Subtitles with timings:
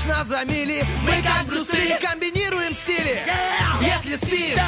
[0.00, 3.22] Видишь нас за мили, мы как Брюсы комбинируем стили.
[3.82, 4.58] Если спишь,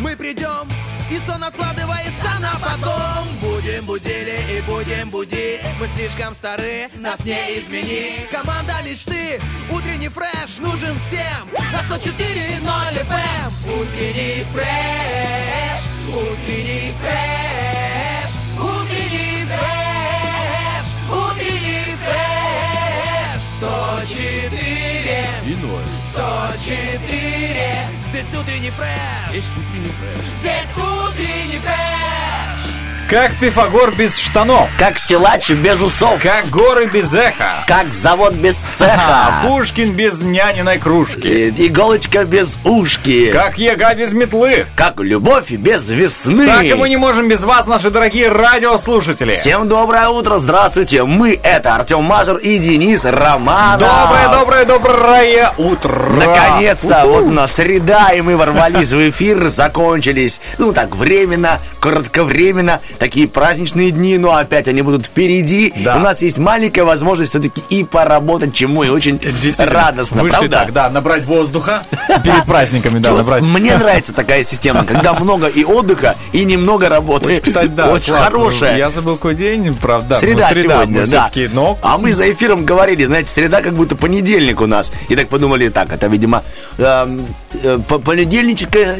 [0.00, 0.68] мы придем
[1.10, 3.28] и сон откладывается на потом.
[3.40, 5.60] Будем будили и будем будить.
[5.78, 8.28] Вы слишком стары, нас не изменить.
[8.30, 9.40] Команда мечты,
[9.70, 11.48] утренний фреш нужен всем.
[11.72, 22.40] На 104.0 FM Утренний фреш, утренний фреш Утренний фреш, утренний фреш.
[23.60, 24.59] 104
[25.50, 25.82] И ноль.
[26.12, 30.24] 104 Здесь утренний фреш Здесь утренний фреш.
[30.38, 32.19] Здесь утренний фреш
[33.10, 34.70] Как Пифагор без штанов.
[34.78, 36.22] Как силач без усов.
[36.22, 37.64] Как горы без эха.
[37.66, 39.32] Как завод без А цеха.
[39.44, 41.26] Пушкин без няниной кружки.
[41.26, 43.32] И- Иголочка без ушки.
[43.32, 44.66] Как яга без метлы.
[44.76, 46.46] Как любовь без весны.
[46.46, 49.32] Так и мы не можем без вас, наши дорогие радиослушатели.
[49.32, 51.02] Всем доброе утро, здравствуйте.
[51.02, 53.80] Мы это Артем Мазур и Денис Романов.
[53.80, 56.10] Доброе, доброе, доброе утро.
[56.10, 62.80] Наконец-то, вот у нас среда, и мы ворвались в эфир, закончились, ну так, временно, кратковременно,
[63.00, 65.72] такие праздничные дни, но опять они будут впереди.
[65.84, 65.96] Да.
[65.96, 69.18] У нас есть маленькая возможность все-таки и поработать, чему и очень
[69.58, 70.56] радостно, Вышли правда?
[70.58, 71.82] так, да, набрать воздуха
[72.22, 73.42] перед праздниками, да, набрать.
[73.42, 77.40] Мне нравится такая система, когда много и отдыха, и немного работы.
[77.40, 78.76] Кстати, да, Очень хорошая.
[78.76, 80.14] Я забыл какой день, правда.
[80.16, 81.30] Среда, ну, среда сегодня, да.
[81.54, 84.92] но А мы за эфиром говорили, знаете, среда как будто понедельник у нас.
[85.08, 86.42] И так подумали, так, это, видимо,
[86.76, 87.26] эм,
[87.62, 88.98] э, по- понедельническая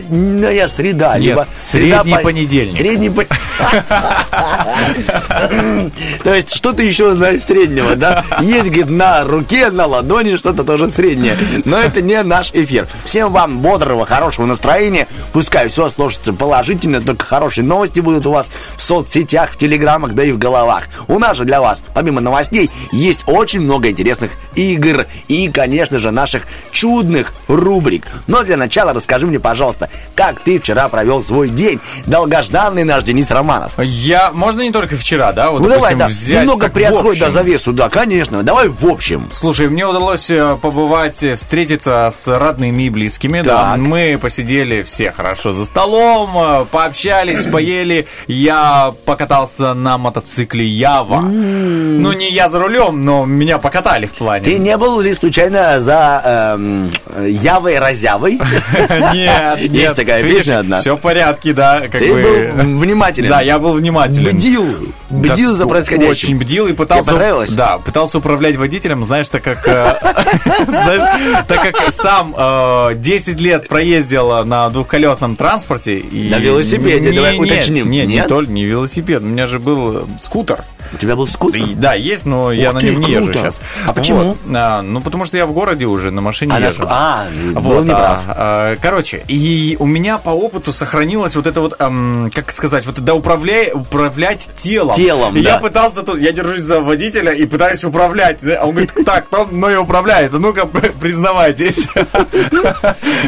[0.68, 1.18] среда.
[1.18, 2.76] Нет, либо средний по- понедельник.
[2.76, 3.26] Средний по-
[6.22, 8.24] То есть что-то еще, знаешь, среднего, да?
[8.40, 11.36] Есть, говорит, на руке, на ладони что-то тоже среднее.
[11.64, 12.86] Но это не наш эфир.
[13.04, 15.08] Всем вам бодрого, хорошего настроения.
[15.32, 20.24] Пускай все сложится положительно, только хорошие новости будут у вас в соцсетях, в телеграммах, да
[20.24, 20.84] и в головах.
[21.08, 26.10] У нас же для вас, помимо новостей, есть очень много интересных игр и, конечно же,
[26.10, 28.06] наших чудных рубрик.
[28.26, 31.80] Но для начала расскажи мне, пожалуйста, как ты вчера провел свой день?
[32.06, 33.79] Долгожданный наш Денис Романов.
[33.82, 37.16] Я, можно не только вчера, да, вот, Ну давай, допустим, да, взять немного так приоткрой,
[37.18, 38.42] да, завесу, да, конечно.
[38.42, 39.28] Давай в общем.
[39.32, 43.42] Слушай, мне удалось э, побывать, э, встретиться с родными и близкими.
[43.42, 43.78] Да, Так.
[43.78, 48.06] мы посидели все хорошо за столом, э, пообщались, поели.
[48.26, 51.20] Я покатался на мотоцикле Ява.
[51.20, 54.44] Ну, не я за рулем, но меня покатали в плане.
[54.44, 56.90] Ты не был ли случайно за эм,
[57.26, 58.40] Явой Разявой?
[59.14, 60.78] Нет, Есть такая песня одна.
[60.78, 62.52] Все в порядке, да, как Ты бы.
[62.56, 63.28] был внимателен.
[63.28, 64.36] Да, я был внимателен.
[64.36, 64.64] Бдил.
[65.10, 66.10] Бдил Да, за происходящим.
[66.10, 67.04] Очень бдил и пытался...
[67.04, 67.52] Тебе понравилось?
[67.52, 69.66] Да, пытался управлять водителем, знаешь, так как...
[69.66, 69.96] э,
[70.66, 76.02] знаешь, так как сам э, 10 лет проездил на двухколесном транспорте.
[76.12, 77.90] На велосипеде, давай уточним.
[77.90, 80.64] Нет, не только не велосипед, у меня же был э, скутер.
[80.92, 81.64] У тебя был скутер?
[81.76, 83.60] Да, есть, но я на нем не езжу сейчас.
[83.86, 84.36] А почему?
[84.52, 86.84] А, ну, потому что я в городе уже на машине А, езжу.
[86.88, 92.50] а, был Вот, а, короче, и у меня по опыту сохранилось вот это вот, как
[92.52, 93.14] сказать, вот это
[93.50, 94.94] управляй, управлять телом.
[94.94, 95.50] Телом, И да.
[95.50, 98.42] я пытался тут, я держусь за водителя и пытаюсь управлять.
[98.44, 100.34] А он говорит, так, кто мной управляет?
[100.34, 101.88] А Ну-ка, признавайтесь.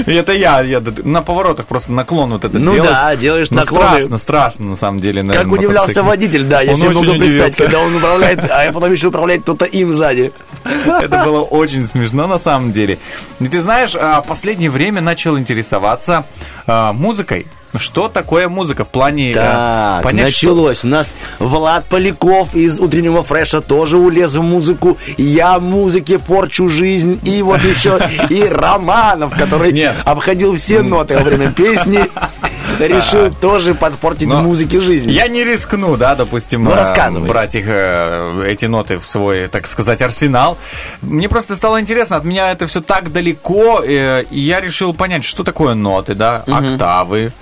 [0.06, 3.87] Это я, я на поворотах просто наклон вот этот Ну да, делаешь Ну, наклоны.
[3.87, 7.97] страшно, страшно, на самом деле, Как удивлялся водитель, да, я себе могу представить, когда он
[7.97, 10.33] управляет, а я потом еще управлять кто-то им сзади.
[10.65, 12.99] Это было очень смешно на самом деле.
[13.41, 16.25] И ты знаешь, а, последнее время начал интересоваться
[16.66, 17.47] а, музыкой.
[17.77, 20.84] Что такое музыка в плане Так, понять, что- началось.
[20.84, 24.99] У нас Влад Поляков из утреннего фреша тоже улез в музыку.
[25.16, 27.19] Я музыке порчу жизнь.
[27.22, 29.94] И вот еще и Романов, который Нет.
[30.05, 32.00] обходил все ноты во время песни,
[32.78, 35.10] решил тоже подпортить Но музыке жизнь.
[35.10, 37.27] Я не рискну, да, допустим, Ну, э, рассказывай.
[37.28, 40.59] брать их, э, эти ноты в свой, так сказать, арсенал.
[41.00, 45.25] Мне просто стало интересно, от меня это все так далеко, э, и я решил понять,
[45.25, 47.33] что такое ноты, да, октавы.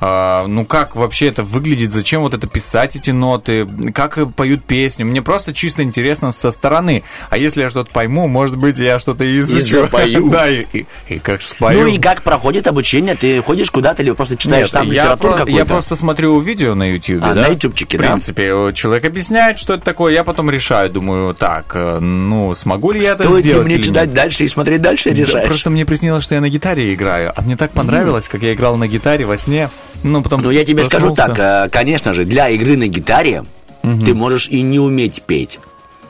[0.00, 5.04] А, ну как вообще это выглядит, зачем вот это писать эти ноты, как поют песню.
[5.06, 7.02] Мне просто чисто интересно со стороны.
[7.30, 9.82] А если я что-то пойму, может быть, я что-то и изучу.
[9.82, 10.28] запою.
[10.30, 11.80] Да, и, и- и как спою.
[11.80, 13.16] Ну и как проходит обучение?
[13.16, 15.58] Ты ходишь куда-то или просто читаешь Нет, сам я, литературу про- какую-то?
[15.58, 17.42] я просто смотрю видео на YouTube, А, да?
[17.42, 18.06] на ютубчике, В да?
[18.10, 22.92] принципе, вот человек объясняет, что это такое, я потом решаю, думаю, так, э, ну, смогу
[22.92, 24.14] ли я это Стоит ли сделать мне или читать нет?
[24.14, 25.46] дальше и смотреть дальше, Да, решаешь?
[25.46, 28.76] просто мне приснилось, что я на гитаре играю, а мне так понравилось, как я играл
[28.76, 29.70] на гитаре во сне.
[30.02, 33.44] Ну, потом Ну, я тебе скажу так, э, конечно же, для игры на гитаре
[33.82, 35.58] ты можешь и не уметь петь.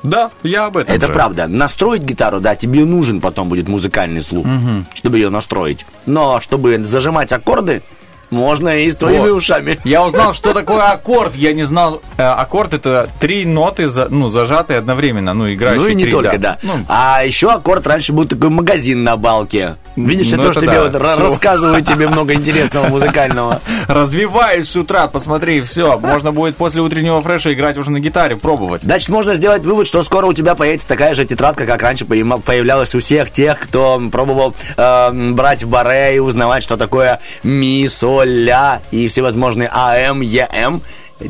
[0.03, 1.13] Да, я об этом Это же.
[1.13, 1.49] правда.
[1.49, 4.47] Настроить гитару, да, тебе нужен потом будет музыкальный слух,
[4.95, 5.85] чтобы ее настроить.
[6.07, 7.83] Но чтобы зажимать аккорды,
[8.31, 9.39] Можно и с твоими Вот.
[9.39, 9.79] ушами.
[9.85, 11.35] Я узнал, что такое аккорд.
[11.37, 12.03] Я не знал.
[12.17, 16.39] Э, Аккорд это три ноты, ну, зажатые одновременно, ну, играющие Ну и не три, только,
[16.39, 16.59] да.
[16.63, 19.77] Ну, А еще аккорд раньше был такой магазин на балке.
[19.97, 20.83] Видишь, Ну, это тоже это тебе да.
[20.85, 21.31] вот ра- Шоу.
[21.31, 23.61] рассказываю тебе много интересного музыкального.
[23.89, 25.99] развиваюсь с утра, посмотри, все.
[25.99, 28.83] Можно будет после утреннего фреша играть уже на гитаре, пробовать.
[28.83, 32.95] Значит, можно сделать вывод, что скоро у тебя появится такая же тетрадка, как раньше появлялась
[32.95, 38.45] у всех тех, кто пробовал э, брать в баре и узнавать, что такое ми, соль,
[38.45, 40.83] ля и всевозможные АМ, ЕМ.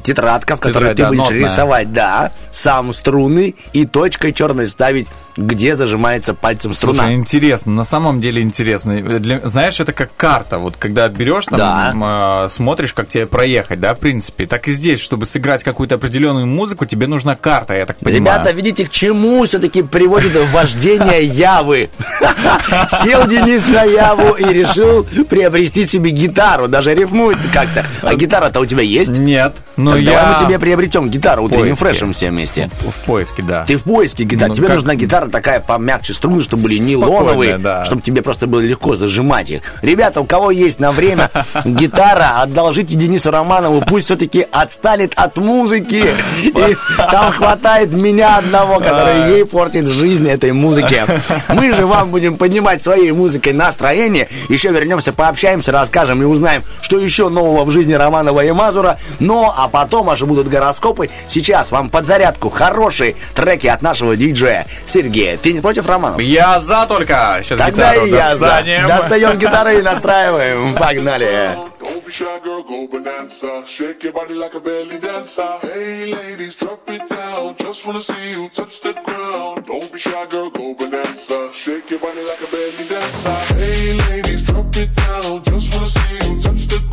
[0.02, 1.38] Тетрадка, в которой Тетрадь, ты да, будешь нотная.
[1.40, 5.06] рисовать, да, сам струны и точкой черной ставить,
[5.37, 7.02] где зажимается пальцем струна.
[7.05, 9.00] Слушай, интересно, на самом деле интересно.
[9.00, 10.58] Для- знаешь, это как карта.
[10.58, 12.44] Вот когда берешь там, Да.
[12.44, 14.46] э, смотришь, как тебе проехать, да, в принципе.
[14.46, 18.20] Так и здесь, чтобы сыграть какую-то определенную музыку, тебе нужна карта, я так понимаю.
[18.41, 21.88] Ребята, видите, к чему все-таки приводит вождение Явы?
[23.02, 26.67] Сел Денис на Яву и решил приобрести себе гитару.
[26.69, 27.87] Даже рифмуется как-то.
[28.02, 29.17] А гитара-то у тебя есть?
[29.17, 32.69] Нет, но Так я Давай мы тебе приобретем гитару утренним фрешем все вместе.
[32.81, 33.65] в поиске, да.
[33.65, 34.49] Ты в поиске гитары.
[34.51, 37.85] Ну, тебе как- нужна гитара такая помягче, струны, чтобы были нейлоновые, да.
[37.85, 39.63] чтобы тебе просто было легко зажимать их.
[39.81, 41.31] Ребята, у кого есть на время
[41.65, 46.07] гитара, одолжите Денису Романову, пусть все-таки отстанет от музыки.
[46.43, 46.77] И
[47.11, 51.03] там хватает меня одного, который ей портит жизнь этой музыки.
[51.51, 54.29] Мы же вам будем поднимать своей музыкой настроение.
[54.49, 58.99] Еще вернемся, пообщаемся, расскажем и узнаем, что еще нового в жизни Романова и Мазура.
[59.21, 61.09] Ну, а потом аж будут гороскопы.
[61.26, 65.37] Сейчас вам подзарядку хорошие треки от нашего диджея Сергея.
[65.37, 66.20] Ты не против Романова?
[66.20, 67.41] Я за только.
[67.43, 68.41] Сейчас Тогда гитару и я за.
[68.47, 68.87] достанем.
[68.88, 70.75] Достаем гитары и настраиваем.
[70.75, 71.56] Погнали.
[71.81, 73.65] Don't be shy, girl, go bonanza.
[73.69, 75.47] Shake your body like a belly dancer.
[75.62, 77.55] Hey, ladies, drop it down.
[77.59, 79.65] Just wanna see you touch the ground.
[79.67, 81.50] Don't be shy, girl, go bonanza.
[81.55, 83.55] Shake your body like a belly dancer.
[83.55, 85.43] Hey, ladies, drop it down.
[85.44, 86.28] Just wanna see you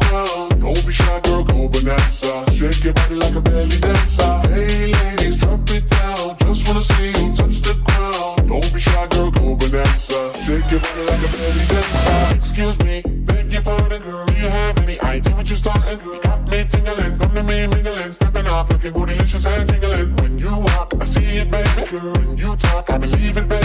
[0.09, 0.55] the.
[0.59, 2.45] Don't be shy, girl, go bonanza.
[2.53, 4.33] Shake your body like a belly dancer.
[4.49, 6.37] Hey, ladies, drop it down.
[6.39, 8.49] Just wanna see you touch the ground.
[8.49, 10.33] Don't be shy, girl, go bonanza.
[10.45, 12.35] Shake your body like a belly dancer.
[12.35, 14.25] Excuse me, beg your pardon, girl.
[14.25, 16.19] Do you have any idea what you starting, girl?
[16.21, 20.15] Got me tingling, come to me mingling, stepping off, looking bootylicious and jingling.
[20.17, 22.13] When you walk, I see it, baby, girl.
[22.13, 23.64] When you talk, I believe it, baby,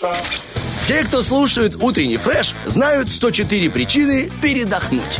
[0.00, 0.48] Dancer.
[0.86, 5.18] Те, кто слушают утренний фреш, знают 104 причины передохнуть.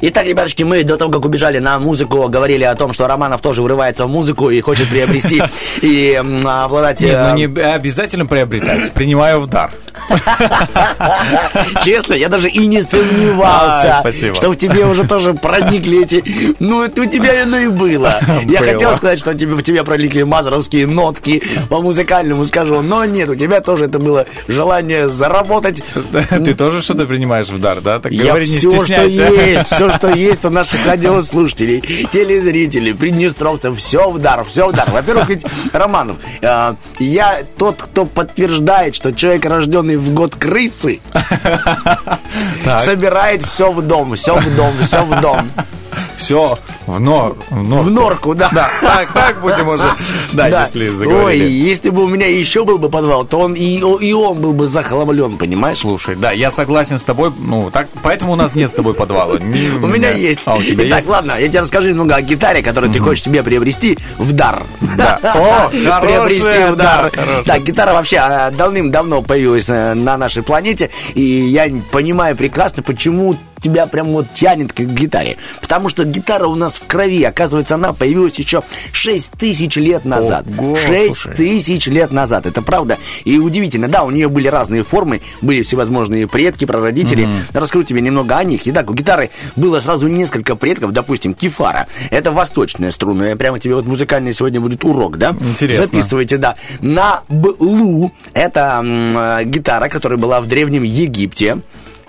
[0.00, 3.62] Итак, ребятушки, мы до того, как убежали на музыку, говорили о том, что Романов тоже
[3.62, 5.42] врывается в музыку и хочет приобрести
[5.82, 7.00] и обладать...
[7.00, 8.92] Нет, э, ну не обязательно приобретать.
[8.92, 9.72] Принимаю в дар.
[11.84, 14.02] Честно, я даже и не сомневался,
[14.34, 16.54] что в тебе уже тоже проникли эти...
[16.58, 18.20] Ну, это у тебя оно и было.
[18.44, 23.34] Я хотел сказать, что в тебя проникли мазаровские нотки по музыкальному скажу, но нет, у
[23.34, 25.82] тебя тоже это было желание заработать.
[26.30, 28.00] Ты тоже что-то принимаешь в дар, да?
[28.00, 31.80] Так говори, не все, что есть, все, что есть у наших радиослушателей,
[32.10, 33.76] телезрителей, приднестровцев.
[33.76, 34.90] Все в дар, все в дар.
[34.90, 41.00] Во-первых, ведь, Романов, э, я тот, кто подтверждает, что человек, рожденный в год крысы,
[42.78, 45.50] собирает все в дом, все в дом, все в дом.
[46.22, 47.84] Все в, нор, в, норку.
[47.84, 48.48] В норку, да.
[48.52, 49.90] Да, так, так будем уже.
[50.32, 51.50] Да, если Ой, заговорили.
[51.50, 54.66] если бы у меня еще был бы подвал, то он и, и он был бы
[54.66, 55.78] захламлен, понимаешь?
[55.78, 59.38] Слушай, да, я согласен с тобой, ну, так, поэтому у нас нет с тобой подвала.
[59.38, 60.40] Ни У меня есть.
[60.46, 61.08] А у тебя Итак, есть?
[61.08, 64.62] ладно, я тебе расскажу немного о гитаре, которую ты хочешь себе приобрести в дар.
[64.96, 65.18] Да.
[65.34, 65.68] О,
[66.00, 67.12] Приобрести в да, дар.
[67.44, 73.36] Так, гитара вообще а, давным-давно появилась э, на нашей планете, и я понимаю прекрасно, почему
[73.62, 75.36] тебя прям вот тянет к гитаре.
[75.60, 80.46] Потому что гитара у нас в крови, оказывается, она появилась еще 6 тысяч лет назад.
[80.58, 81.36] Ого, 6 слушай.
[81.36, 82.98] тысяч лет назад, это правда.
[83.24, 87.28] И удивительно, да, у нее были разные формы, были всевозможные предки, прародители.
[87.52, 88.62] Расскажу тебе немного о них.
[88.64, 91.86] Итак, у гитары было сразу несколько предков, допустим, кефара.
[92.10, 93.28] Это восточная струна.
[93.28, 95.34] Я прямо тебе вот музыкальный сегодня будет урок, да?
[95.40, 95.86] Интересно.
[95.86, 96.56] Записывайте, да.
[96.80, 101.58] На блу это м, э, гитара, которая была в Древнем Египте.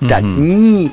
[0.09, 0.91] Так, ни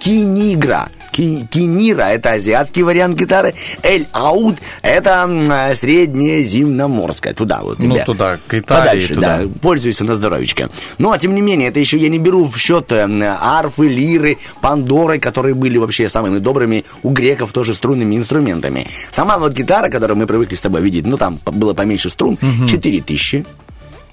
[0.00, 0.88] кинигра.
[1.12, 3.54] Кинира– это азиатский вариант гитары.
[3.82, 7.34] Эль-ауд– это э, среднеземноморская.
[7.34, 7.78] Туда вот.
[7.80, 8.80] Ну, туда, к Италии.
[8.80, 9.38] Подальше, туда.
[9.38, 9.48] да.
[9.60, 10.70] Пользуйся на здоровечко.
[10.98, 13.06] Ну, а тем не менее, это еще я не беру в счет э,
[13.40, 18.86] арфы, лиры, пандоры, которые были вообще самыми добрыми у греков тоже струнными инструментами.
[19.10, 22.66] Сама вот гитара, которую мы привыкли с тобой видеть, ну, там было поменьше струн, угу.
[22.66, 23.44] 4000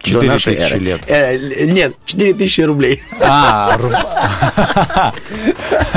[0.01, 0.79] 4 нашей тысячи эры.
[0.79, 1.01] лет.
[1.07, 3.01] Э, нет, 4 тысячи рублей.
[3.19, 3.77] А,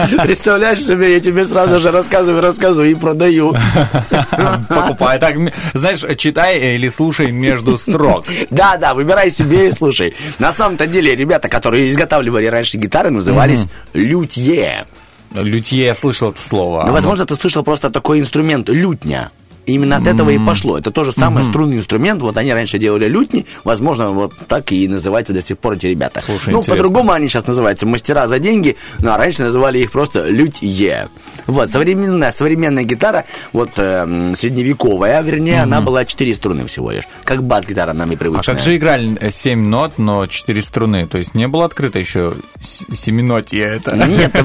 [0.22, 3.54] Представляешь себе, я тебе сразу же рассказываю, рассказываю и продаю.
[4.68, 5.18] покупай.
[5.18, 5.36] Так,
[5.74, 8.26] знаешь, читай или слушай между строк.
[8.50, 10.14] Да, да, выбирай себе и слушай.
[10.38, 14.86] На самом-то деле, ребята, которые изготавливали раньше гитары, назывались лютье.
[15.34, 16.84] Лютье, я слышал это слово.
[16.86, 19.30] Ну, возможно, ты слышал просто такой инструмент лютня.
[19.74, 20.78] Именно от этого и пошло.
[20.78, 22.22] Это тоже самый струнный инструмент.
[22.22, 23.46] Вот они раньше делали лютни.
[23.64, 26.20] Возможно, вот так и называются до сих пор эти ребята.
[26.24, 30.26] Слушай, ну, по-другому они сейчас называются мастера за деньги, ну, а раньше называли их просто
[30.26, 31.08] лютье.
[31.46, 37.04] Вот, современная, современная гитара, вот, эм, средневековая, вернее, она была 4 струны всего лишь.
[37.24, 38.54] Как бас-гитара нам и А привычная.
[38.54, 41.06] как же играли 7 нот, но 4 струны?
[41.06, 42.32] То есть не было открыто еще
[42.62, 43.96] с- семинотье это?
[43.96, 44.32] Нет,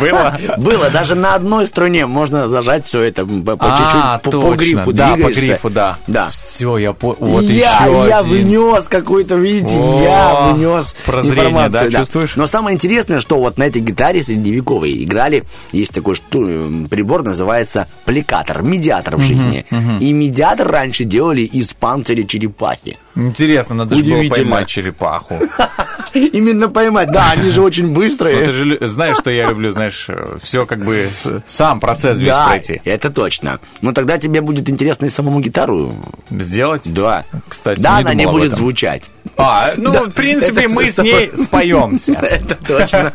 [0.00, 0.38] Было?
[0.58, 5.16] Было, даже на одной струне можно зажать все это по, А, чуть-чуть, по, грифу Да,
[5.16, 5.98] по грифу, да.
[6.06, 6.28] Да.
[6.28, 6.92] Все, я.
[7.00, 11.90] Вот я, еще я внес какой-то, видите, я внес прозрение, информацию.
[11.90, 12.36] да, чувствуешь?
[12.36, 17.86] Но самое интересное, что вот на этой гитаре средневековой играли, есть такой шту- прибор, называется
[18.04, 19.64] плекатор, медиатор в жизни.
[20.00, 22.98] И медиатор раньше делали из панциря черепахи.
[23.14, 25.38] Интересно, надо же было поймать черепаху.
[26.14, 28.44] Именно поймать, да, они же очень быстрые.
[28.44, 30.08] ты же знаешь, что я люблю, знаешь,
[30.42, 31.08] все как бы
[31.46, 32.80] сам процесс весь Да, пройти.
[32.84, 33.60] это точно.
[33.80, 35.94] Но тогда тебе будет интересно и самому гитару.
[36.30, 36.92] Сделать?
[36.92, 37.24] Да.
[37.48, 39.10] Кстати, да, не она не будет звучать.
[39.36, 42.12] А, ну, Да, в принципе, мы с ней споемся.
[42.12, 43.10] Это точно.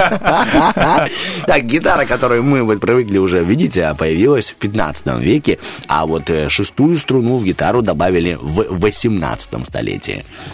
[1.46, 6.30] Так, гитара, которую мы вот привыкли уже видеть, а, появилась в 15 веке, а вот
[6.30, 9.87] э, шестую струну в гитару добавили в 18 столетии.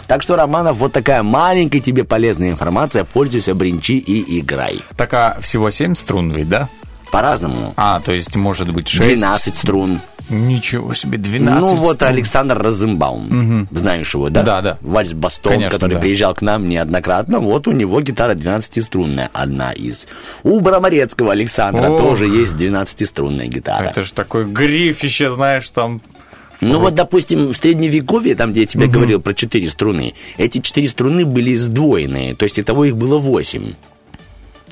[0.06, 3.04] Так что, Романов, вот такая маленькая тебе полезная информация.
[3.04, 4.80] Пользуйся, бренчи и играй.
[4.96, 6.68] Так, а всего 7 струн ведь, да?
[7.10, 7.74] По-разному.
[7.76, 9.16] А, то есть, может быть, 6.
[9.16, 10.00] 12 струн.
[10.30, 12.10] Ничего себе, 12 Ну, вот струн.
[12.10, 13.68] Александр Розенбаум.
[13.70, 14.42] Знаешь его, да?
[14.42, 14.78] Да, да.
[14.80, 16.00] Вальс-бастон, Конечно, который да.
[16.00, 17.38] приезжал к нам неоднократно.
[17.40, 20.06] Вот у него гитара 12-струнная, одна из.
[20.42, 22.00] У Браморецкого Александра Ох.
[22.00, 23.84] тоже есть 12-струнная гитара.
[23.90, 26.00] Это же такой грифище, знаешь, там...
[26.60, 30.88] Ну вот, допустим, в средневековье, там, где я тебе говорил про четыре струны, эти четыре
[30.88, 33.72] струны были сдвоенные, то есть итого их было восемь.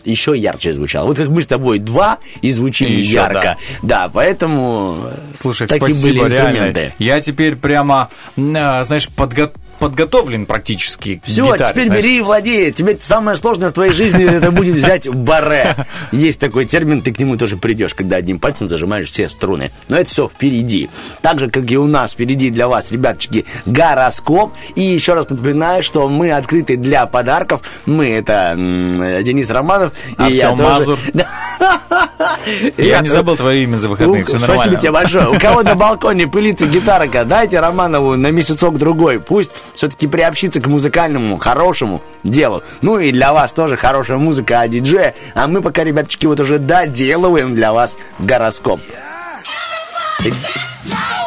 [0.04, 1.06] Еще ярче звучало.
[1.06, 3.56] Вот как мы с тобой два и звучим И еще, ярко.
[3.82, 4.08] Да.
[4.12, 6.48] поэтому Слушай, так и были спасибо, реально.
[6.56, 6.94] инструменты.
[6.98, 12.04] Я теперь прямо, а, знаешь, подго- подготовлен практически Все, гитаре, теперь знаешь.
[12.04, 12.70] бери и владей.
[12.72, 15.74] Теперь самое сложное в твоей жизни это будет взять баре.
[16.12, 19.70] Есть такой термин, ты к нему тоже придешь, когда одним пальцем зажимаешь все струны.
[19.88, 20.88] Но это все впереди.
[21.20, 24.52] Так же, как и у нас впереди для вас, ребяточки, гороскоп.
[24.76, 27.62] И еще раз напоминаю, что мы открыты для подарков.
[27.86, 29.92] Мы это Денис Романов.
[30.28, 30.62] и я тоже.
[30.62, 30.98] Мазур.
[31.12, 31.28] Да.
[32.76, 34.80] Я не забыл твое имя за выходных, У- все Спасибо нормально.
[34.80, 35.28] тебе большое.
[35.28, 39.20] У кого на балконе пылится гитарка, дайте Романову на месяцок-другой.
[39.20, 42.62] Пусть все-таки приобщится к музыкальному, хорошему делу.
[42.80, 45.14] Ну и для вас тоже хорошая музыка о диджее.
[45.34, 48.80] А мы пока, ребяточки, вот уже доделываем для вас гороскоп.
[50.22, 51.21] what's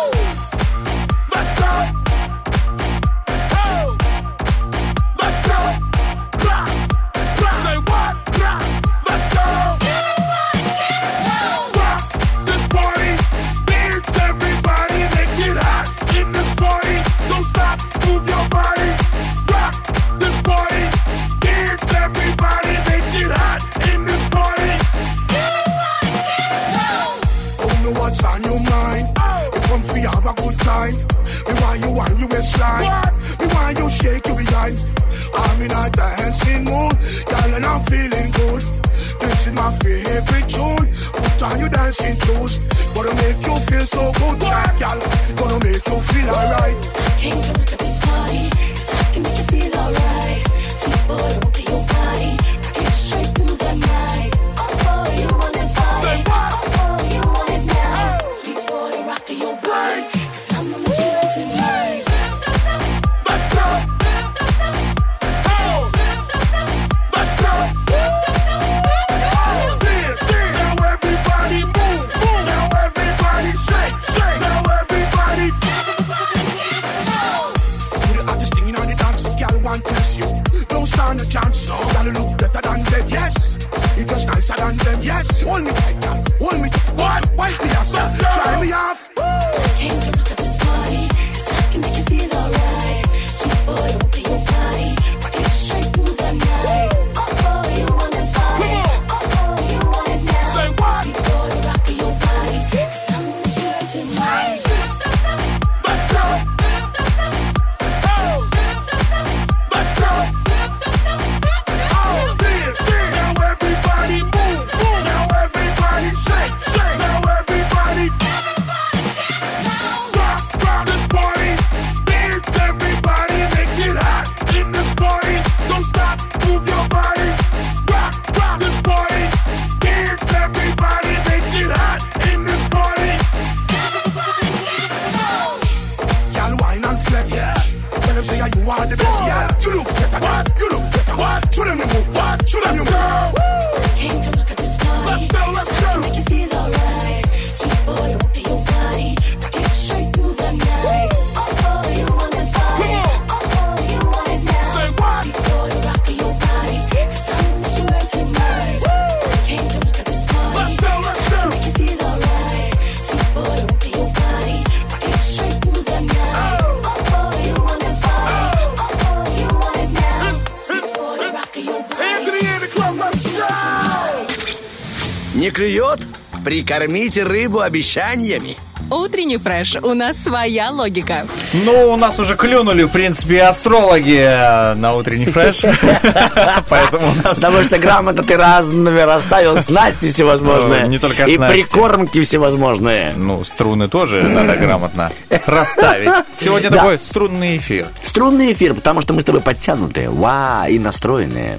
[176.66, 178.58] Прикормите рыбу обещаниями.
[178.90, 179.76] Утренний фреш.
[179.82, 181.26] У нас своя логика.
[181.54, 185.62] Ну, у нас уже клюнули, в принципе, астрологи э, на утренний фреш.
[186.70, 187.36] Поэтому у нас...
[187.36, 190.88] Потому что грамотно ты разными расставил снасти всевозможные.
[190.88, 193.14] Не только И прикормки всевозможные.
[193.16, 195.12] Ну, струны тоже надо грамотно
[195.46, 196.12] расставить.
[196.40, 197.88] Сегодня такой струнный эфир.
[198.04, 201.58] Струнный эфир, потому что мы с тобой подтянутые, ва, и настроенные,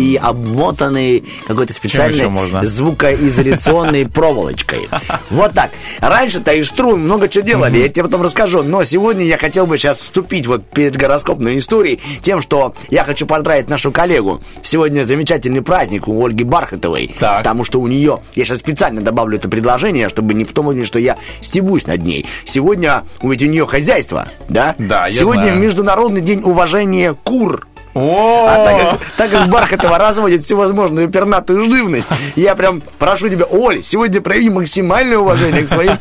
[0.00, 4.88] и обмотанные какой-то специальной звукоизоляционной проволочкой.
[5.28, 5.70] Вот так.
[6.00, 8.62] Раньше-то из струн много чего делали, я тебе потом расскажу.
[8.62, 13.26] Но сегодня я хотел бы сейчас вступить вот перед гороскопной историей тем, что я хочу
[13.26, 14.42] поздравить нашу коллегу.
[14.62, 17.14] Сегодня замечательный праздник у Ольги Бархатовой.
[17.38, 21.16] Потому что у нее, я сейчас специально добавлю это предложение, чтобы не потом что я
[21.40, 22.26] стебусь над ней.
[22.44, 24.74] Сегодня ведь у нее хозяйство, да?
[24.78, 25.50] Да, я Сегодня.
[25.52, 27.66] Международный день уважения кур.
[27.94, 33.82] А так как, так как Бархатова разводит всевозможную пернатую живность, я прям прошу тебя, Оль,
[33.82, 35.94] сегодня прояви максимальное уважение к своим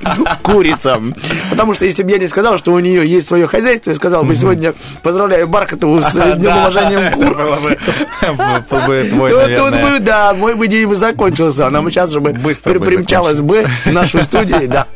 [0.44, 1.16] курицам.
[1.50, 4.24] Потому что если бы я не сказал, что у нее есть свое хозяйство, я сказал
[4.24, 7.36] бы сегодня поздравляю Бархатову с днем уважения кур.
[7.36, 11.68] было бы, твой, наверное, да, мой бы день бы закончился.
[11.68, 14.88] Она бы сейчас же бы примчалась бы в нашу студию, да.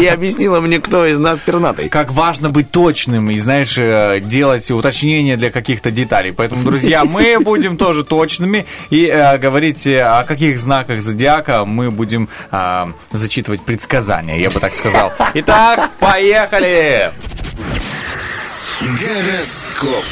[0.00, 1.88] И объяснила мне, кто из нас пернатый.
[1.88, 6.32] как важно быть точным и, знаешь, э, делать уточнения для каких-то деталей.
[6.32, 11.90] Поэтому, друзья, мы будем тоже точными и э, говорить э, о каких знаках зодиака мы
[11.90, 15.12] будем э, зачитывать предсказания, я бы так сказал.
[15.34, 17.12] Итак, поехали!
[18.80, 20.04] Гороскоп.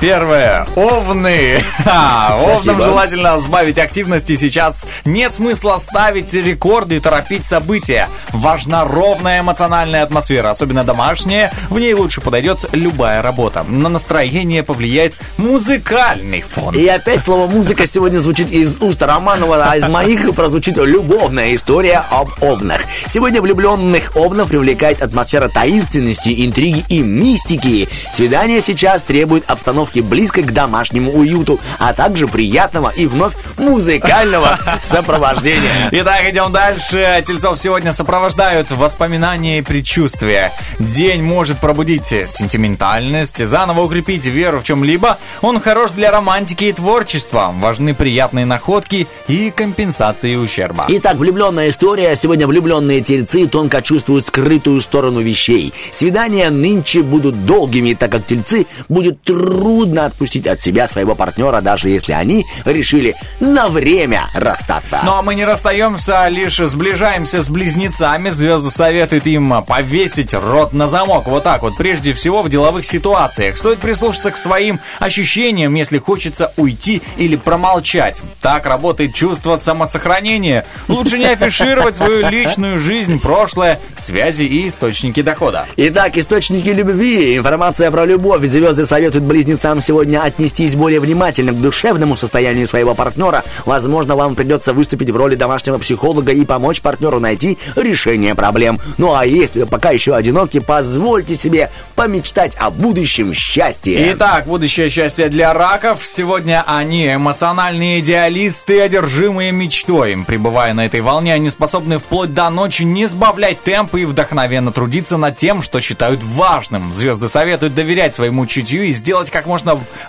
[0.00, 0.66] Первое.
[0.76, 1.62] Овны.
[1.84, 4.34] Овнам желательно сбавить активности.
[4.34, 8.08] Сейчас нет смысла ставить рекорды и торопить события.
[8.30, 11.52] Важна ровная эмоциональная атмосфера, особенно домашняя.
[11.68, 13.62] В ней лучше подойдет любая работа.
[13.62, 16.74] На настроение повлияет музыкальный фон.
[16.74, 22.04] И опять слово «музыка» сегодня звучит из уст Романова, а из моих прозвучит любовная история
[22.10, 22.80] об овнах.
[23.06, 27.86] Сегодня влюбленных овнов привлекает атмосфера таинственности, интриги и мистики.
[28.14, 34.58] Свидание сейчас требует обстановки обстановки, близкой к домашнему уюту, а также приятного и вновь музыкального
[34.82, 35.88] сопровождения.
[35.92, 37.22] Итак, идем дальше.
[37.26, 40.52] Тельцов сегодня сопровождают воспоминания и предчувствия.
[40.78, 45.18] День может пробудить сентиментальность, заново укрепить веру в чем-либо.
[45.42, 47.52] Он хорош для романтики и творчества.
[47.58, 50.86] Важны приятные находки и компенсации ущерба.
[50.88, 52.14] Итак, влюбленная история.
[52.16, 55.72] Сегодня влюбленные тельцы тонко чувствуют скрытую сторону вещей.
[55.92, 61.88] Свидания нынче будут долгими, так как тельцы будет трудно отпустить от себя своего партнера, даже
[61.88, 65.00] если они решили на время расстаться.
[65.04, 68.30] Ну а мы не расстаемся, а лишь сближаемся с близнецами.
[68.30, 71.26] Звезды советуют им повесить рот на замок.
[71.26, 71.76] Вот так вот.
[71.76, 73.58] Прежде всего в деловых ситуациях.
[73.58, 78.20] Стоит прислушаться к своим ощущениям, если хочется уйти или промолчать.
[78.40, 80.64] Так работает чувство самосохранения.
[80.88, 85.66] Лучше не афишировать свою личную жизнь, прошлое, связи и источники дохода.
[85.76, 87.36] Итак, источники любви.
[87.36, 88.44] Информация про любовь.
[88.46, 93.44] Звезды советуют близнецам сегодня отнестись более внимательно к душевному состоянию своего партнера.
[93.66, 98.80] Возможно, вам придется выступить в роли домашнего психолога и помочь партнеру найти решение проблем.
[98.98, 104.14] Ну а если вы пока еще одиноки, позвольте себе помечтать о будущем счастье.
[104.14, 106.06] Итак, будущее счастье для раков.
[106.06, 110.16] Сегодня они эмоциональные идеалисты, одержимые мечтой.
[110.26, 115.18] Пребывая на этой волне, они способны вплоть до ночи не сбавлять темп и вдохновенно трудиться
[115.18, 116.92] над тем, что считают важным.
[116.92, 119.59] Звезды советуют доверять своему чутью и сделать как можно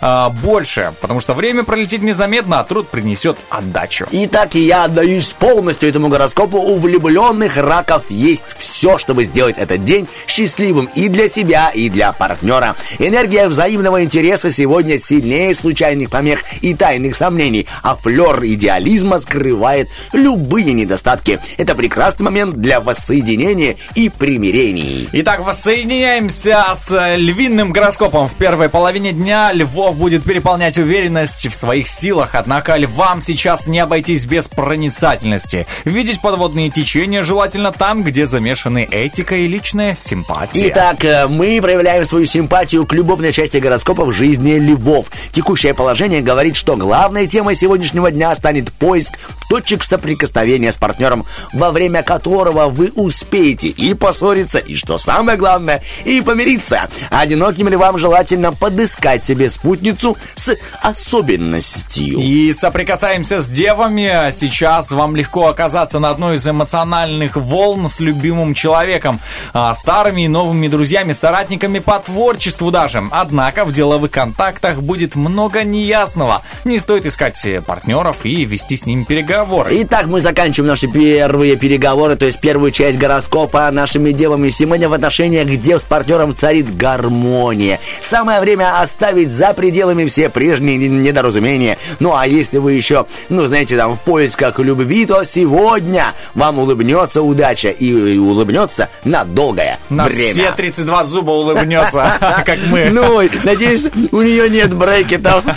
[0.01, 4.07] а, больше, потому что время пролетит незаметно, а труд принесет отдачу.
[4.11, 6.57] Итак, я отдаюсь полностью этому гороскопу.
[6.57, 12.11] У влюбленных раков есть все, чтобы сделать этот день счастливым и для себя, и для
[12.13, 12.75] партнера.
[12.99, 20.73] Энергия взаимного интереса сегодня сильнее случайных помех и тайных сомнений, а флер идеализма скрывает любые
[20.73, 21.39] недостатки.
[21.57, 25.09] Это прекрасный момент для воссоединения и примирений.
[25.13, 28.27] Итак, воссоединяемся с э, львиным гороскопом.
[28.27, 33.79] В первой половине дня львов будет переполнять уверенность в своих силах, однако львам сейчас не
[33.79, 35.65] обойтись без проницательности.
[35.85, 40.69] Видеть подводные течения желательно там, где замешаны этика и личная симпатия.
[40.69, 45.07] Итак, э, мы проявляем свою симпатию к любовной части гороскопа в жизни львов.
[45.31, 49.17] Текущее положение говорит, что главной темой сегодняшнего дня станет поиск
[49.51, 55.83] точек соприкосновения с партнером, во время которого вы успеете и поссориться, и, что самое главное,
[56.05, 56.89] и помириться.
[57.09, 62.19] Одиноким львам желательно подыскать себе спутницу с особенностью.
[62.19, 64.31] И соприкасаемся с девами.
[64.31, 69.19] Сейчас вам легко оказаться на одной из эмоциональных волн с любимым человеком,
[69.53, 73.03] а, старыми и новыми друзьями, соратниками по творчеству даже.
[73.11, 76.41] Однако в деловых контактах будет много неясного.
[76.65, 79.81] Не стоит искать э, партнеров и вести с ними переговоры.
[79.83, 84.49] Итак, мы заканчиваем наши первые переговоры, то есть первую часть гороскопа нашими девами.
[84.49, 87.79] Сегодня в отношениях, где с партнером царит гармония.
[88.01, 91.77] Самое время оставить за пределами все прежние не- недоразумения.
[91.99, 97.21] Ну а если вы еще, ну знаете, там в поисках любви, то сегодня вам улыбнется
[97.21, 100.31] удача и, и улыбнется на долгое На время.
[100.33, 102.89] все 32 зуба улыбнется, как мы.
[102.91, 105.43] Ну, надеюсь, у нее нет брекетов.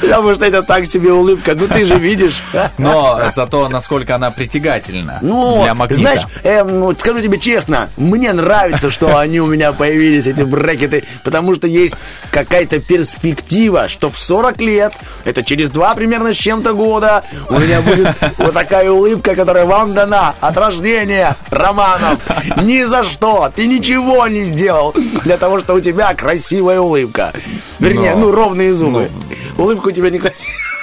[0.00, 1.54] Потому что это так себе улыбка.
[1.54, 2.42] Ну, ты же видишь.
[2.78, 6.00] Но зато насколько она притягательна Ну, для магнита.
[6.00, 11.04] знаешь, э, ну, скажу тебе честно, мне нравится, что они у меня появились, эти брекеты,
[11.24, 11.94] потому что есть
[12.30, 14.92] какая-то перспектива, что в 40 лет,
[15.24, 18.08] это через два примерно с чем-то года, у меня будет
[18.38, 22.20] вот такая улыбка, которая вам дана от рождения, Романов.
[22.62, 27.32] Ни за что, ты ничего не сделал для того, что у тебя красивая улыбка.
[27.78, 29.10] Вернее, Но- ну, ровные зубы.
[29.58, 30.75] Улыбка у тебя не красивая.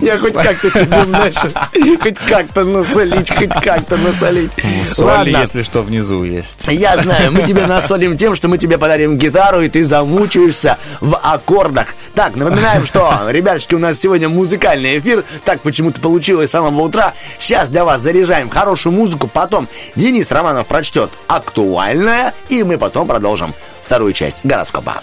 [0.00, 4.52] Я хоть как-то тебе, знаешь, хоть как-то насолить, хоть как-то насолить.
[4.86, 5.36] Соль, Ладно.
[5.38, 6.66] если что, внизу есть.
[6.68, 11.16] Я знаю, мы тебе насолим тем, что мы тебе подарим гитару, и ты замучаешься в
[11.16, 11.88] аккордах.
[12.14, 15.24] Так, напоминаем, что, ребятушки, у нас сегодня музыкальный эфир.
[15.44, 17.14] Так почему-то получилось с самого утра.
[17.38, 19.28] Сейчас для вас заряжаем хорошую музыку.
[19.32, 25.02] Потом Денис Романов прочтет актуальное, и мы потом продолжим вторую часть гороскопа.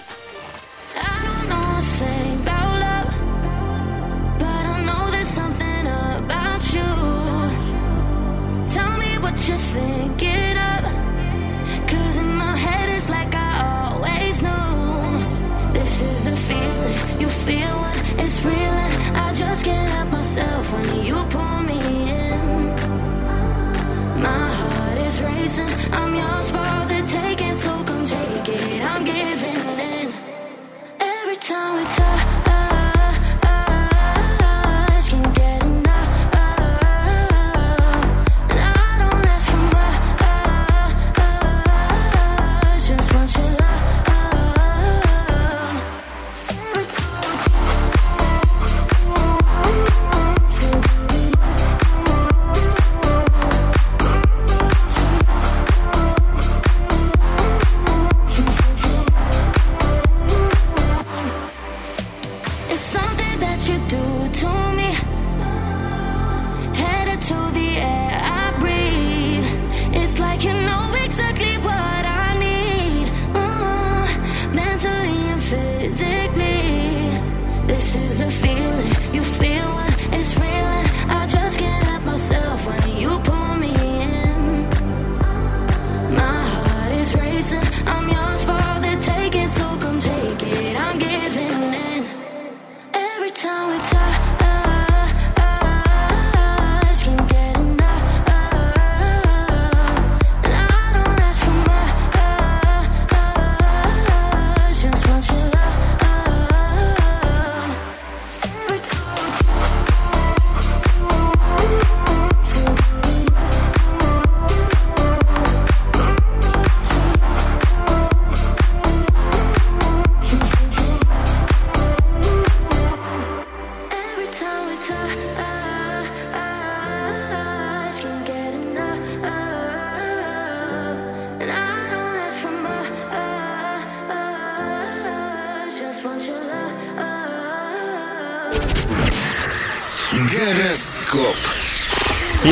[25.91, 26.88] I'm yours for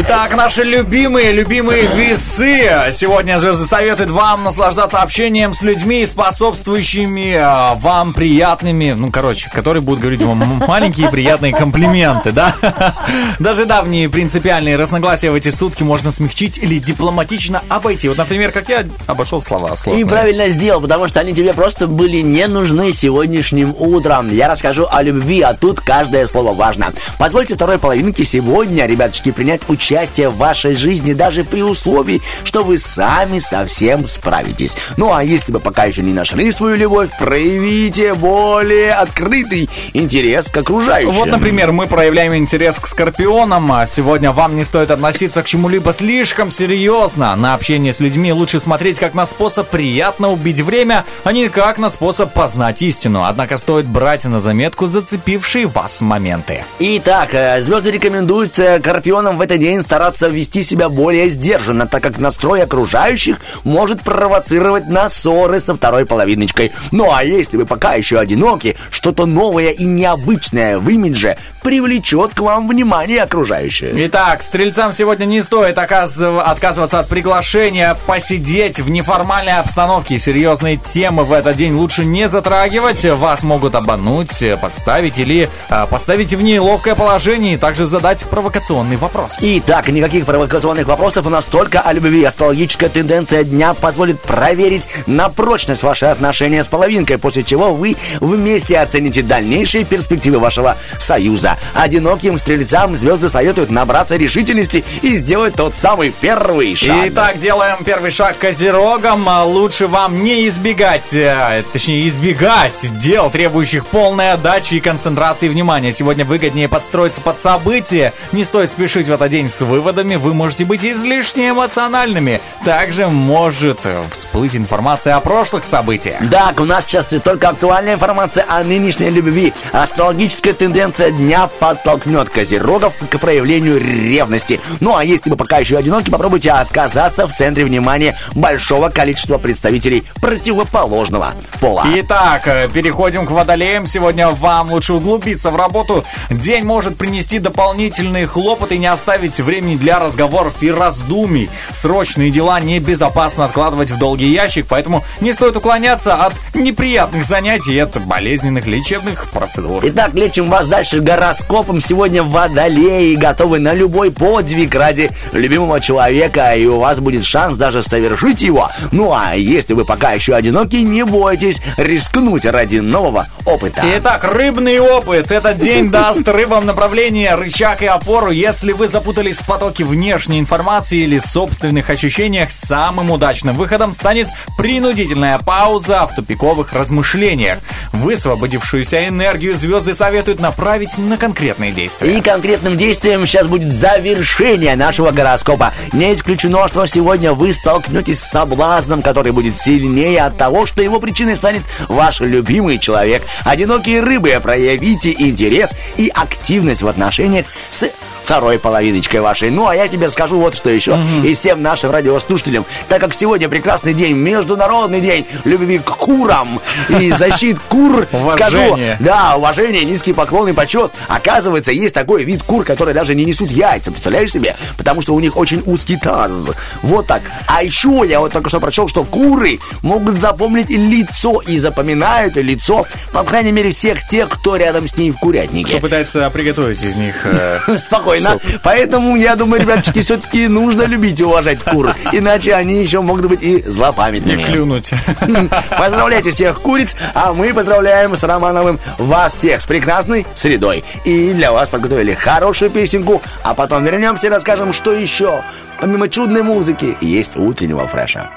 [0.10, 2.72] Итак, наши любимые, любимые весы.
[2.94, 9.82] Сегодня звезды советуют вам наслаждаться общением с людьми, способствующими а, вам приятными, ну, короче, которые
[9.82, 12.56] будут говорить вам маленькие приятные комплименты, да?
[13.40, 18.08] Даже давние принципиальные разногласия в эти сутки можно смягчить или дипломатично обойти.
[18.08, 20.06] Вот, например, как я обошел слова И сложные.
[20.06, 24.34] правильно сделал, потому что они тебе просто были не нужны сегодняшним утром.
[24.34, 26.94] Я расскажу о любви, а тут каждое слово важно.
[27.18, 32.78] Позвольте второй половинке сегодня, ребяточки, принять участие в вашей жизни даже при условии, что вы
[32.78, 34.76] сами совсем справитесь.
[34.96, 40.58] Ну а если вы пока еще не нашли свою любовь, проявите более открытый интерес к
[40.58, 41.12] окружающим.
[41.12, 45.92] Вот, например, мы проявляем интерес к скорпионам, а сегодня вам не стоит относиться к чему-либо
[45.94, 47.36] слишком серьезно.
[47.36, 51.78] На общение с людьми лучше смотреть как на способ приятно убить время, а не как
[51.78, 53.24] на способ познать истину.
[53.24, 56.64] Однако стоит брать на заметку зацепившие вас моменты.
[56.80, 62.04] Итак, э, звезды рекомендуют э, Скорпионам в этот день стараться вести себя более сдержанно, так
[62.04, 66.74] как настрой окружающих может провоцировать на ссоры со второй половиночкой.
[66.92, 72.40] Ну а если вы пока еще одиноки, что-то новое и необычное в имидже привлечет к
[72.42, 73.94] вам внимание окружающих.
[73.94, 80.20] Итак, стрельцам сегодня не стоит отказываться от приглашения посидеть в неформальной обстановке.
[80.20, 83.06] Серьезные темы в этот день лучше не затрагивать.
[83.06, 89.38] Вас могут обмануть, подставить или э, поставить в неловкое положение и также задать провокационный вопрос.
[89.42, 92.24] Итак, никаких провокационных вопросов у нас только о любви.
[92.24, 98.78] Астрологическая тенденция дня позволит проверить на прочность ваши отношения с половинкой, после чего вы вместе
[98.78, 101.58] оцените дальнейшие перспективы вашего союза.
[101.74, 107.08] Одиноким стрельцам звезды советуют набраться решительности и сделать тот самый первый шаг.
[107.08, 109.28] Итак, делаем первый шаг козерогам.
[109.28, 115.92] А Лучше вам не избегать, э, точнее избегать дел, требующих полной отдачи и концентрации внимания.
[115.92, 118.14] Сегодня выгоднее подстроиться под события.
[118.32, 122.42] Не стоит спешить в этот день с выводами, вы можете быть излишне эмоциональными.
[122.64, 126.18] Также может всплыть информация о прошлых событиях.
[126.32, 129.54] Так, у нас сейчас только актуальная информация о нынешней любви.
[129.72, 134.60] Астрологическая тенденция дня подтолкнет козерогов к проявлению ревности.
[134.80, 140.04] Ну а если вы пока еще одиноки, попробуйте отказаться в центре внимания большого количества представителей
[140.22, 141.86] противоположного пола.
[141.96, 143.88] Итак, э, переходим к водолеям.
[143.88, 146.04] Сегодня вам лучше углубиться в работу.
[146.30, 151.50] День может принести дополнительные хлопоты и не оставить времени для разговоров и раздумий.
[151.72, 157.80] Срочные дела небезопасно откладывать в долгий ящик, поэтому не стоит уклоняться от неприятных занятий и
[157.80, 159.82] от болезненных лечебных процедур.
[159.84, 161.82] Итак, лечим вас дальше гороскопом.
[161.82, 167.82] Сегодня водолеи готовы на любой подвиг ради любимого человека, и у вас будет шанс даже
[167.82, 168.70] совершить его.
[168.92, 173.82] Ну а если вы пока еще одиноки, не бойтесь рискнуть ради нового опыта.
[173.96, 175.32] Итак, рыбный опыт.
[175.32, 178.30] Этот день даст рыбам направление, рычаг и опору.
[178.30, 186.06] Если вы запутались потоке внешней информации или собственных ощущениях, самым удачным выходом станет принудительная пауза
[186.06, 187.60] в тупиковых размышлениях.
[187.94, 192.18] Высвободившуюся энергию звезды советуют направить на конкретные действия.
[192.18, 195.74] И конкретным действием сейчас будет завершение нашего гороскопа.
[195.94, 201.00] Не исключено, что сегодня вы столкнетесь с соблазном, который будет сильнее от того, что его
[201.00, 203.24] причиной станет ваш любимый человек.
[203.46, 207.90] Одинокие рыбы, проявите интерес и активность в отношениях с
[208.28, 209.50] второй половиночкой вашей.
[209.50, 211.00] Ну, а я тебе скажу вот что еще.
[211.24, 216.60] И всем нашим радиослушателям, так как сегодня прекрасный день, Международный день любви к курам
[216.90, 220.92] и защит кур, скажу, да, уважение, низкий поклон и почет.
[221.08, 224.58] Оказывается, есть такой вид кур, которые даже не несут яйца, представляешь себе?
[224.78, 226.52] Потому что у них очень узкий таз.
[226.82, 227.22] Вот так.
[227.48, 232.86] А еще я вот только что прочел, что куры могут запомнить лицо и запоминают лицо,
[233.14, 235.70] по крайней мере, всех тех, кто рядом с ней в курятнике.
[235.70, 237.16] Кто пытается приготовить из них...
[237.24, 237.60] э,
[238.20, 238.60] Спокойно.
[238.64, 241.94] Поэтому, я думаю, ребяточки, все-таки нужно любить и уважать кур.
[242.12, 244.44] Иначе они еще могут быть и злопамятными.
[244.44, 244.92] клюнуть.
[245.78, 250.84] Поздравляйте всех куриц, а мы поздравляем с Романовым вас всех с прекрасной средой.
[251.06, 255.44] И для вас подготовили хорошую песенку, а потом вернемся и расскажем, что еще,
[255.80, 258.30] помимо чудной музыки, есть утреннего фреша.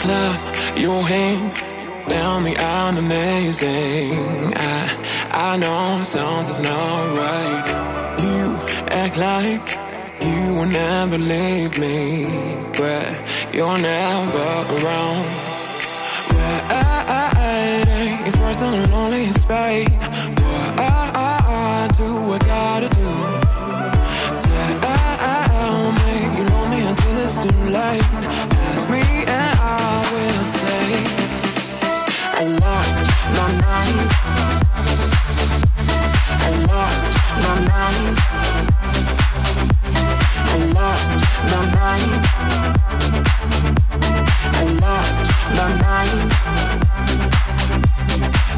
[0.00, 0.40] clap
[0.76, 1.64] your hands
[2.08, 4.52] down the aisle amazing.
[4.56, 4.78] I,
[5.30, 7.66] I know something's not right.
[8.24, 8.44] You
[8.90, 9.68] act like
[10.24, 12.26] you will never leave me
[12.76, 15.48] But you're never around.
[18.26, 19.90] Is worse than a lonely spade
[20.36, 23.10] What do I gotta do.
[24.44, 28.02] Tell me you love me until it's too late.
[28.72, 29.02] Ask me
[32.40, 33.04] I lost
[33.36, 33.98] my mind.
[36.46, 37.10] I lost
[37.44, 38.16] my mind.
[40.46, 41.18] I lost
[41.50, 42.12] my mind.
[44.54, 45.26] I lost
[45.58, 46.20] my mind.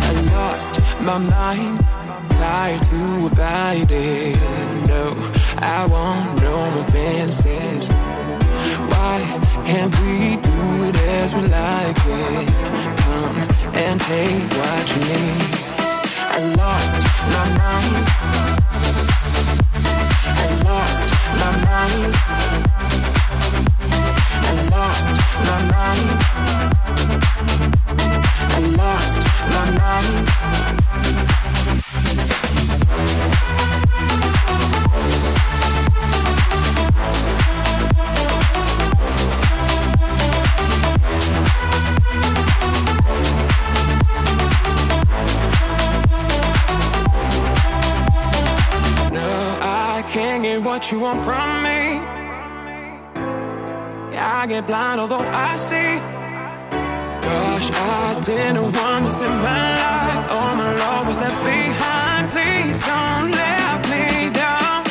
[0.03, 1.75] I lost my mind.
[2.33, 3.90] Tired to abide.
[4.88, 5.05] No,
[5.57, 7.88] I want no offenses.
[8.90, 9.16] Why
[9.64, 12.49] can't we do it as we like it?
[13.01, 15.71] Come and take what you need.
[16.33, 17.03] I lost
[17.35, 18.07] my mind.
[20.37, 21.09] I lost
[21.41, 22.03] my mind.
[24.43, 25.17] I lost
[25.49, 26.07] my mind.
[28.51, 29.23] I lost
[29.55, 31.30] my mind.
[50.71, 51.81] What you want from me.
[54.15, 55.99] Yeah, I get blind although I see.
[57.27, 60.31] Gosh, I didn't want this in my life.
[60.31, 62.31] All my love was left behind.
[62.31, 64.83] Please don't let me down.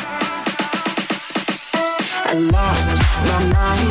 [2.30, 2.96] I lost
[3.30, 3.88] my mind.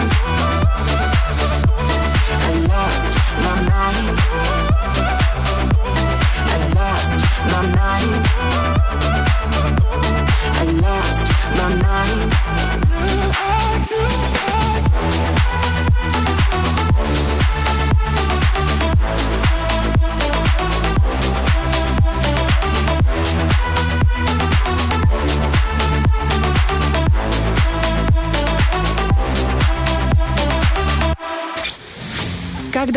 [2.49, 3.12] I lost
[3.45, 4.06] my mind.
[6.54, 7.17] I lost
[7.52, 8.30] my mind.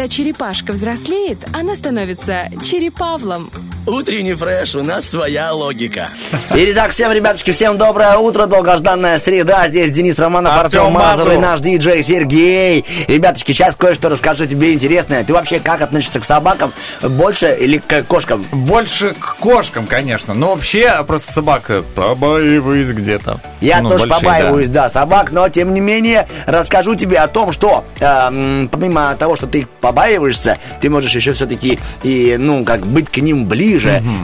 [0.03, 3.53] Когда черепашка взрослеет, она становится черепавлом.
[3.85, 6.11] Утренний фреш, у нас своя логика.
[6.55, 9.66] Итак, всем, ребятушки, всем доброе утро, долгожданная среда.
[9.66, 12.85] Здесь Денис Романов, Артем Артем Мазур и наш диджей Сергей.
[13.09, 15.25] Ребятушки, сейчас кое-что расскажу тебе интересное.
[15.25, 16.73] Ты вообще как относишься к собакам?
[17.03, 18.47] Больше или к кошкам?
[18.53, 20.33] Больше к кошкам, конечно.
[20.33, 23.40] Но вообще, просто собака побаиваюсь где-то.
[23.61, 24.88] Я Ну, тоже большие, побаиваюсь, да.
[24.90, 29.61] собак, но тем не менее расскажу тебе о том, что э, помимо того, что ты
[29.61, 33.72] их побаиваешься, ты можешь еще все-таки и, ну, как быть к ним ближе,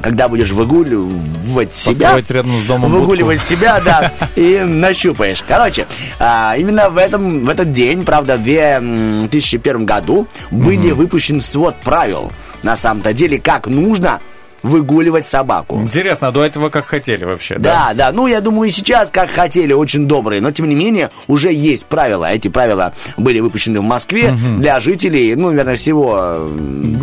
[0.02, 2.12] когда будешь выгуливать себя.
[2.12, 5.42] Построить рядом с домом Выгуливать себя, да, и нащупаешь.
[5.46, 5.86] Короче,
[6.18, 12.32] а, именно в, этом, в этот день, правда, в 2001 году были выпущен свод правил,
[12.62, 14.20] на самом-то деле, как нужно
[14.62, 15.80] выгуливать собаку.
[15.80, 19.30] Интересно, а до этого как хотели вообще, Да, да, ну я думаю и сейчас как
[19.30, 22.30] хотели, очень добрые, но тем не менее уже есть правила.
[22.30, 26.48] Эти правила были выпущены в Москве для жителей, ну, наверное, всего...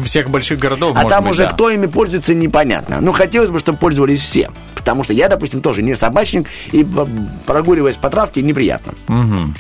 [0.04, 1.52] Всех больших городов, А там быть, уже да.
[1.52, 3.00] кто ими пользуется, непонятно.
[3.02, 4.52] Ну, хотелось бы, чтобы пользовались все.
[4.76, 6.86] Потому что я, допустим, тоже не собачник, и
[7.46, 8.94] прогуливаясь по травке неприятно.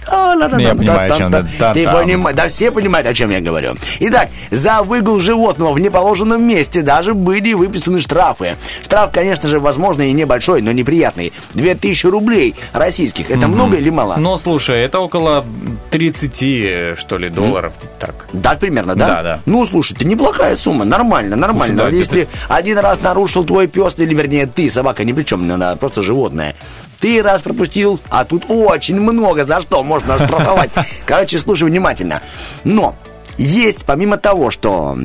[0.07, 1.45] А, Я понимаю, о чем ты.
[1.59, 3.76] Да, понимаешь, да все понимают, о чем я говорю.
[4.01, 8.55] Итак, за выгул животного в неположенном месте даже были выписаны штрафы.
[8.83, 11.33] Штраф, конечно же, возможно, и небольшой, но неприятный.
[11.53, 13.31] 2000 рублей российских.
[13.31, 14.15] Это много или мало?
[14.17, 15.45] Ну, слушай, это около
[15.91, 17.73] 30, что ли, долларов.
[17.99, 18.27] Так.
[18.41, 19.07] Так примерно, да?
[19.07, 19.39] Да, да.
[19.45, 21.83] Ну, слушайте, неплохая сумма, нормально, нормально.
[21.83, 25.49] Слушай, да, Если один раз нарушил твой пес, или вернее ты, собака, ни при чем,
[25.51, 26.55] она просто животное.
[26.99, 30.71] Ты раз пропустил, а тут очень много за что можно штрафовать.
[31.05, 32.21] Короче, слушай внимательно.
[32.63, 32.95] Но
[33.38, 34.97] есть, помимо того, что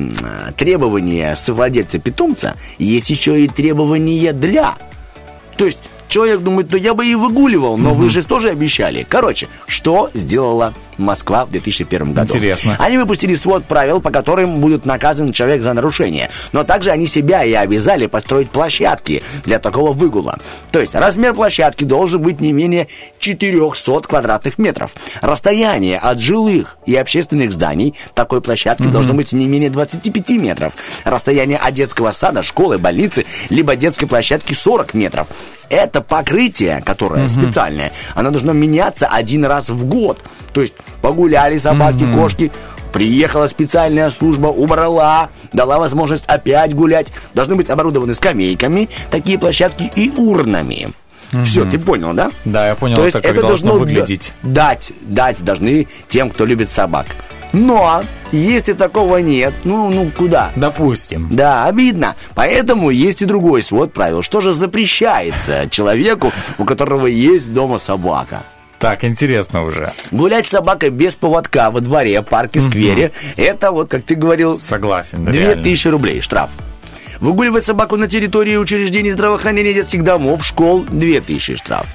[0.57, 4.75] требования совладельца питомца, есть еще и требования для.
[5.57, 9.05] То есть человек думает, ну я бы и выгуливал, но вы же тоже обещали.
[9.07, 12.33] Короче, что сделала Москва в 2001 году?
[12.33, 12.75] Интересно.
[12.79, 16.29] Они выпустили свод правил, по которым будет наказан человек за нарушение.
[16.51, 20.39] Но также они себя и обязали построить площадки для такого выгула.
[20.71, 22.87] То есть размер площадки должен быть не менее
[23.19, 24.91] 400 квадратных метров.
[25.21, 30.73] Расстояние от жилых и общественных зданий такой площадки должно быть не менее 25 метров.
[31.03, 35.27] Расстояние от детского сада, школы, больницы, либо детской площадки 40 метров.
[35.69, 40.21] Это покрытие, которое специальное, оно должно меняться один раз в год.
[40.53, 42.51] То есть погуляли собаки, кошки,
[42.91, 47.13] Приехала специальная служба, убрала, дала возможность опять гулять.
[47.33, 50.91] Должны быть оборудованы скамейками, такие площадки и урнами.
[51.45, 52.31] Все, ты понял, да?
[52.43, 54.33] Да, я понял, То есть это это должно должно выглядеть.
[54.43, 57.05] дать, дать должны тем, кто любит собак.
[57.53, 60.51] Но если такого нет, ну, ну куда?
[60.55, 61.27] Допустим.
[61.31, 62.15] Да, обидно.
[62.35, 64.21] Поэтому есть и другой свод правил.
[64.21, 68.43] Что же запрещается человеку, у которого есть дома собака?
[68.81, 69.91] Так, интересно уже.
[70.11, 75.23] Гулять с собакой без поводка во дворе, парке, сквере, это вот, как ты говорил, Согласен,
[75.23, 75.55] да, реально.
[75.63, 76.49] 2000 рублей штраф.
[77.19, 81.85] Выгуливать собаку на территории учреждений здравоохранения детских домов, школ– 2000 штраф.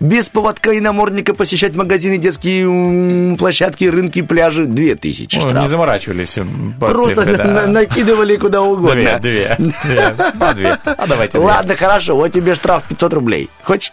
[0.00, 5.62] Без поводка и намордника посещать магазины, детские площадки, рынки, пляжи– 2000 Ой, штраф.
[5.62, 6.38] не заморачивались.
[6.38, 7.44] м, по Просто цифре, да.
[7.44, 8.94] на- накидывали куда угодно.
[8.94, 10.14] Две, две, две.
[10.40, 10.78] А, две.
[10.84, 11.36] А давайте.
[11.36, 13.50] Ладно, хорошо, вот тебе штраф 500 рублей.
[13.64, 13.92] Хочешь?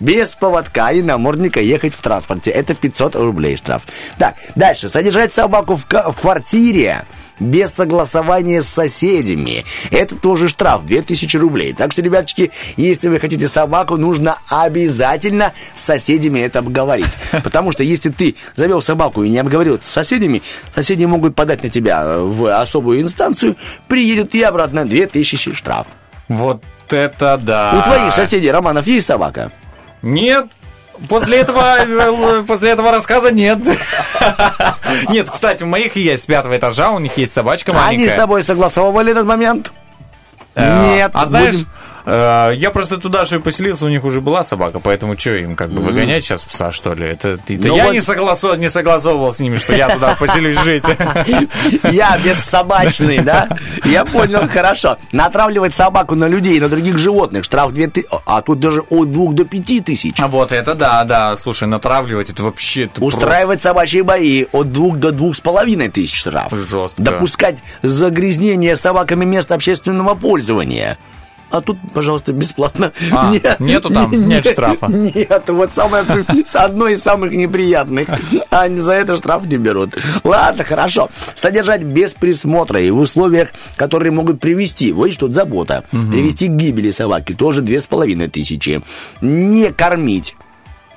[0.00, 2.50] Без поводка и намордника ехать в транспорте.
[2.50, 3.82] Это 500 рублей штраф.
[4.18, 4.88] Так, дальше.
[4.88, 7.04] Содержать собаку в, в квартире
[7.40, 9.64] без согласования с соседями.
[9.90, 11.72] Это тоже штраф 2000 рублей.
[11.72, 17.16] Так что, ребяточки, если вы хотите собаку, нужно обязательно с соседями это обговорить.
[17.44, 20.42] Потому что если ты завел собаку и не обговорил это с соседями,
[20.74, 23.56] соседи могут подать на тебя э, в особую инстанцию,
[23.88, 25.86] приедут и обратно 2000 штраф.
[26.28, 27.72] Вот это да.
[27.78, 29.50] У твоих соседей, Романов, есть собака?
[30.02, 30.46] Нет.
[31.08, 33.58] После этого, э, после этого рассказа нет.
[35.08, 38.08] Нет, кстати, у моих есть с пятого этажа, у них есть собачка Они маленькая.
[38.10, 39.72] с тобой согласовывали этот момент?
[40.54, 41.10] Э, Нет.
[41.14, 41.64] А знаешь, э,
[42.06, 45.70] я просто туда же и поселился, у них уже была собака, поэтому что им как
[45.70, 47.06] бы выгонять сейчас пса, что ли?
[47.06, 50.58] Это, это Ну я вот- не, согласо- не согласовывал с ними, что я туда поселюсь
[50.62, 50.84] жить.
[51.90, 53.48] Я бессобачный, да?
[53.84, 54.98] Я понял, хорошо.
[55.12, 57.44] Натравливать собаку на людей на других животных.
[57.44, 60.14] Штраф 2000, а тут даже от 2 до 5 тысяч.
[60.18, 62.84] А Вот это да, да, слушай, натравливать это вообще...
[62.84, 66.52] это Устраивать собачьи бои от 2 до двух с половиной тысяч штраф.
[66.52, 67.02] Жестко.
[67.02, 70.98] Допускать загрязнение собаками мест общественного пользования.
[71.50, 72.92] А тут, пожалуйста, бесплатно.
[73.12, 74.86] А, нету там, нет штрафа.
[74.86, 76.04] Нет, вот самое,
[76.54, 78.08] одно из самых неприятных.
[78.50, 79.96] Они за это штраф не берут.
[80.24, 81.10] Ладно, хорошо.
[81.34, 86.52] Содержать без присмотра и в условиях, которые могут привести, вот что тут забота, привести к
[86.52, 88.82] гибели собаки, тоже две с половиной тысячи.
[89.20, 90.36] Не кормить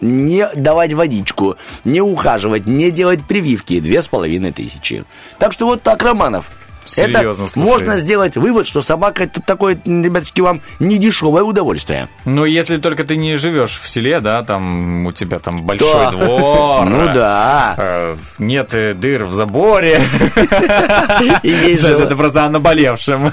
[0.01, 3.79] не давать водичку, не ухаживать, не делать прививки.
[3.79, 5.05] Две с половиной тысячи.
[5.39, 6.51] Так что вот так, Романов.
[6.85, 7.67] Серьезно, это слушай.
[7.67, 12.09] можно сделать вывод, что собака это такое, ребяточки, вам не дешевое удовольствие.
[12.25, 16.11] Ну, если только ты не живешь в селе, да, там у тебя там большой Да.
[16.11, 16.85] двор.
[16.85, 17.75] Ну да.
[17.77, 20.01] э, Нет э, дыр в заборе.
[21.43, 23.31] Это просто о наболевшем.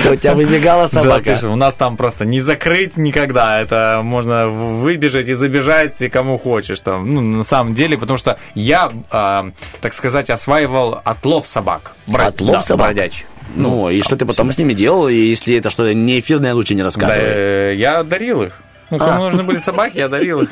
[0.00, 1.38] Что у тебя выбегала собака.
[1.44, 3.60] у нас там просто не закрыть никогда.
[3.60, 6.80] Это можно выбежать и забежать и кому хочешь.
[6.80, 9.50] Там, ну, на самом деле, потому что я, а,
[9.80, 11.92] так сказать, осваивал отлов собак.
[12.12, 12.88] Отлов собак?
[12.94, 13.26] бродячих.
[13.54, 16.74] Ну, и что ты потом с ними делал, и если это что-то не эфирное, лучше
[16.74, 17.20] не Да, рассказывай.
[17.22, 18.60] э, я дарил их.
[18.90, 20.50] Ну, кому нужны были собаки, я дарил их.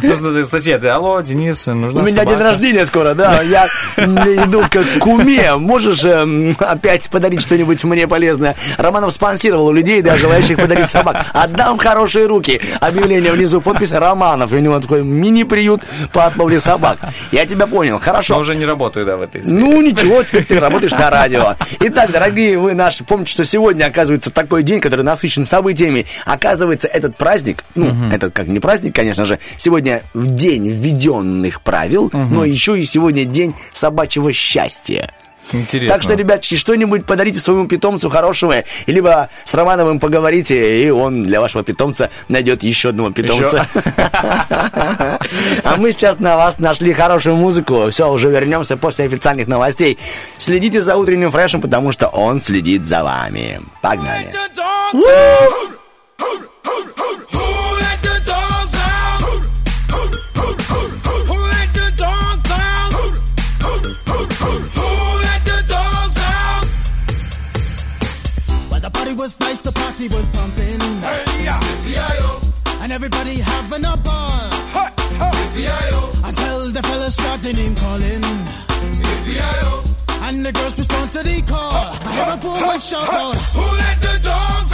[0.00, 2.36] Просто соседи, алло, Денис, нужна У меня собака.
[2.36, 3.42] день рождения скоро, да.
[3.42, 3.66] Я
[3.96, 5.54] иду к куме.
[5.56, 8.56] Можешь эм, опять подарить что-нибудь мне полезное?
[8.76, 11.24] Романов спонсировал людей, да, желающих подарить собак.
[11.32, 12.60] Отдам в хорошие руки.
[12.80, 14.52] Объявление внизу, подпись Романов.
[14.52, 16.98] И у него такой мини-приют по отловле собак.
[17.32, 18.00] Я тебя понял.
[18.00, 18.38] Хорошо.
[18.38, 19.58] уже не работаю, да, в этой сфере.
[19.58, 21.56] Ну, ничего, теперь ты работаешь на радио.
[21.80, 26.06] Итак, дорогие вы наши, помните, что сегодня, оказывается, такой день, который насыщен событиями.
[26.26, 32.10] Оказывается, этот праздник, ну, это как не праздник, конечно же, сегодня в день введенных правил,
[32.12, 35.12] но еще и сегодня день собачьего счастья.
[35.52, 35.94] Интересно.
[35.94, 41.40] Так что, ребятки, что-нибудь подарите своему питомцу хорошего, либо с Романовым поговорите, и он для
[41.40, 43.66] вашего питомца найдет еще одного питомца.
[45.62, 47.90] А мы сейчас на вас нашли хорошую музыку.
[47.90, 49.98] Все, уже вернемся после официальных новостей.
[50.38, 53.60] Следите за утренним фрешем, потому что он следит за вами.
[53.82, 54.32] Погнали.
[69.24, 70.80] Was nice, the party was pumping.
[72.82, 74.50] And everybody having a ball.
[76.28, 78.24] Until the fellas started name calling.
[80.26, 81.42] And the girls respond to the.
[81.50, 83.36] I hear a woman shout out.
[83.56, 84.73] Who let the dogs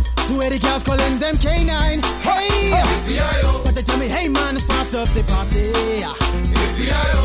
[0.31, 1.99] Two eighty girls calling them canine.
[2.23, 2.71] Hey,
[3.65, 5.73] but they tell me, hey man, it's part of the party.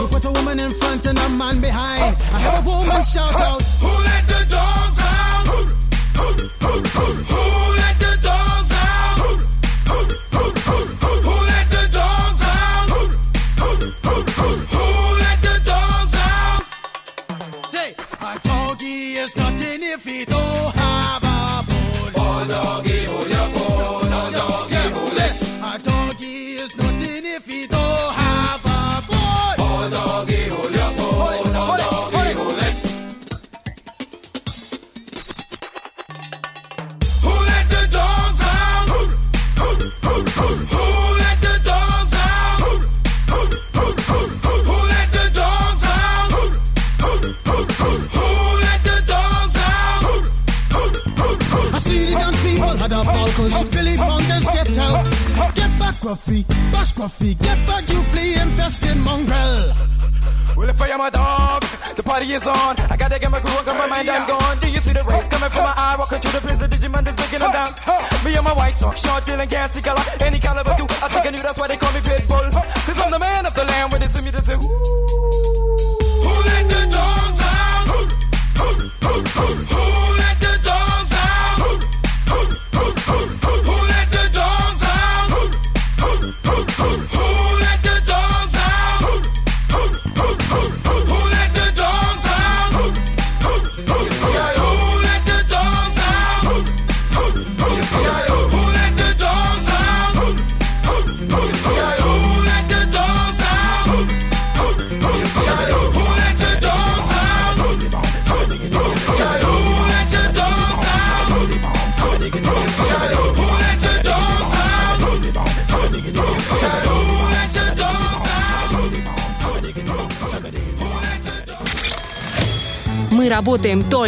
[0.01, 2.17] You put a woman in front and a man behind.
[2.33, 5.17] I heard a woman shout out, Who let the dogs out?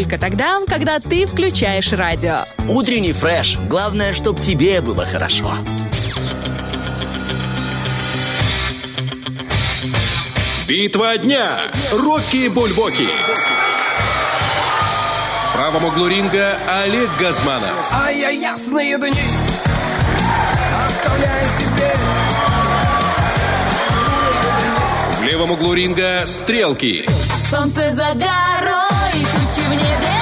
[0.08, 2.36] Только тогда, когда ты включаешь радио.
[2.66, 3.58] Утренний фреш.
[3.68, 5.58] Главное, чтобы тебе было хорошо.
[10.66, 11.58] Битва дня.
[11.92, 13.06] Рокки Бульбоки.
[15.44, 17.92] В правом углу ринга Олег Газманов.
[17.92, 19.12] А я ясные дни
[20.86, 21.92] оставляю себе.
[25.20, 27.04] В левом углу ринга Стрелки.
[27.50, 28.47] Солнце за горой,
[29.68, 30.17] When you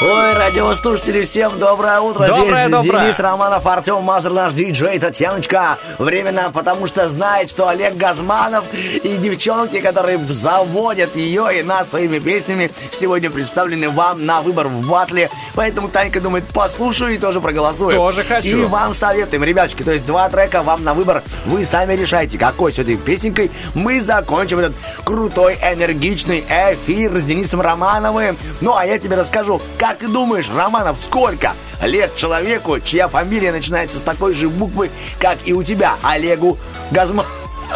[0.00, 2.28] Ой, радиослушатели, всем доброе утро.
[2.28, 3.02] Доброе, Здесь доброе.
[3.02, 5.76] Денис Романов, Артем Мазур, наш диджей, Татьяночка.
[5.98, 12.20] Временно, потому что знает, что Олег Газманов и девчонки, которые заводят ее и нас своими
[12.20, 15.30] песнями, сегодня представлены вам на выбор в батле.
[15.56, 17.96] Поэтому Танька думает, послушаю и тоже проголосую.
[17.96, 18.56] Тоже хочу.
[18.56, 21.24] И вам советуем, ребятушки, то есть два трека вам на выбор.
[21.44, 27.60] Вы сами решайте, какой с этой песенкой мы закончим этот крутой, энергичный эфир с Денисом
[27.60, 28.36] Романовым.
[28.60, 33.98] Ну, а я тебе расскажу, как ты думаешь, Романов, сколько лет человеку, чья фамилия начинается
[33.98, 36.58] с такой же буквы, как и у тебя, Олегу
[36.90, 37.28] Газманову?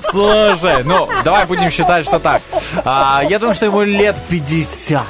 [0.00, 2.40] Слушай, ну, давай будем считать, что так.
[2.84, 5.04] А, я думаю, что ему лет 50.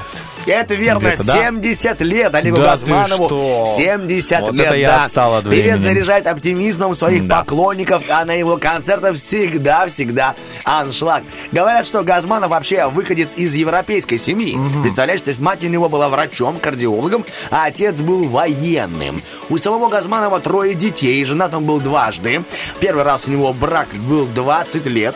[0.47, 1.35] Это верно, Где-то, да?
[1.35, 3.27] 70 лет Олегу Да Газманову.
[3.27, 3.65] что?
[3.77, 5.05] 70 Вот лет, это я да.
[5.05, 5.83] отстал от Певец времени.
[5.83, 7.39] заряжает оптимизмом своих Да.
[7.41, 10.35] поклонников, а на его концертах всегда-всегда
[10.65, 11.25] аншлаг.
[11.53, 14.57] Говорят, что Газманов вообще выходец из европейской семьи.
[14.83, 19.21] Представляешь, то есть мать у него была врачом, кардиологом, а отец был военным.
[19.51, 22.43] У самого Газманова трое детей, женат он был дважды.
[22.81, 25.15] Первый раз у него брак был 20 лет.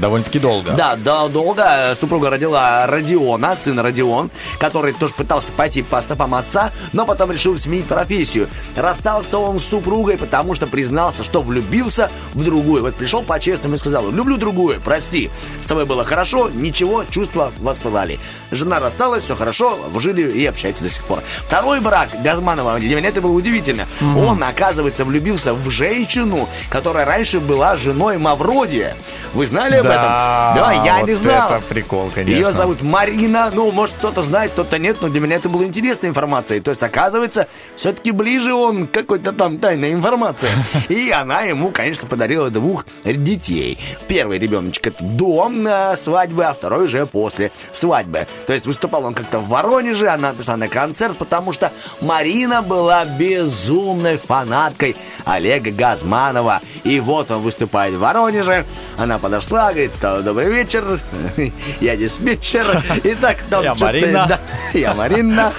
[0.00, 0.72] Довольно-таки долго.
[0.72, 1.96] Да, да, долго.
[1.98, 7.58] Супруга родила Родиона, сын Родион, который тоже пытался пойти по стопам отца, но потом решил
[7.58, 8.48] сменить профессию.
[8.76, 12.82] Расстался он с супругой, потому что признался, что влюбился в другую.
[12.82, 15.30] Вот пришел по-честному и сказал, люблю другую, прости.
[15.62, 18.18] С тобой было хорошо, ничего, чувства воспылали.
[18.50, 21.20] Жена рассталась, все хорошо, жили и общаются до сих пор.
[21.46, 23.86] Второй брак Газманова, для меня это было удивительно.
[24.16, 28.96] Он, оказывается, влюбился в женщину, которая раньше была женой Мавродия.
[29.34, 30.02] Вы знали об этом?
[30.02, 31.50] Да, я не знал.
[31.52, 32.38] это прикол, конечно.
[32.38, 33.50] Ее зовут Марина.
[33.52, 36.60] Ну, может, кто-то знает, кто-то нет, но для меня это была интересная информация.
[36.60, 40.50] То есть, оказывается, все-таки ближе он к какой-то там тайной информации.
[40.88, 43.78] И она ему, конечно, подарила двух детей.
[44.08, 48.26] Первый ребеночек это до э, свадьбы, а второй уже после свадьбы.
[48.46, 53.04] То есть выступал он как-то в Воронеже, она пришла на концерт, потому что Марина была
[53.04, 56.60] безумной фанаткой Олега Газманова.
[56.84, 58.64] И вот он выступает в Воронеже,
[58.96, 60.98] она подошла, говорит, «Э, добрый вечер,
[61.80, 62.82] я диспетчер.
[63.04, 64.26] И так там Я Марина.
[64.28, 64.40] да,
[64.72, 65.52] я Марина.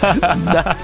[0.51, 0.75] да.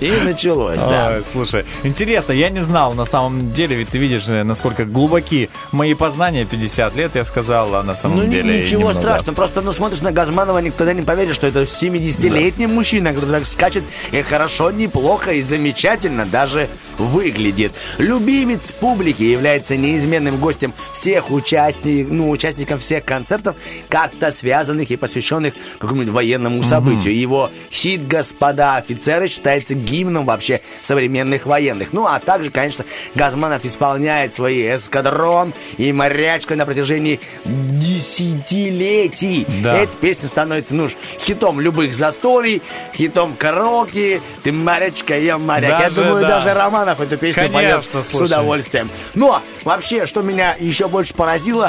[0.00, 1.14] И началось, да.
[1.16, 5.48] Ой, слушай, интересно, я не знал на самом деле, ведь ты видишь, э, насколько глубоки
[5.72, 9.00] мои познания, 50 лет, я сказал, а на самом Ну, деле ничего немного.
[9.00, 9.34] страшного.
[9.36, 13.84] Просто, ну, смотришь на Газманова, никто не поверит, что это 70-летний мужчина, который так скачет
[14.12, 16.68] и хорошо, неплохо и замечательно даже
[16.98, 17.72] выглядит.
[17.98, 23.56] Любимец публики является неизменным гостем всех участников, ну, участников всех концертов,
[23.88, 27.16] как-то связанных и посвященных какому-нибудь военному событию.
[27.16, 31.92] Его хит «Господа офицеры» считается гимном вообще современных военных.
[31.92, 39.46] Ну, а также, конечно, Газманов исполняет свои эскадрон и морячка на протяжении десятилетий.
[39.62, 39.76] Да.
[39.76, 40.88] Эта песня становится, ну,
[41.20, 42.62] хитом любых застолий,
[42.94, 44.20] хитом караоке.
[44.42, 45.80] Ты морячка, я моряк.
[45.80, 46.28] я Даже, думаю, да.
[46.28, 48.26] даже Романов эту песню поет Конечно, с слушай.
[48.26, 48.90] удовольствием.
[49.14, 51.65] Но вообще, что меня еще больше поразило,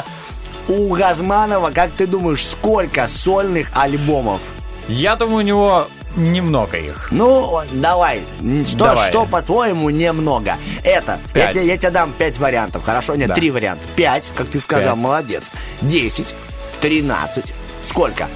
[0.68, 4.40] у Газманова, как ты думаешь, сколько сольных альбомов?
[4.88, 7.08] Я думаю, у него немного их.
[7.10, 8.22] Ну, давай.
[8.66, 9.08] Что, Давай.
[9.10, 10.56] что по-твоему, немного?
[10.82, 11.20] Это.
[11.26, 11.52] Я Пять.
[11.54, 13.14] тебе, я тебе дам пять вариантов, хорошо?
[13.14, 13.34] Нет, Да.
[13.34, 13.84] три варианта.
[13.96, 15.02] Пять, как ты сказал, Пять.
[15.04, 15.44] молодец.
[15.82, 16.34] Десять,
[16.80, 17.52] тринадцать.
[17.86, 18.28] Сколько?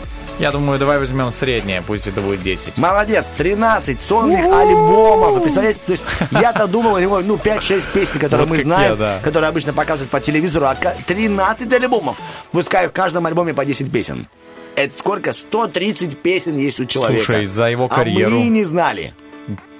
[0.42, 2.76] Я думаю, давай возьмем среднее, пусть это будет 10.
[2.78, 5.34] Молодец, 13 сольных альбомов.
[5.34, 8.90] Вы представляете, то есть я-то думал, у него, ну, 5-6 песен, которые Вот мы знаем,
[8.90, 9.18] я, да.
[9.22, 12.16] которые обычно показывают по телевизору, а ка- 13 альбомов.
[12.50, 14.26] Пускай в каждом альбоме по 10 песен.
[14.74, 15.32] Это сколько?
[15.32, 17.22] 130 песен есть у человека.
[17.24, 19.14] Слушай, за его А карьеру- мы не знали.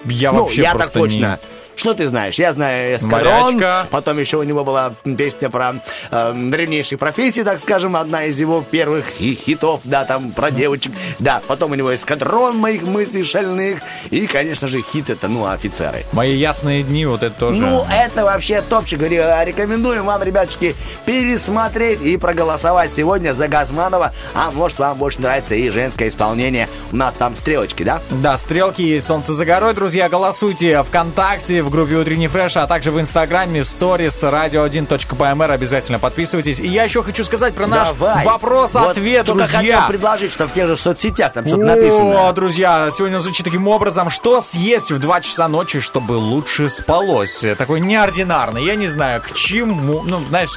[0.04, 1.18] Я ну, вообще я так просто точно.
[1.18, 1.38] не...
[1.76, 2.36] Что ты знаешь?
[2.38, 3.86] Я знаю Морячка.
[3.90, 5.76] потом еще у него была песня про
[6.10, 10.92] э, древнейшие профессии, так скажем, одна из его первых хи- хитов, да, там про девочек.
[11.18, 16.04] Да, потом у него Эскадрон моих мыслей шальных, и, конечно же, хит это, ну, офицеры.
[16.12, 17.60] Мои ясные дни, вот это тоже...
[17.60, 19.00] Ну, это вообще топчик.
[19.02, 20.74] Ре- Рекомендуем вам, ребятушки,
[21.06, 24.12] пересмотреть и проголосовать сегодня за Газманова.
[24.34, 26.68] А может, вам больше нравится и женское исполнение.
[26.90, 28.00] У нас там стрелочки, да?
[28.10, 32.90] Да, стрелки есть, солнце за горой, друзья, голосуйте ВКонтакте, в группе Утренний Фреш, а также
[32.90, 36.60] в Инстаграме, в сторис, radio1.pmr, обязательно подписывайтесь.
[36.60, 39.58] И я еще хочу сказать про наш вопрос-ответ, вот, друзья.
[39.58, 42.28] хотел предложить, что в тех же соцсетях там что-то написано.
[42.28, 47.44] О, друзья, сегодня звучит таким образом, что съесть в 2 часа ночи, чтобы лучше спалось.
[47.58, 50.50] Такой неординарный, я не знаю, к чему, ну, знаешь,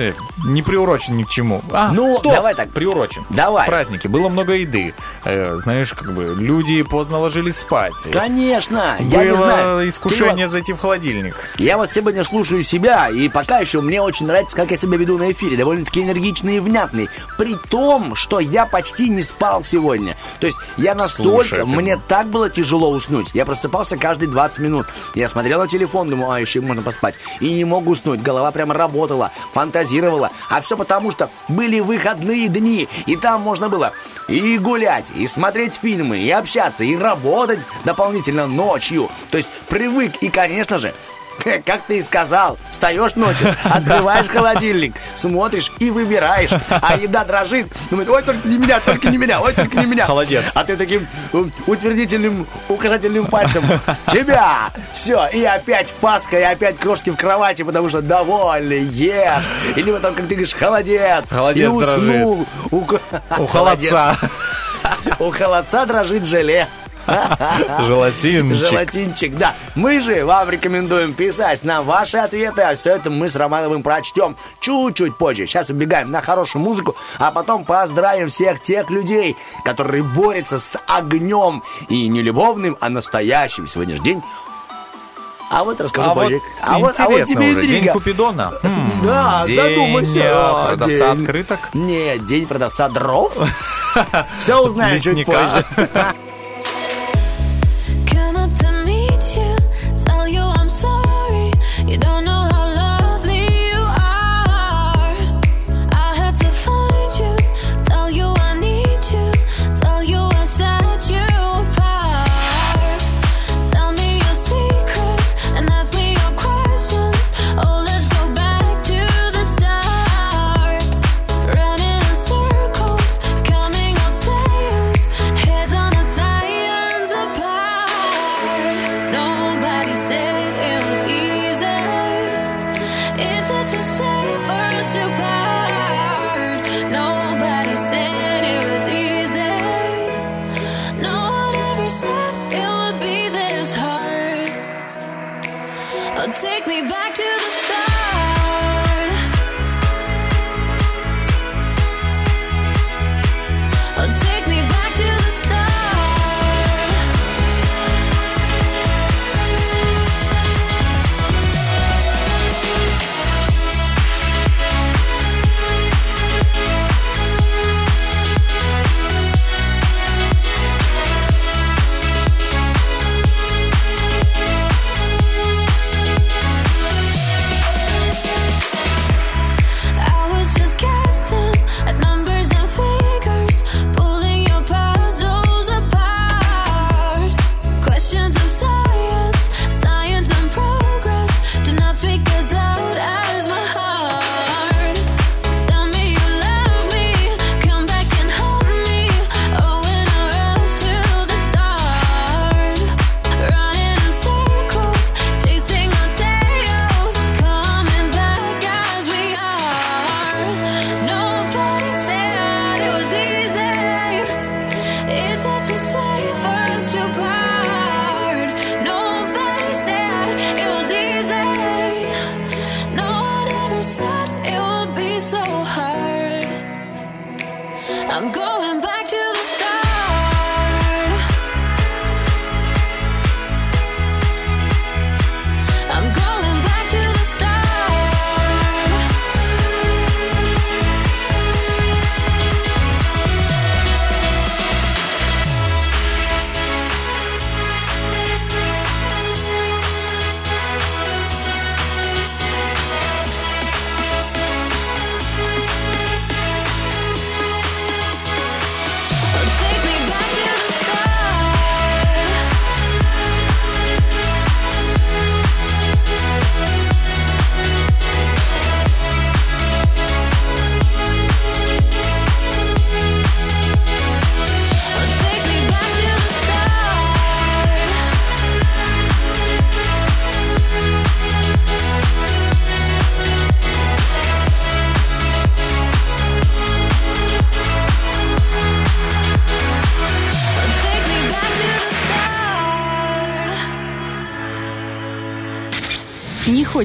[0.45, 1.61] не приурочен ни к чему.
[1.71, 2.69] А, Ну, стоп, давай так.
[2.71, 3.23] приурочен.
[3.29, 3.67] Давай.
[3.67, 4.93] Праздники, было много еды.
[5.23, 7.93] Э, знаешь, как бы люди поздно ложились спать.
[8.11, 9.89] Конечно, я не Было знаю.
[9.89, 10.94] искушение Ты зайти в холодильник.
[10.95, 14.97] Вот- Я вот сегодня слушаю себя, и пока еще мне очень нравится, как я себя
[14.97, 15.57] веду на эфире.
[15.57, 17.09] Довольно-таки энергичный и внятный.
[17.37, 20.17] При том, что я почти не спал сегодня.
[20.39, 21.43] То есть я настолько...
[21.47, 23.27] Слушай, ты- Мне так было тяжело уснуть.
[23.33, 24.85] Я просыпался каждые 20 минут.
[25.15, 27.15] Я смотрел на телефон, думаю, а, еще можно поспать.
[27.39, 28.21] И не мог уснуть.
[28.21, 30.31] Голова прямо работала, фантазировала.
[30.49, 32.87] А все потому, что были выходные дни.
[33.05, 33.93] И там можно было
[34.27, 39.09] и гулять, и смотреть фильмы, и общаться, и работать дополнительно ночью.
[39.31, 40.15] То есть привык.
[40.21, 40.84] И, конечно же,
[41.43, 48.09] как ты и сказал, встаешь ночью, открываешь холодильник, смотришь и выбираешь, а еда дрожит, думает,
[48.09, 50.05] ой, только не меня, только не меня, ой, только не меня.
[50.05, 50.51] Холодец.
[50.55, 51.07] А ты таким
[51.67, 53.63] утвердительным, указательным пальцем,
[54.11, 59.43] тебя, все, и опять паска, и опять крошки в кровати, потому что довольный, ешь.
[59.75, 62.45] Или потом, как ты говоришь, холодец, Холодец и уснул.
[62.71, 63.01] У, ко-
[63.37, 63.91] У Холодец.
[63.91, 64.17] холодца.
[65.19, 66.67] У холодца дрожит желе.
[67.85, 68.67] Желатинчик.
[68.69, 69.53] Желатинчик, да.
[69.75, 74.35] Мы же вам рекомендуем писать нам ваши ответы, а все это мы с Романовым прочтем
[74.59, 75.45] чуть-чуть позже.
[75.47, 81.63] Сейчас убегаем на хорошую музыку, а потом поздравим всех тех людей, которые борются с огнем
[81.89, 83.67] и не любовным, а настоящим.
[83.67, 84.21] Сегодня же день
[85.47, 86.41] а вот расскажу А вот позже.
[86.59, 87.87] а, вот, а вот тебе уже, День.
[87.89, 88.51] Купидона.
[88.63, 90.19] М, Да, День задумайся.
[90.19, 91.21] э, продавца день.
[91.21, 91.59] открыток.
[91.75, 93.31] Нет, день продавца дров.
[94.39, 95.63] Все узнаем чуть позже.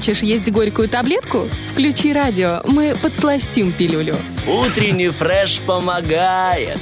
[0.01, 1.47] Хочешь есть горькую таблетку?
[1.71, 4.17] Включи радио, мы подсластим пилюлю.
[4.47, 6.79] Утренний фреш помогает.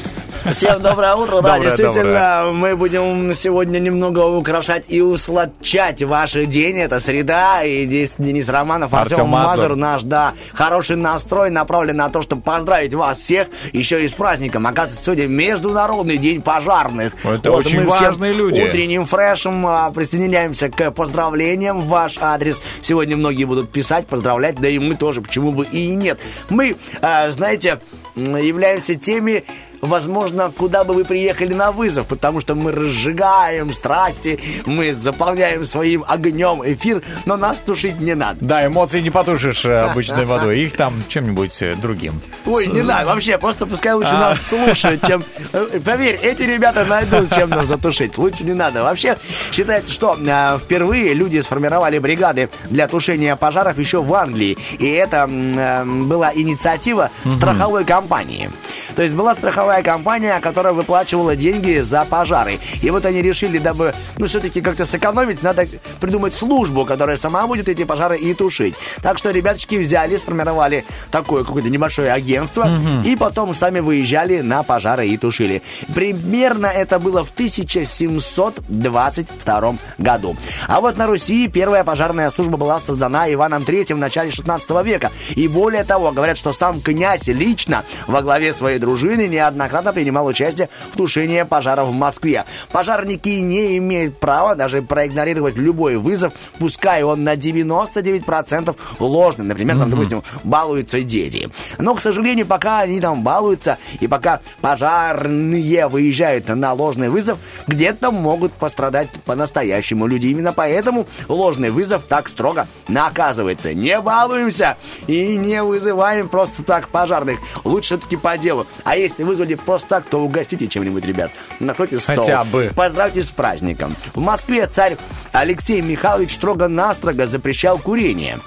[0.53, 1.41] Всем доброе утро.
[1.41, 6.79] Да, Доброе, действительно, мы будем сегодня немного украшать и усладчать ваш день.
[6.79, 9.63] Это среда, и здесь Денис Романов, Артем, Артем Мазур.
[9.63, 14.15] Мазур, наш, да, хороший настрой направлен на то, чтобы поздравить вас всех еще и с
[14.15, 14.67] праздником.
[14.67, 17.15] Оказывается, сегодня Международный день пожарных.
[17.25, 18.61] Это очень мы важные люди.
[18.61, 22.61] Утренним фрешем а, присоединяемся к поздравлениям в ваш адрес.
[22.81, 26.21] Сегодня многие будут писать, поздравлять, да и мы тоже, почему бы и нет.
[26.49, 27.81] Мы, а, знаете,
[28.17, 29.45] являемся теми,
[29.81, 36.05] возможно, куда бы вы приехали на вызов, потому что мы разжигаем страсти, мы заполняем своим
[36.07, 38.39] огнем эфир, но нас тушить не надо.
[38.41, 40.61] Да, эмоции не потушишь э, обычной водой.
[40.61, 42.20] Их там чем-нибудь э, другим.
[42.47, 44.20] Ой, не надо, вообще, просто пускай лучше А.
[44.20, 45.22] нас слушают, чем...
[45.53, 48.18] э, Поверь, эти ребята найдут, чем нас затушить.
[48.18, 48.83] Лучше не надо.
[48.83, 49.16] Вообще,
[49.53, 50.16] считается, что
[50.59, 54.57] впервые люди сформировали бригады для тушения пожаров еще в Англии.
[54.79, 58.51] И это была инициатива страховой компании.
[58.97, 62.59] То есть была страховая компания, которая выплачивала деньги за пожары.
[62.83, 65.66] И вот они решили, дабы, ну, все-таки как-то сэкономить, надо
[66.01, 68.75] придумать службу, которая сама будет эти пожары и тушить.
[69.03, 72.69] Так что ребяточки взяли, сформировали такое какое-то небольшое агентство,
[73.05, 75.62] и потом сами выезжали на пожары и тушили.
[75.95, 80.37] Примерно это было в 1722 году.
[80.66, 85.11] А вот на Руси первая пожарная служба была создана Иваном III в начале 16 века.
[85.31, 89.58] И более того, говорят, что сам князь лично во главе своей дружины неоднократно
[89.93, 92.45] принимал участие в тушении пожаров в Москве.
[92.71, 99.45] Пожарники не имеют права даже проигнорировать любой вызов, пускай он на 99% ложный.
[99.45, 101.51] Например, там, допустим, балуются дети.
[101.79, 108.11] Но, к сожалению, пока они там балуются, и пока пожарные выезжают на ложный вызов, где-то
[108.11, 110.27] могут пострадать по-настоящему люди.
[110.27, 113.75] Именно поэтому ложный вызов так строго наказывается.
[113.75, 117.41] Не балуемся и не вызываем просто так пожарных.
[117.65, 118.67] Лучше все-таки по делу.
[118.85, 121.31] А если вызвали просто так, то угостите чем-нибудь, ребят.
[121.61, 122.17] Накройте стол.
[122.17, 122.71] Хотя бы.
[122.75, 123.95] Поздравьте с праздником.
[124.15, 124.97] В Москве царь
[125.33, 128.39] Алексей Михайлович строго-настрого запрещал курение.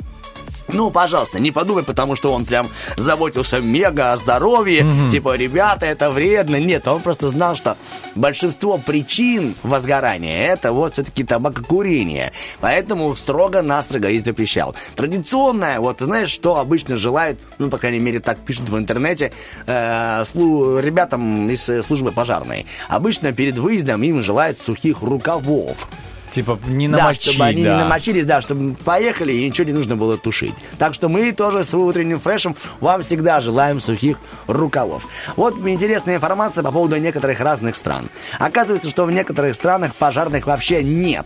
[0.74, 2.67] Ну, пожалуйста, не подумай, потому что он прям
[2.97, 4.86] заботился мега о здоровье.
[5.09, 6.57] Типа, ребята, это вредно.
[6.59, 7.76] Нет, он просто знал, что
[8.15, 12.32] большинство причин возгорания это вот все-таки табакокурение.
[12.59, 14.76] Поэтому строго-настрого и запрещал.
[14.95, 19.32] Традиционное, вот знаешь, что обычно желают, ну, по крайней мере, так пишут в интернете,
[19.65, 22.65] э, слу- ребятам из э, службы пожарной.
[22.88, 25.88] Обычно перед выездом им желают сухих рукавов.
[26.32, 27.73] Типа не Да, намочить, чтобы они да.
[27.75, 30.53] не намочились, да, чтобы поехали и ничего не нужно было тушить.
[30.79, 34.17] Так что мы тоже с утренним фрешем вам всегда желаем сухих
[34.47, 35.07] рукавов.
[35.36, 38.09] Вот интересная информация по поводу некоторых разных стран.
[38.39, 41.25] Оказывается, что в некоторых странах пожарных вообще нет.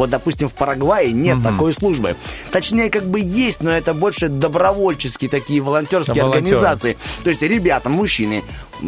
[0.00, 2.16] Вот, допустим, в Парагвае нет такой службы.
[2.52, 6.56] Точнее, как бы есть, но это больше добровольческие такие волонтерские Волонтеры.
[6.56, 6.96] организации.
[7.22, 8.42] То есть ребята, мужчины,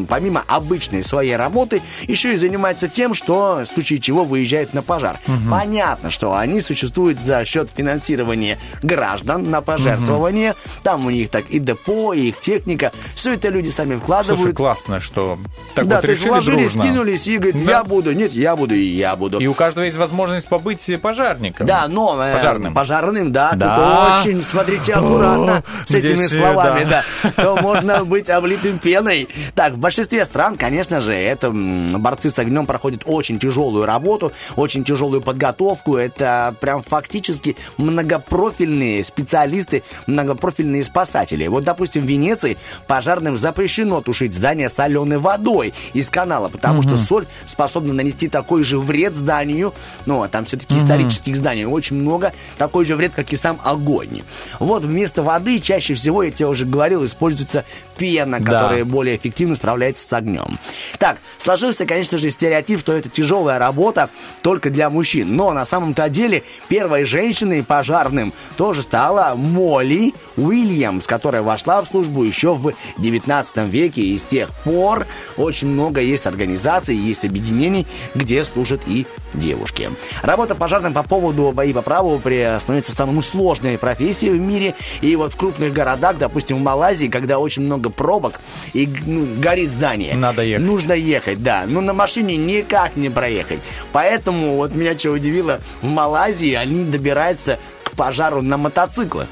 [0.08, 5.18] помимо обычной своей работы, еще и занимаются тем, что в случае чего выезжают на пожар.
[5.50, 10.54] Понятно, что они существуют за счет финансирования граждан на пожертвование.
[10.82, 12.90] Там у них так и депо, и их техника.
[13.14, 14.40] Все это люди сами вкладывают.
[14.40, 15.38] Слушай, классно, что
[15.74, 16.82] так да, вот решили вложили, дружно.
[16.84, 17.70] скинулись и говорят, Да.
[17.70, 19.40] я буду, нет, я буду и я буду.
[19.40, 21.66] И у каждого есть возможность побыть пожарником.
[21.66, 22.72] Да, но э, Пожарным.
[22.74, 24.16] пожарным, да, Да.
[24.20, 27.04] тут очень, смотрите аккуратно с Здесь, этими э, словами, да.
[27.22, 27.30] да.
[27.42, 29.28] То можно быть облитым пеной.
[29.54, 34.84] Так, в большинстве стран, конечно же, это борцы с огнем проходят очень тяжелую работу, очень
[34.84, 35.96] тяжелую подготовку.
[35.96, 41.46] Это прям фактически многопрофильные специалисты, многопрофильные спасатели.
[41.48, 47.26] Вот, допустим, в Венеции пожарным запрещено тушить здание соленой водой из канала, потому что соль
[47.46, 49.74] способна нанести такой же вред зданию,
[50.06, 54.22] ну, а там все-таки исторических зданий очень много, такой же вред, как и сам огонь.
[54.58, 57.64] Вот вместо воды чаще всего, я тебе уже говорил, используется
[57.96, 58.44] пена, Да.
[58.62, 60.58] которая более эффективно справляется с огнем.
[60.98, 64.10] Так, сложился, конечно же, стереотип, что это тяжелая работа
[64.42, 65.36] только для мужчин.
[65.36, 72.24] Но на самом-то деле первой женщиной пожарным тоже стала Молли Уильямс, которая вошла в службу
[72.24, 74.02] еще в 19 веке.
[74.02, 75.06] И с тех пор
[75.36, 79.90] очень много есть организаций, есть объединений, где служат и девушки.
[80.22, 84.74] Работа пожарным по поводу и по праву становится самой сложной профессией в мире.
[85.02, 88.40] И вот в крупных городах, допустим, в Малайзии, когда очень много пробок
[88.72, 90.14] и ну, горит здание.
[90.14, 90.66] Надо ехать.
[90.66, 91.64] Нужно ехать, да.
[91.66, 93.60] Но на машине никак не проехать.
[93.92, 99.28] Поэтому вот меня что удивило, в Малайзии они добираются к пожару на мотоциклах.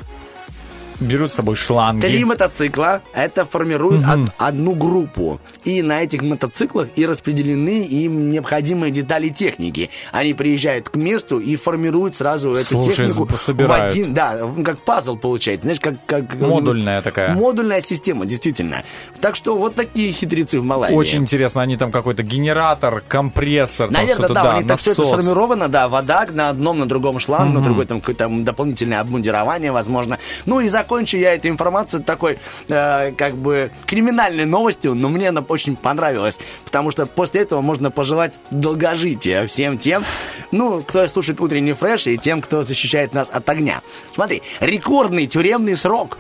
[1.01, 2.03] Берут с собой шланги.
[2.03, 5.41] Три мотоцикла, это формирует од- одну группу.
[5.65, 9.91] И на этих мотоциклах и распределены им необходимые детали техники.
[10.13, 13.91] Они приезжают к месту и формируют сразу эту Слушай, технику собирают.
[13.91, 17.33] в один, да, как пазл получается, знаешь, как, как Модульная такая.
[17.35, 18.85] Модульная система, действительно.
[19.21, 20.97] Так что вот такие хитрецы в Малайзии.
[20.97, 24.79] Очень интересно, они там какой-то генератор, компрессор, там Наверное, что-то, да, да, у них так
[24.79, 29.01] все это сформировано, да, вода на одном, на другом шланг, на другой там какое-то дополнительное
[29.01, 30.19] обмундирование, возможно.
[30.47, 32.39] Ну и закончу я эту информацию такой,
[32.69, 37.93] э, как бы, криминальной новостью, но мне она очень понравилась, потому что после этого можно
[37.93, 40.05] пожелать долгожития всем тем,
[40.51, 43.83] ну, кто слушает утренний фреш и тем, кто защищает нас от огня.
[44.13, 46.19] Смотри, рекордный тюремный срок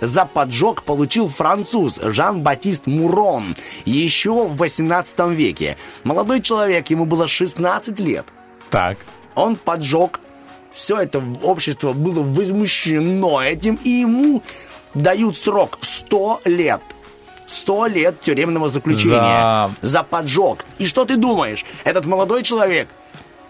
[0.00, 3.54] за поджог получил француз Жан-Батист Мурон
[3.84, 5.76] еще в 18 веке.
[6.02, 8.26] Молодой человек, ему было 16 лет.
[8.70, 8.98] Так.
[9.36, 10.18] Он поджег.
[10.72, 14.42] Все это общество было возмущено этим, и ему
[14.94, 16.80] дают срок 100 лет.
[17.48, 20.64] 100 лет тюремного заключения За- за поджог.
[20.78, 21.64] И что ты думаешь?
[21.84, 22.88] Этот молодой человек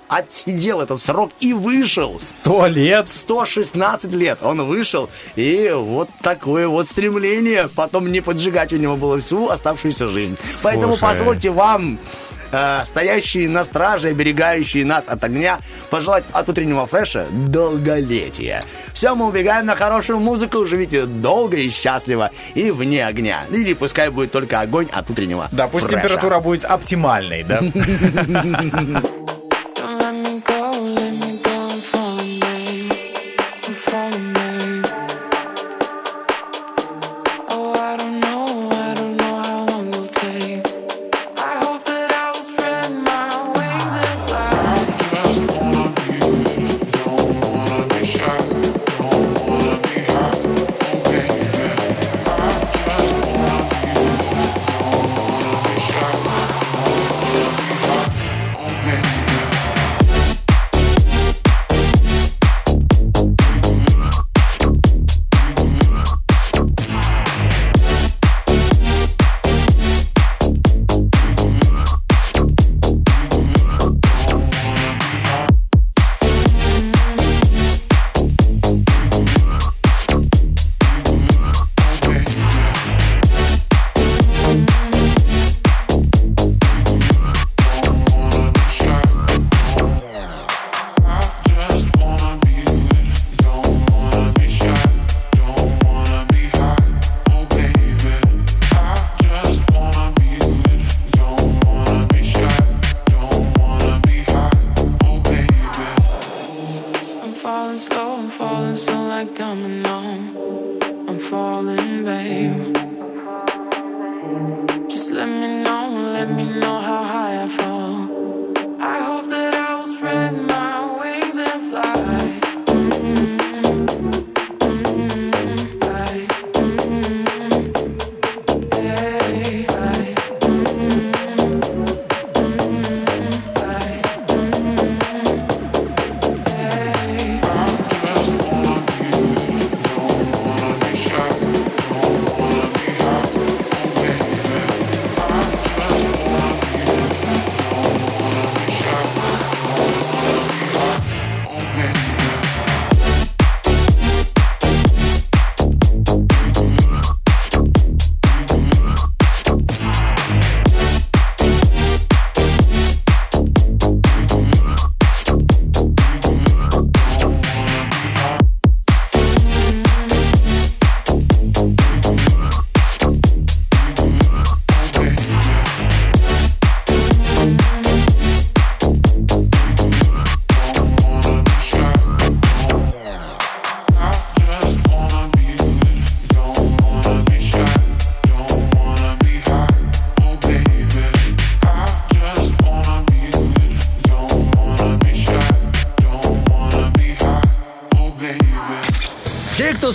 [0.07, 2.17] отсидел этот срок и вышел.
[2.21, 3.09] Сто лет?
[3.11, 9.21] 116 лет он вышел, и вот такое вот стремление потом не поджигать у него было
[9.21, 10.39] всю оставшуюся жизнь.
[10.63, 11.01] Поэтому Слушай.
[11.03, 11.99] позвольте вам,
[12.53, 15.59] э, стоящие на страже, оберегающие нас от огня,
[15.91, 18.65] пожелать от утреннего фреша долголетия.
[18.93, 23.41] Все, мы убегаем на хорошую музыку, живите долго и счастливо и вне огня.
[23.51, 26.03] Или пускай будет только огонь от утреннего Да, пусть фреша.
[26.03, 27.61] температура будет оптимальной, да?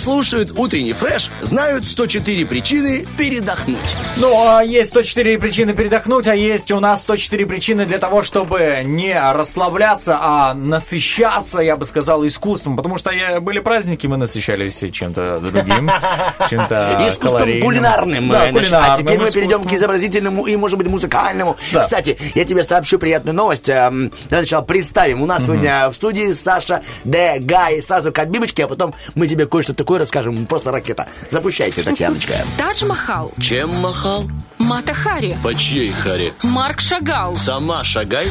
[0.04, 3.96] слушают утренний фреш, знают 104 причины передохнуть.
[4.18, 8.82] Ну, а есть 104 причины передохнуть, а есть у нас 104 причины для того, чтобы
[8.84, 12.76] не расслабляться, а насыщаться, я бы сказал, искусством.
[12.76, 15.90] Потому что были праздники, мы насыщались чем-то другим,
[16.50, 18.28] чем-то Искусством кулинарным.
[18.28, 21.56] Да, э, а теперь мы перейдем к изобразительному и, может быть, музыкальному.
[21.80, 23.70] Кстати, я тебе сообщу приятную новость.
[23.70, 25.22] Эм, Для начала представим.
[25.22, 27.38] У нас сегодня в студии Саша Д.
[27.40, 27.80] Гай.
[27.80, 30.46] Сразу к отбивочке, а потом мы тебе кое-что такое расскажем.
[30.46, 31.06] Просто ракета.
[31.30, 32.34] Запущайте, Татьяночка.
[32.58, 34.24] Тадж Махал, Чем махал?
[34.58, 36.32] Мата Хари, По чьей харе?
[36.42, 38.26] Марк Шагал, Сама шагай.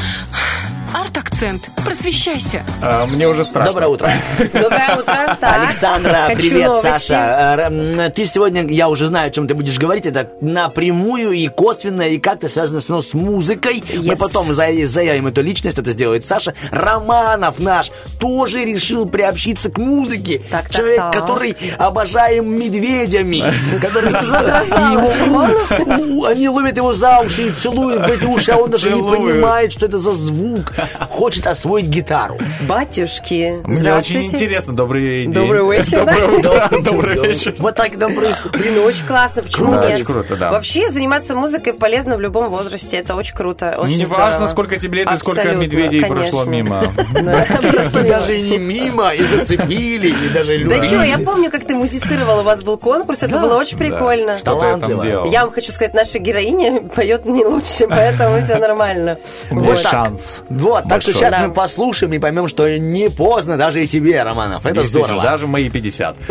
[0.94, 1.68] арт-акцент.
[1.84, 2.64] Просвещайся.
[2.82, 3.72] А, Мне уже страшно.
[3.72, 4.10] Доброе утро.
[4.52, 5.36] Доброе утро.
[5.40, 6.88] Так, Александра, хочу привет, новости.
[7.08, 7.70] Саша.
[7.70, 10.06] Э, Ты сегодня, я уже знаю, о чем ты будешь говорить.
[10.06, 13.82] Это напрямую и косвенно, и как-то связано с, ну, с музыкой.
[14.04, 16.54] Мы потом заяв- заявим эту личность, это сделает Саша.
[16.70, 17.90] Романов наш
[18.20, 20.40] тоже решил приобщиться к музыке.
[20.50, 21.12] Так, так, Человек, так.
[21.12, 23.42] который обожаем медведями.
[24.24, 24.92] Задрожала.
[24.92, 29.02] его- Они ловят его за уши и целуют в эти уши, а он даже не
[29.02, 30.72] понимает, что это за звук.
[31.10, 32.38] Хочет освоить гитару.
[32.62, 34.72] Батюшки, Мне очень интересно.
[34.74, 35.32] Добрый день.
[35.32, 36.68] Добрый вечер, да?
[36.80, 37.54] Добрый вечер.
[37.58, 38.52] Вот так это происходит.
[38.60, 39.84] Блин, очень классно, почему нет?
[39.94, 40.50] очень круто, да.
[40.50, 45.12] Вообще заниматься музыкой полезно в любом возрасте, это очень круто, Не важно, сколько тебе лет
[45.12, 46.84] и сколько медведей прошло мимо.
[47.24, 48.00] Да, прошло.
[48.02, 50.88] Даже не мимо, и зацепили, и даже Да любили.
[50.88, 54.38] чё, я помню, как ты музицировал, у вас был конкурс, это было очень прикольно.
[54.38, 55.30] Что ты там делал?
[55.30, 59.18] Я вам хочу сказать, наша героиня поет не лучше, поэтому все нормально.
[59.50, 59.90] Вот так.
[59.92, 60.42] шанс.
[60.48, 61.46] Вот, так что сейчас Да.
[61.46, 64.64] мы послушаем и поймем, что не поздно даже и тебе, Романов.
[64.66, 65.22] Это здорово.
[65.22, 66.16] даже мои 50.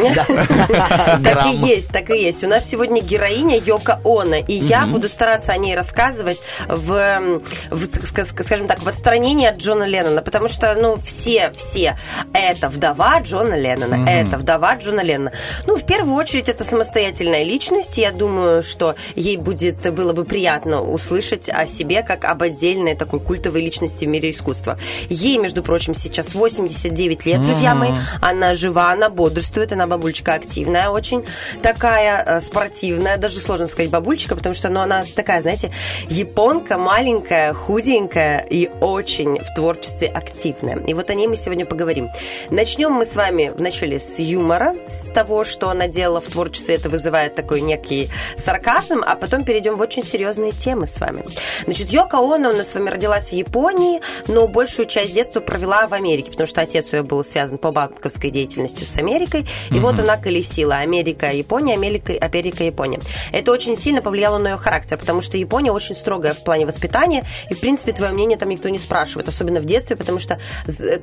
[1.23, 2.43] Так и есть, так и есть.
[2.43, 7.39] У нас сегодня героиня Йока Она, и я буду стараться о ней рассказывать в,
[8.23, 11.97] скажем так, в отстранении от Джона Леннона, потому что, ну, все, все,
[12.33, 15.31] это вдова Джона Леннона, это вдова Джона Леннона.
[15.67, 20.81] Ну, в первую очередь, это самостоятельная личность, я думаю, что ей будет, было бы приятно
[20.81, 24.77] услышать о себе как об отдельной такой культовой личности в мире искусства.
[25.09, 27.91] Ей, между прочим, сейчас 89 лет, друзья мои,
[28.21, 31.25] она жива, она бодрствует, она бабульчика активная очень,
[31.61, 35.71] такая э, спортивная, даже сложно сказать бабульчика, потому что ну, она такая, знаете,
[36.09, 40.77] японка, маленькая, худенькая и очень в творчестве активная.
[40.77, 42.09] И вот о ней мы сегодня поговорим.
[42.49, 46.89] Начнем мы с вами вначале с юмора, с того, что она делала в творчестве, это
[46.89, 51.23] вызывает такой некий сарказм, а потом перейдем в очень серьезные темы с вами.
[51.65, 55.87] Значит, Йока Оно у нас с вами родилась в Японии, но большую часть детства провела
[55.87, 59.99] в Америке, потому что отец ее был связан по банковской деятельности с Америкой, и вот
[59.99, 62.99] она колесила Америка, Япония, Америка, Америка, Япония.
[63.31, 67.23] Это очень сильно повлияло на ее характер, потому что Япония очень строгая в плане воспитания,
[67.49, 70.39] и, в принципе, твое мнение там никто не спрашивает, особенно в детстве, потому что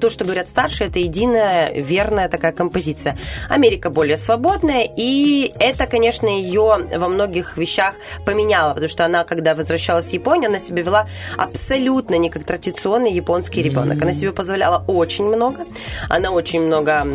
[0.01, 3.19] то, что говорят старшие, это единая, верная такая композиция.
[3.49, 7.95] Америка более свободная, и это, конечно, ее во многих вещах
[8.27, 11.09] поменяло, потому что она, когда возвращалась в Японию, она себя вела
[11.39, 14.03] абсолютно не как традиционный японский ребенок.
[14.03, 15.65] Она себе позволяла очень много,
[16.09, 17.07] она очень много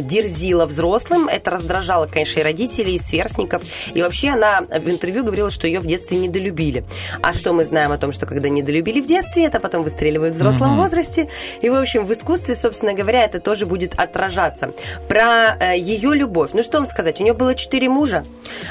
[0.00, 3.62] дерзила взрослым, это раздражало, конечно, и родителей, и сверстников,
[3.92, 6.84] и вообще она в интервью говорила, что ее в детстве недолюбили.
[7.22, 10.36] А что мы знаем о том, что когда недолюбили в детстве, это потом выстреливает в
[10.36, 11.28] взрослом возрасте,
[11.60, 14.70] и, в общем, в искусстве, собственно говоря, это тоже будет отражаться.
[15.08, 16.50] Про э, ее любовь.
[16.52, 18.24] Ну, что вам сказать, у нее было четыре мужа.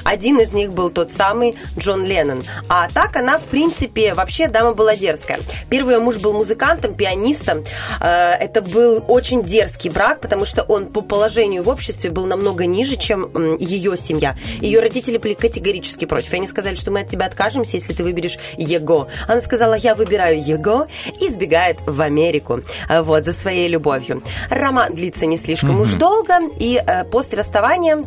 [0.04, 2.43] Один из них был тот самый Джон Леннон.
[2.70, 5.39] А так она, в принципе, вообще дама была дерзкая.
[5.70, 7.64] Первый муж был музыкантом, пианистом.
[7.99, 12.66] Э, Это был очень дерзкий брак, потому что он по положению в обществе был намного
[12.66, 14.36] ниже, чем ее семья.
[14.60, 16.34] Ее родители были категорически против.
[16.34, 19.08] Они сказали, что мы от тебя откажемся, если ты выберешь Его.
[19.28, 20.88] Она сказала, я выбираю Его
[21.20, 24.24] и сбегает в Америку э, вот, за своей любовью.
[24.49, 28.03] Роман длится не слишком уж долго, и после расставания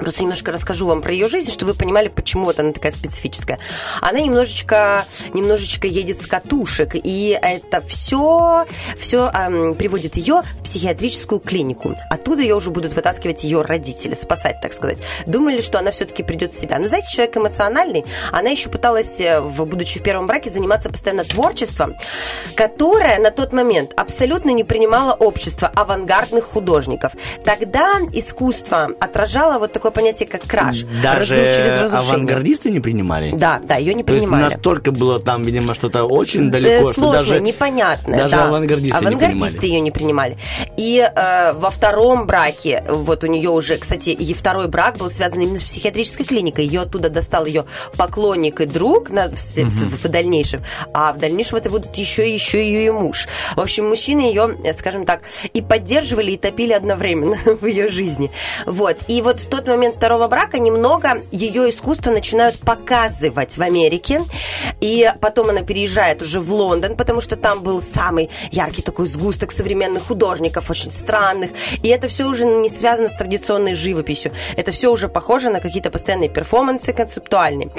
[0.00, 3.58] Просто немножко расскажу вам про ее жизнь, чтобы вы понимали, почему вот она такая специфическая.
[4.00, 11.38] Она немножечко, немножечко едет с катушек, и это все, все эм, приводит ее в психиатрическую
[11.38, 11.94] клинику.
[12.08, 14.98] Оттуда ее уже будут вытаскивать ее родители, спасать, так сказать.
[15.26, 16.78] Думали, что она все-таки придет в себя.
[16.78, 21.24] Но знаете, человек эмоциональный, она еще пыталась, э, в, будучи в первом браке, заниматься постоянно
[21.24, 21.94] творчеством,
[22.54, 27.12] которое на тот момент абсолютно не принимало общество авангардных художников.
[27.44, 30.82] Тогда искусство отражало вот такое такое понятие, как краш.
[31.02, 31.98] Даже Разруш- через разрушение.
[31.98, 33.32] авангардисты не принимали?
[33.36, 34.44] Да, да, ее не То есть принимали.
[34.52, 37.40] настолько было там, видимо, что-то очень Э, далеко, что сложное, даже...
[37.40, 38.18] непонятное.
[38.18, 38.44] даже да.
[38.48, 39.66] авангардисты не Авангардисты принимали.
[39.66, 40.36] ее не принимали.
[40.76, 45.40] И э, во втором браке, вот у нее уже, кстати, и второй брак был связан
[45.40, 46.64] именно с психиатрической клиникой.
[46.66, 47.64] Ее оттуда достал ее
[47.96, 50.62] поклонник и друг на, в, с- в- в дальнейшем.
[50.94, 53.26] А в дальнейшем это будут еще и еще ее и муж.
[53.56, 55.22] В общем, мужчины ее, э, скажем так,
[55.52, 58.30] и поддерживали, и топили одновременно в ее жизни.
[58.66, 58.96] Вот.
[59.08, 64.22] И вот в тот момент второго брака немного ее искусство начинают показывать в Америке.
[64.80, 69.52] И потом она переезжает уже в Лондон, потому что там был самый яркий такой сгусток
[69.52, 71.50] современных художников, очень странных.
[71.82, 74.32] И это все уже не связано с традиционной живописью.
[74.56, 77.70] Это все уже похоже на какие-то постоянные перформансы концептуальные.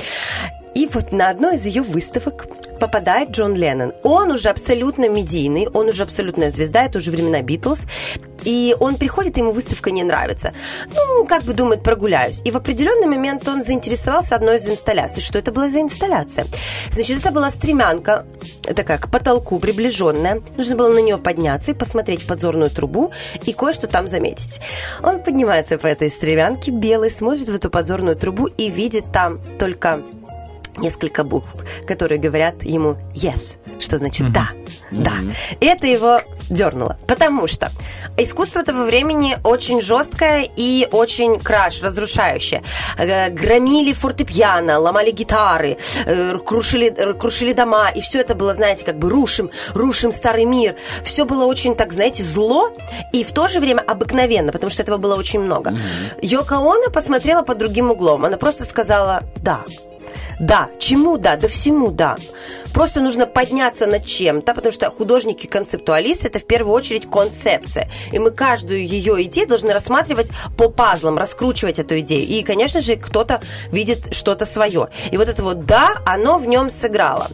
[0.74, 2.48] И вот на одной из ее выставок
[2.82, 3.94] попадает Джон Леннон.
[4.04, 7.86] Он уже абсолютно медийный, он уже абсолютная звезда, это уже времена Битлз.
[8.44, 10.52] И он приходит, ему выставка не нравится.
[10.96, 12.42] Ну, как бы думает, прогуляюсь.
[12.44, 15.22] И в определенный момент он заинтересовался одной из инсталляций.
[15.22, 16.48] Что это была за инсталляция?
[16.92, 18.26] Значит, это была стремянка,
[18.64, 20.42] такая к потолку приближенная.
[20.58, 23.12] Нужно было на нее подняться и посмотреть в подзорную трубу
[23.46, 24.60] и кое-что там заметить.
[25.04, 30.02] Он поднимается по этой стремянке, белый, смотрит в эту подзорную трубу и видит там только
[30.78, 31.50] несколько букв,
[31.88, 34.50] которые говорят ему «yes», что значит «да».
[34.92, 35.14] Да.
[35.60, 36.98] И это его дернуло.
[37.08, 37.72] Потому что
[38.18, 42.62] искусство того времени очень жесткое и очень краш, разрушающее.
[42.98, 47.90] Э, Громили фортепиано, ломали гитары, э, крушили, э, крушили дома.
[47.90, 50.76] И все это было, знаете, как бы рушим, рушим старый мир.
[51.04, 52.76] Все было очень, так, знаете, зло
[53.14, 55.74] и в то же время обыкновенно, потому что этого было очень много.
[56.22, 58.26] Йоко Оно посмотрела под другим углом.
[58.26, 59.62] Она просто сказала «да».
[60.42, 62.18] Да, чему да, да всему да.
[62.74, 67.90] Просто нужно подняться над чем-то, потому что художники-концептуалисты это в первую очередь концепция.
[68.12, 72.26] И мы каждую ее идею должны рассматривать по пазлам, раскручивать эту идею.
[72.28, 73.42] И, конечно же, кто-то
[73.72, 74.88] видит что-то свое.
[75.12, 77.28] И вот это вот да, оно в нем сыграло.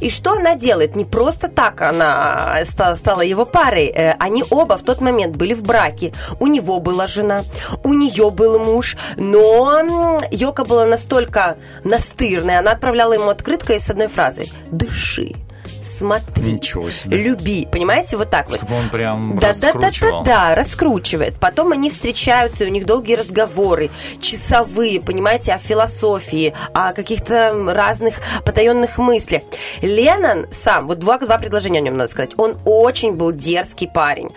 [0.00, 0.96] И что она делает?
[0.96, 3.86] Не просто так она ста- стала его парой.
[3.86, 6.12] Э, Они оба в тот момент были в браке.
[6.40, 7.44] У него была жена,
[7.82, 8.96] у нее был муж.
[9.16, 14.52] Но Йока была настолько настырная, она отправляла ему открыткой с одной фразой
[14.86, 15.34] «Дыши».
[15.82, 17.16] Смотри, Ничего себе.
[17.18, 18.56] люби, понимаете, вот так вот.
[18.56, 20.24] Чтобы он прям Да, да, да, да, раскручивал.
[20.24, 21.34] да, раскручивает.
[21.38, 23.90] Потом они встречаются, и у них долгие разговоры,
[24.20, 29.42] часовые, понимаете, о философии, о каких-то разных потаенных мыслях.
[29.82, 34.30] Леннон сам, вот два, два предложения о нем надо сказать, он очень был дерзкий парень.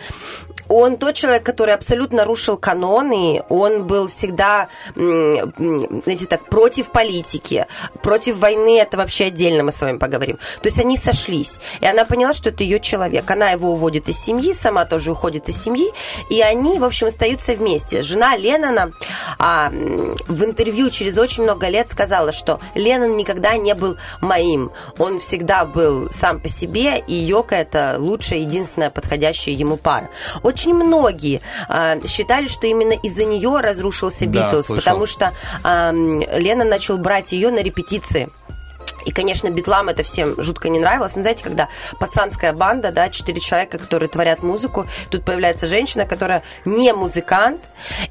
[0.69, 7.65] Он тот человек, который абсолютно нарушил каноны, он был всегда, знаете, так, против политики,
[8.01, 10.37] против войны, это вообще отдельно мы с вами поговорим.
[10.61, 13.29] То есть они сошлись, и она поняла, что это ее человек.
[13.29, 15.87] Она его уводит из семьи, сама тоже уходит из семьи,
[16.29, 18.01] и они, в общем, остаются вместе.
[18.01, 18.91] Жена Леннона
[19.39, 19.69] а,
[20.27, 24.71] в интервью через очень много лет сказала, что Леннон никогда не был моим.
[24.97, 30.09] Он всегда был сам по себе, и Йока это лучшая, единственная подходящая ему пара.
[30.57, 31.39] Очень многие
[31.69, 34.83] а, считали, что именно из-за нее разрушился Да, Битлз, слышал.
[34.83, 35.31] потому что
[35.63, 38.27] а, Леннон начал брать ее на репетиции.
[39.05, 41.15] И, конечно, битлам это всем жутко не нравилось.
[41.15, 41.69] Но знаете, когда
[41.99, 47.61] пацанская банда, да, четыре человека, которые творят музыку, тут появляется женщина, которая не музыкант,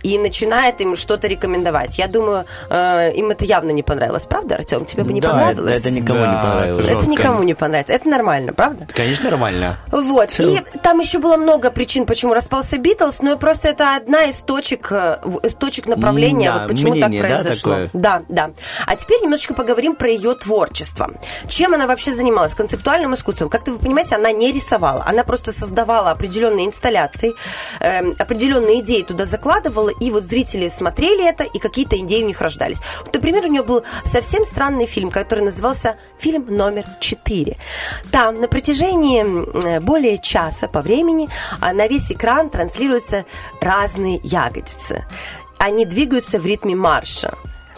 [0.02, 1.98] и начинает им что-то рекомендовать.
[1.98, 4.24] Я думаю, э, им это явно не понравилось.
[4.26, 4.84] Правда, Артем?
[4.84, 5.80] Тебе бы не Да, понравилось?
[5.80, 6.78] это никому Да, не понравилось.
[6.78, 7.10] это Это жестко.
[7.10, 7.92] никому не понравится.
[7.92, 8.86] Это нормально, правда?
[8.94, 9.78] Конечно, нормально.
[9.90, 10.38] Вот.
[10.38, 14.88] И там еще было много причин, почему распался Битлз, но просто это одна из точек,
[14.90, 15.18] э,
[15.58, 17.70] точек направления, Да, вот почему мнение, так да, произошло.
[17.72, 17.90] такое?
[17.92, 18.50] Да, да.
[18.86, 20.76] А теперь немножечко поговорим про ее творчество.
[21.48, 22.55] Чем она вообще занималась?
[22.55, 23.48] Концептуальным искусством.
[23.48, 25.05] Как-то вы понимаете, она не рисовала.
[25.07, 27.35] Она просто создавала определенные инсталляции,
[27.81, 32.40] эм, определенные идеи туда закладывала, и вот зрители смотрели это, и какие-то идеи у них
[32.40, 32.81] рождались.
[33.05, 37.57] Вот, например, у нее был совсем странный фильм, который назывался «Фильм номер 4».
[38.11, 41.28] Там на протяжении м, более часа по времени
[41.61, 43.24] а, на весь экран транслируются
[43.61, 45.05] разные ягодицы.
[45.59, 47.35] Они двигаются в ритме марша.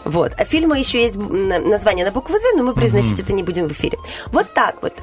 [0.09, 0.31] Вот.
[0.37, 3.71] А фильма еще есть название на букву «З», но мы произносить это не будем в
[3.71, 3.97] эфире.
[4.27, 4.93] Вот так вот.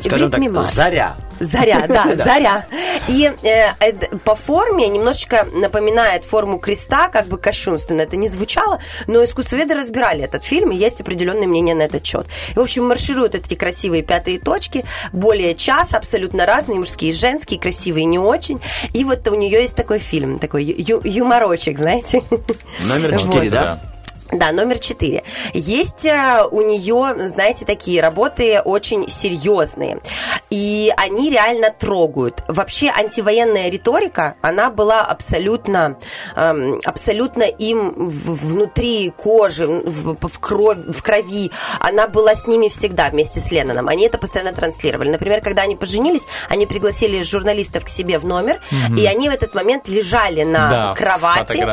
[0.00, 0.74] Скажем так, марша.
[0.74, 1.16] заря.
[1.38, 2.66] Заря, да, заря.
[3.08, 3.92] И э, э,
[4.24, 10.24] по форме немножечко напоминает форму креста, как бы кощунственно это не звучало, но искусствоведы разбирали
[10.24, 12.26] этот фильм, и есть определенное мнение на этот счет.
[12.50, 17.60] И, в общем, маршируют эти красивые пятые точки, более часа, абсолютно разные, мужские и женские,
[17.60, 18.60] красивые не очень.
[18.94, 22.22] И вот у нее есть такой фильм, такой ю- юморочек, знаете.
[22.88, 23.20] Номер Вот.
[23.20, 23.80] четыре, да?
[24.32, 25.22] Да, номер четыре.
[25.54, 29.98] Есть э, у нее, знаете, такие работы очень серьезные.
[30.50, 32.42] И они реально трогают.
[32.48, 35.96] Вообще антивоенная риторика, она была абсолютно,
[36.34, 41.50] эм, абсолютно им внутри кожи, в, кровь, в крови.
[41.80, 43.88] Она была с ними всегда вместе с Ленноном.
[43.88, 45.10] Они это постоянно транслировали.
[45.10, 48.96] Например, когда они поженились, они пригласили журналистов к себе в номер, Мгм.
[48.96, 51.64] и они в этот момент лежали на Да, кровати.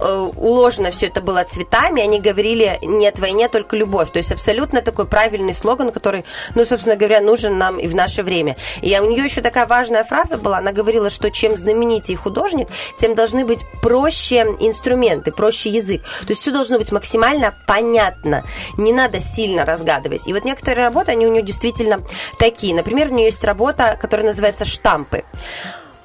[0.00, 4.10] Э, уложено все это было цветами, они говорили «нет войне, только любовь».
[4.10, 6.24] То есть абсолютно такой правильный слоган, который,
[6.54, 8.56] ну, собственно говоря, нужен нам и в наше время.
[8.82, 13.14] И у нее еще такая важная фраза была, она говорила, что чем знаменитее художник, тем
[13.14, 16.02] должны быть проще инструменты, проще язык.
[16.02, 18.44] То есть все должно быть максимально понятно,
[18.76, 20.26] не надо сильно разгадывать.
[20.26, 22.00] И вот некоторые работы, они у нее действительно
[22.38, 22.74] такие.
[22.74, 25.24] Например, у нее есть работа, которая называется «Штампы».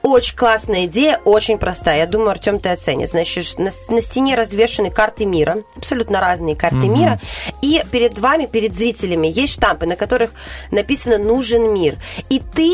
[0.06, 1.98] Очень классная идея, очень простая.
[1.98, 3.10] Я думаю, Артем, ты оценишь.
[3.10, 6.94] Значит, на, на стене развешаны карты мира, абсолютно разные карты Мгм.
[6.94, 7.20] мира.
[7.64, 10.30] И перед вами, перед зрителями, есть штампы, на которых
[10.70, 11.96] написано «Нужен мир».
[12.30, 12.72] И ты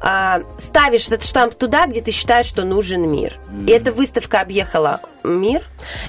[0.00, 3.36] а, ставишь этот штамп туда, где ты считаешь, что нужен мир.
[3.66, 5.62] И эта выставка объехала мир.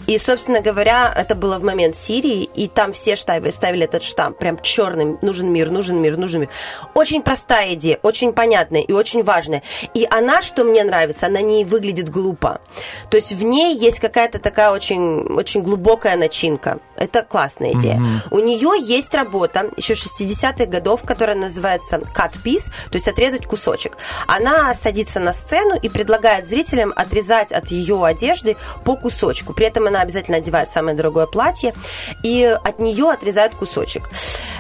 [0.08, 4.38] И, собственно говоря, это было в момент Сирии, и там все ставили, ставили этот штамп,
[4.38, 6.50] прям черным, нужен мир, нужен мир, нужен мир.
[6.94, 9.64] Очень простая идея, очень понятная и очень важная.
[9.94, 12.62] И она, что мне нравится, она не выглядит глупо.
[13.10, 16.80] То есть в ней есть какая-то такая очень, очень глубокая начинка.
[16.98, 17.96] Это классная идея.
[17.96, 18.22] Мгм.
[18.32, 23.98] У нее есть работа еще 60-х годов, которая называется cut piece, то есть отрезать кусочек.
[24.28, 29.54] Она садится на сцену и предлагает зрителям отрезать от ее одежды по кусочку.
[29.54, 31.76] При этом она обязательно одевает самое дорогое платье,
[32.24, 34.10] и от нее отрезают кусочек.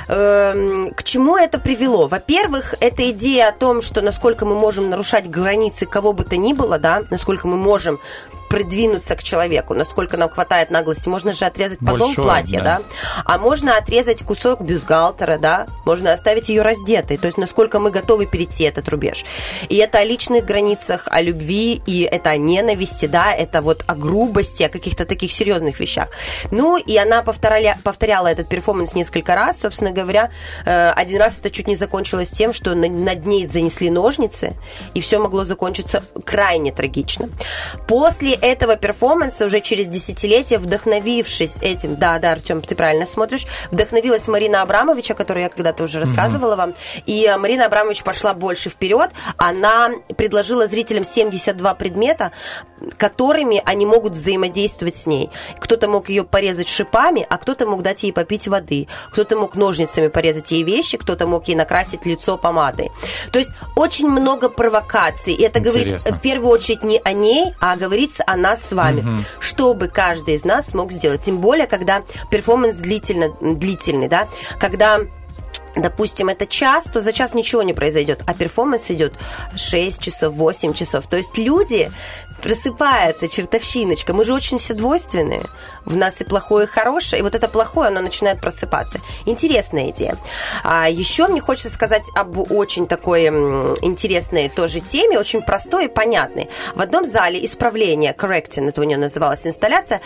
[0.07, 2.07] Эм, К чему это привело?
[2.07, 6.53] Во-первых, это идея о том, что насколько мы можем нарушать границы кого бы то ни
[6.53, 7.99] было, да, насколько мы можем
[8.49, 11.09] придвинуться к человеку, насколько нам хватает наглости.
[11.09, 12.77] Можно же отрезать подол Большое, платья, да.
[12.77, 12.81] да.
[13.25, 18.25] А можно отрезать кусок бюстгальтера, да, можно оставить ее раздетой, то есть насколько мы готовы
[18.25, 19.25] перейти этот рубеж.
[19.69, 23.95] И это о личных границах, о любви, и это о ненависти, да, это вот о
[23.95, 26.09] грубости, о каких-то таких серьезных вещах.
[26.51, 30.31] Ну, и она повторяла, повторяла этот перформанс несколько раз, собственно говоря,
[30.65, 34.53] э, один раз это чуть не закончилось тем, что на- над ней занесли ножницы,
[34.93, 37.29] и все могло закончиться крайне трагично.
[37.87, 44.27] После этого перформанса, уже через десятилетия, вдохновившись этим, да, да, Артем, ты правильно смотришь, вдохновилась
[44.27, 46.73] Марина Абрамович, о которой я когда-то уже рассказывала вам,
[47.05, 52.31] и э, Марина Абрамович пошла больше вперед, она предложила зрителям 72 предмета,
[52.97, 55.29] которыми они могут взаимодействовать с ней.
[55.59, 60.07] Кто-то мог ее порезать шипами, а кто-то мог дать ей попить воды, кто-то мог ножницами
[60.07, 62.91] порезать ей вещи, кто-то мог ей накрасить лицо помадой.
[63.31, 66.11] То есть очень много провокаций, и это говорит Интересно.
[66.11, 69.25] в первую очередь не о ней, а говорится о нас с вами, Мгм.
[69.39, 71.21] чтобы каждый из нас смог сделать.
[71.21, 74.27] Тем более, когда перформанс длительно, длительный, да,
[74.59, 74.99] когда
[75.77, 79.13] допустим, это час, то за час ничего не произойдет, а перформанс идет
[79.57, 81.05] 6 часов, 8 часов.
[81.07, 81.91] То есть люди
[82.45, 84.13] просыпаются, чертовщиночка.
[84.13, 85.41] Мы же очень все двойственные.
[85.83, 87.19] В нас и плохое, и хорошее.
[87.19, 88.99] И вот это плохое, оно начинает просыпаться.
[89.25, 90.15] Интересная идея.
[90.63, 93.25] А еще мне хочется сказать об очень такой
[93.81, 96.47] интересной тоже теме, очень простой и понятной.
[96.75, 100.01] В одном зале исправления, correcting, это у нее называлась инсталляция,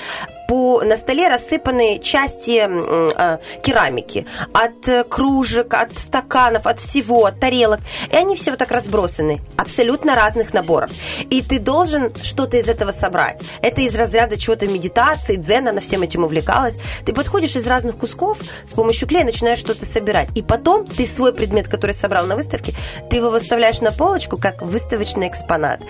[0.47, 4.25] по, на столе рассыпаны части э, керамики.
[4.53, 7.81] От кружек, от стаканов, от всего, от тарелок.
[8.09, 9.41] И они все вот так разбросаны.
[9.57, 10.89] Абсолютно разных наборов.
[11.29, 13.41] И ты должен что-то из этого собрать.
[13.61, 16.77] Это из разряда чего-то медитации, дзен, она всем этим увлекалась.
[17.05, 20.29] Ты подходишь из разных кусков, с помощью клея начинаешь что-то собирать.
[20.35, 22.73] И потом ты свой предмет, который собрал на выставке,
[23.09, 25.81] ты его выставляешь на полочку как выставочный экспонат.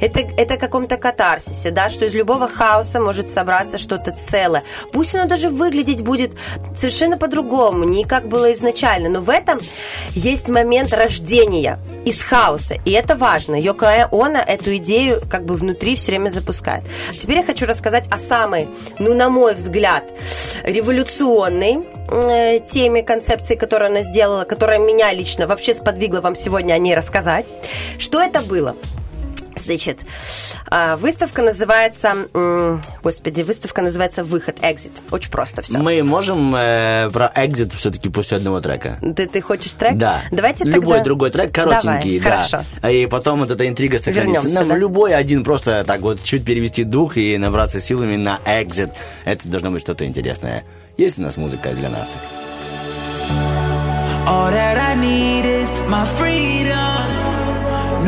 [0.00, 4.62] Это, это каком-то катарсисе, да, что из любого хаоса может собраться что-то целое.
[4.92, 6.32] Пусть оно даже выглядеть будет
[6.74, 9.60] совершенно по-другому, не как было изначально, но в этом
[10.10, 13.60] есть момент рождения из хаоса, и это важно.
[13.60, 16.84] Йоко Оно эту идею как бы внутри все время запускает.
[17.18, 18.68] Теперь я хочу рассказать о самой,
[18.98, 20.04] ну, на мой взгляд,
[20.64, 26.78] революционной э, теме, концепции, которую она сделала, которая меня лично вообще сподвигла вам сегодня о
[26.78, 27.46] ней рассказать.
[27.98, 28.76] Что это было?
[29.64, 30.00] Значит,
[30.66, 32.14] а, выставка называется,
[33.02, 34.92] господи, выставка называется «Выход», «Exit».
[35.10, 35.78] Очень просто все.
[35.78, 38.98] Мы можем э, про экзит все-таки после одного трека?
[39.16, 39.96] Ты, ты хочешь трек?
[39.96, 40.22] Да.
[40.30, 41.04] Давайте Любой тогда...
[41.04, 42.46] другой трек, коротенький, Давай, да.
[42.48, 42.88] хорошо.
[42.88, 44.26] И потом вот эта интрига сохранится.
[44.26, 44.76] Вернемся, Нам да.
[44.76, 48.90] любой один просто так вот чуть перевести дух и набраться силами на экзит.
[49.24, 50.64] Это должно быть что-то интересное.
[50.96, 52.16] Есть у нас музыка для нас?
[54.26, 57.07] All that I need is my freedom.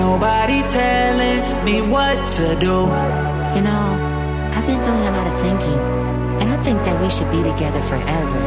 [0.06, 2.76] Nobody telling me what to do.
[3.54, 3.86] You know,
[4.54, 5.80] I've been doing a lot of thinking,
[6.40, 8.40] and I think that we should be together forever.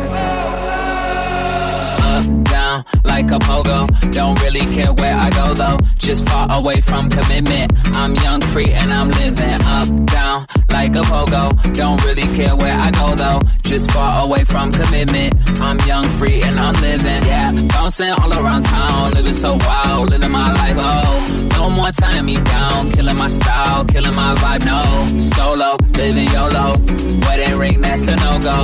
[2.14, 3.88] up, down, like a pogo.
[4.12, 7.72] Don't really care where I go though, just far away from commitment.
[8.02, 11.44] I'm young, free, and I'm living up, down, like a pogo.
[11.74, 15.32] Don't really care where I go though, just far away from commitment.
[15.62, 17.52] I'm young, free, and I'm living, yeah.
[17.70, 21.50] Bouncing all around town, living so wild, living my life, oh.
[21.58, 25.22] No more tying me down, killing my style, killing my vibe, no.
[25.22, 26.74] Solo, living YOLO,
[27.26, 28.64] wedding ring, that's a no-go.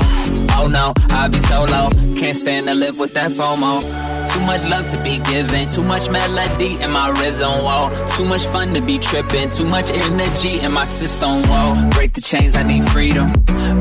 [0.57, 4.18] Oh no, I'll be solo, can't stand to live with that FOMO.
[4.33, 7.89] Too much love to be given, too much melody in my rhythm, whoa.
[8.15, 11.89] Too much fun to be tripping, too much energy in my system, whoa.
[11.89, 13.31] Break the chains, I need freedom.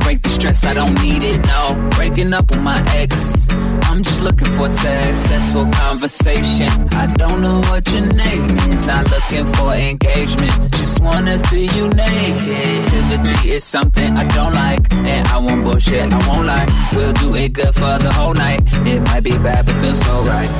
[0.08, 1.90] Break the stress, I don't need it, no.
[1.90, 3.46] Breaking up with my ex,
[3.90, 6.70] I'm just looking for successful conversation.
[6.94, 10.72] I don't know what your name is, not looking for engagement.
[10.80, 12.88] Just wanna see you naked.
[12.88, 16.90] Activity is something I don't like, and I won't bullshit, I won't lie.
[16.94, 18.62] We'll do it good for the whole night.
[18.86, 20.50] It might be bad, but feels so right.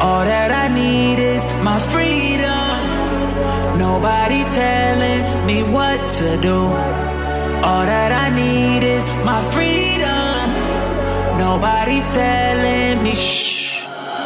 [0.00, 2.78] All that I need is my freedom.
[3.76, 7.11] Nobody telling me what to do.
[7.64, 11.38] All that I need is my freedom.
[11.38, 13.61] Nobody telling me shh.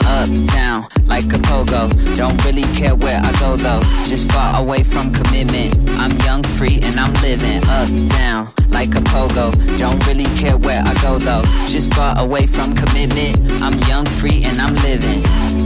[0.06, 1.90] Up, down, like a pogo.
[2.16, 5.74] Don't really care where I go though, just far away from commitment.
[6.00, 9.52] I'm young, free, and I'm living up, down, like a pogo.
[9.78, 13.62] Don't really care where I go though, just far away from commitment.
[13.62, 15.22] I'm young, free, and I'm living.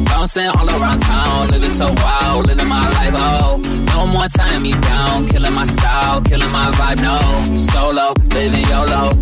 [0.06, 3.60] Bouncing all around town, living so wild, living my life, oh.
[3.94, 7.58] No more tying me down, killing my style, killing my vibe, no.
[7.58, 9.12] Solo, living YOLO,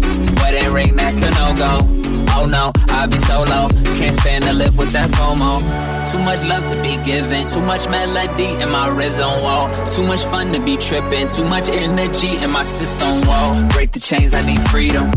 [0.40, 1.98] wedding ring, that's a no-go.
[2.38, 3.68] Oh no, I'll be solo.
[3.98, 5.88] Can't stand to live with that FOMO.
[6.12, 9.84] Too much love to be given, too much melody in my rhythm, whoa.
[9.94, 13.68] Too much fun to be tripping, too much energy in my system, whoa.
[13.68, 15.10] Break the chains, I need freedom.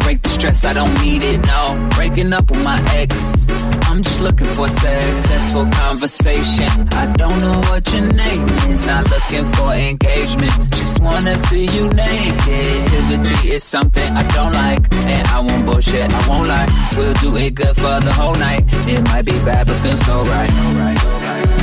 [0.00, 1.88] Break the stress, I don't need it, no.
[1.96, 3.46] Breaking up with my ex,
[3.88, 6.70] I'm just looking for successful conversation.
[6.92, 10.52] I don't know what your name is, not looking for engagement.
[10.70, 12.66] Just wanna see you naked.
[12.88, 16.68] Activity is something I don't like, and I won't bullshit, I won't lie.
[16.96, 18.64] We'll do it good for the whole night.
[18.88, 21.57] It might be bad, but feels so right.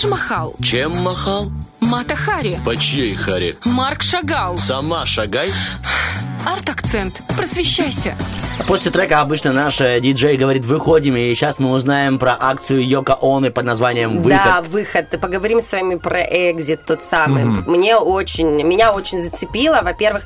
[0.00, 1.50] Тадж Махал, Чем махал?
[1.80, 3.56] Мата Хари, По чьей харе?
[3.66, 5.50] Марк Шагал, Сама шагай.
[6.46, 7.20] арт-акцент.
[7.36, 8.16] Просвещайся.
[8.66, 13.16] После трека обычно наш э, диджей говорит «выходим», и сейчас мы узнаем про акцию Йока
[13.20, 14.40] Оны под названием «Выход».
[14.44, 15.20] Да, выход.
[15.20, 17.44] Поговорим с вами про экзит, тот самый.
[17.44, 17.64] Мгм.
[17.66, 19.80] Мне очень, меня очень зацепило.
[19.82, 20.22] Во-первых,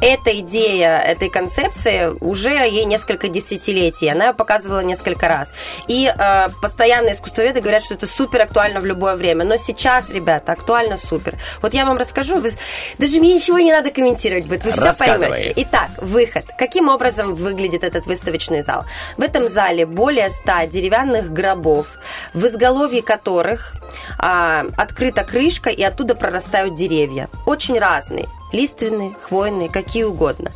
[0.00, 4.08] эта идея этой концепции уже ей несколько десятилетий.
[4.08, 5.52] Она ее показывала несколько раз.
[5.88, 9.44] И э, постоянно искусствоведы говорят, что это супер актуально в любое время.
[9.44, 11.36] Но сейчас, ребята, актуально супер.
[11.60, 12.38] Вот я вам расскажу.
[12.38, 12.52] вы-
[12.98, 14.64] даже мне ничего не надо комментировать будет.
[14.64, 15.52] Вы все поймете.
[15.56, 16.44] Итак, выход.
[16.58, 18.84] Каким образом выглядит этот выставочный зал?
[19.16, 21.98] В этом зале более 100 деревянных гробов,
[22.32, 23.74] в изголовье которых
[24.18, 27.28] а, открыта крышка, и оттуда прорастают деревья.
[27.46, 28.26] Очень разные.
[28.52, 30.50] Лиственные, хвойные, какие угодно.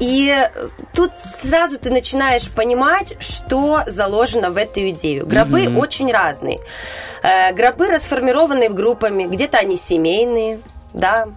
[0.00, 0.50] И э,
[0.94, 5.26] тут сразу ты начинаешь понимать, что заложено в эту идею.
[5.26, 5.78] Гробы Мгм.
[5.78, 6.58] очень разные.
[7.22, 10.60] Э, гробы расформированы группами, где-то они семейные,
[10.92, 11.28] да,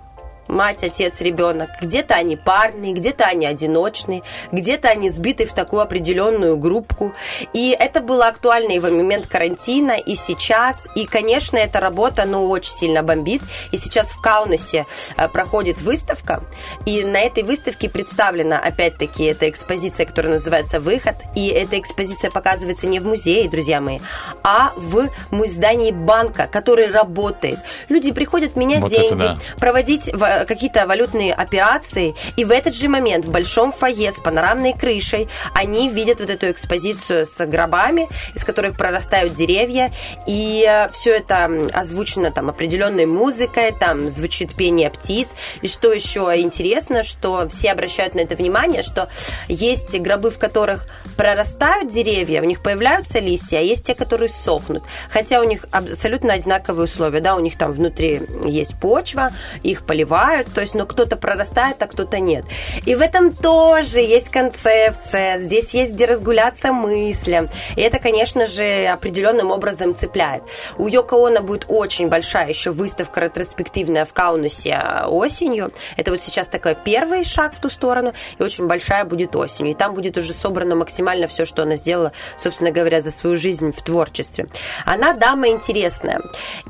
[0.48, 1.70] мать, отец, ребенок.
[1.82, 7.14] Где-то они парные, где-то они одиночные, где-то они сбиты в такую определенную группку.
[7.54, 10.88] И это было актуально и в момент карантина, и сейчас.
[10.96, 13.42] И, конечно, эта работа, ну, очень сильно бомбит.
[13.72, 14.86] И сейчас в Каунасе
[15.18, 16.44] э, проходит выставка,
[16.86, 21.16] и на этой выставке представлена, опять-таки, эта экспозиция, которая называется «Выход».
[21.36, 24.00] И эта экспозиция показывается не в музее, друзья мои,
[24.44, 25.10] а в
[25.48, 27.60] здании банка, который работает.
[27.90, 29.38] Люди приходят менять Вот деньги, да.
[29.60, 34.74] проводить в- какие-то валютные операции, и в этот же момент в большом фойе с панорамной
[34.74, 39.92] крышей они видят вот эту экспозицию с гробами, из которых прорастают деревья,
[40.28, 47.04] и все это озвучено там определенной музыкой, там звучит пение птиц, и что еще интересно,
[47.04, 49.10] что все обращают на это внимание, что
[49.48, 50.88] есть гробы, в которых
[51.18, 56.34] прорастают деревья, у них появляются листья, а есть те, которые сохнут, хотя у них абсолютно
[56.34, 59.32] одинаковые условия, да, у них там внутри есть почва,
[59.64, 62.46] их поливают, бывают, то есть, но кто-то прорастает, а кто-то нет.
[62.86, 67.50] И в этом тоже есть концепция, здесь есть где разгуляться мыслям.
[67.76, 70.44] И это, конечно же, определенным образом цепляет.
[70.78, 75.72] У Йоко Оно будет очень большая еще выставка ретроспективная в Каунасе осенью.
[75.98, 79.72] Это вот сейчас такой первый шаг в ту сторону, и очень большая будет осенью.
[79.72, 83.72] И там будет уже собрано максимально все, что она сделала, собственно говоря, за свою жизнь
[83.72, 84.48] в творчестве.
[84.86, 86.22] Она дама интересная.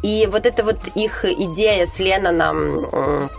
[0.03, 3.29] И вот эта вот их идея с Ленноном м,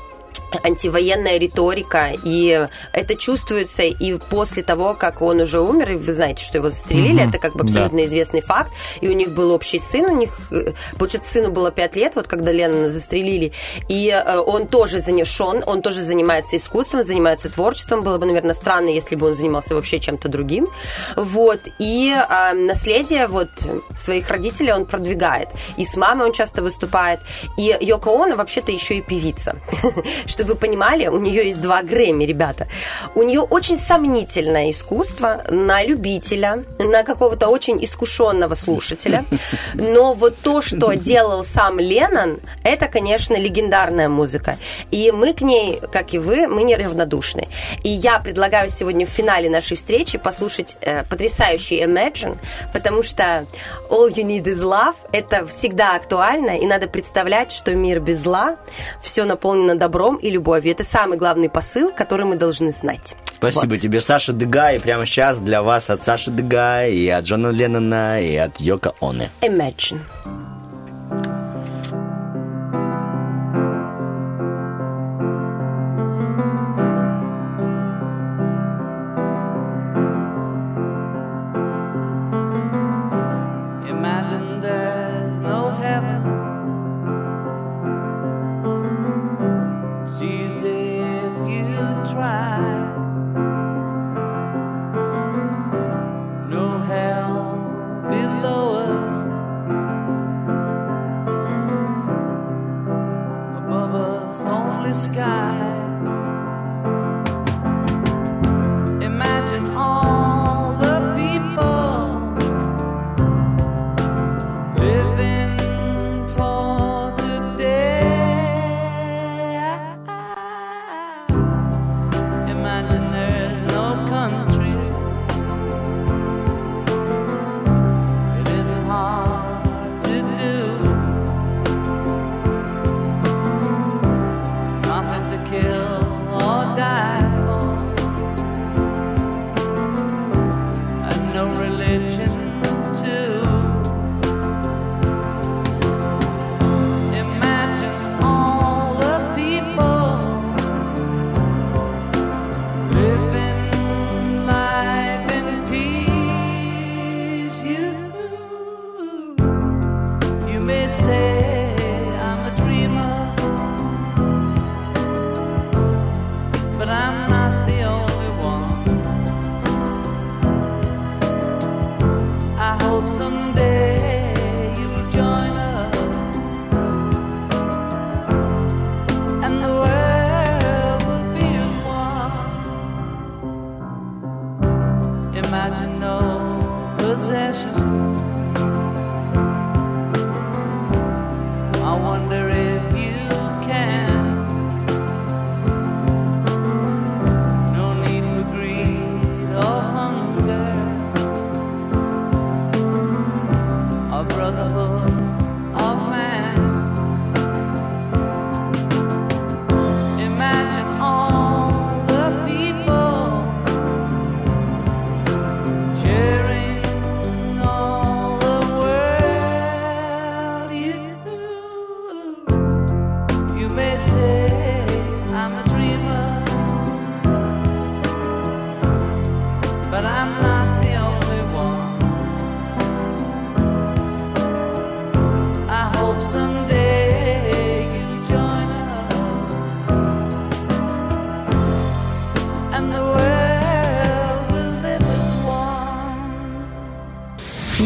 [0.62, 6.44] антивоенная риторика, и это чувствуется и после того, как он уже умер, и вы знаете,
[6.44, 7.28] что его застрелили, Мгм.
[7.28, 7.64] это как бы Да.
[7.64, 11.70] абсолютно известный факт, и у них был общий сын, у них, э, получается, сыну было
[11.70, 13.52] 5 лет, вот когда Леннона застрелили,
[13.88, 18.88] и э, он тоже занесен, он тоже занимается искусством, занимается творчеством, было бы, наверное, странно,
[18.88, 20.68] если бы он занимался вообще чем-то другим,
[21.16, 23.48] вот, и э, наследие вот
[23.94, 27.20] своих родителей он продвигает, и с мамой он часто выступает,
[27.56, 29.56] и Йоко Оно вообще-то еще и певица,
[30.42, 32.66] чтобы вы понимали, у нее есть два Грэмми, ребята.
[33.14, 39.24] У нее очень сомнительное искусство на любителя, на какого-то очень искушенного слушателя.
[39.74, 44.56] Но вот то, что делал сам Леннон, это, конечно, легендарная музыка.
[44.90, 47.46] И мы к ней, как и вы, мы неравнодушны.
[47.84, 52.36] И я предлагаю сегодня в финале нашей встречи послушать э, потрясающий Imagine,
[52.72, 53.46] потому что
[53.90, 58.56] All You Need Is Love– это всегда актуально, и надо представлять, что мир без зла,
[59.02, 60.72] все наполнено добром и любовью.
[60.72, 63.14] Это самый главный посыл, который мы должны знать.
[63.36, 64.72] Спасибо тебе, Саша Дега.
[64.72, 68.92] И прямо сейчас для вас от Саши Дега, и от Джона Леннона, и от Йока
[69.00, 69.28] Оны.
[69.40, 70.00] Imagine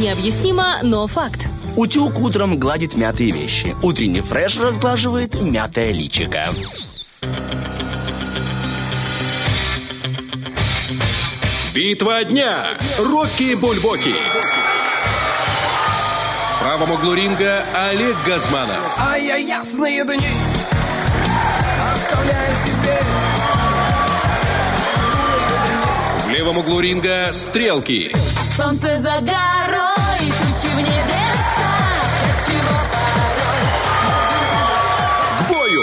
[0.06, 1.40] Необъяснимо, но факт.
[1.74, 3.74] Утюг утром гладит мятые вещи.
[3.82, 6.46] Утренний фреш разглаживает мятое личико.
[11.74, 12.54] Битва дня.
[12.98, 14.14] Рокки Бульбоки.
[16.54, 18.96] В правом углу ринга Олег Газманов.
[18.98, 20.20] А я ясные дни
[21.92, 22.98] оставляю себе.
[26.26, 28.14] В левом углу ринга стрелки.
[28.56, 29.55] Солнце загадает
[30.76, 31.72] в небеса.
[32.46, 32.76] Чего
[35.40, 35.82] К бою!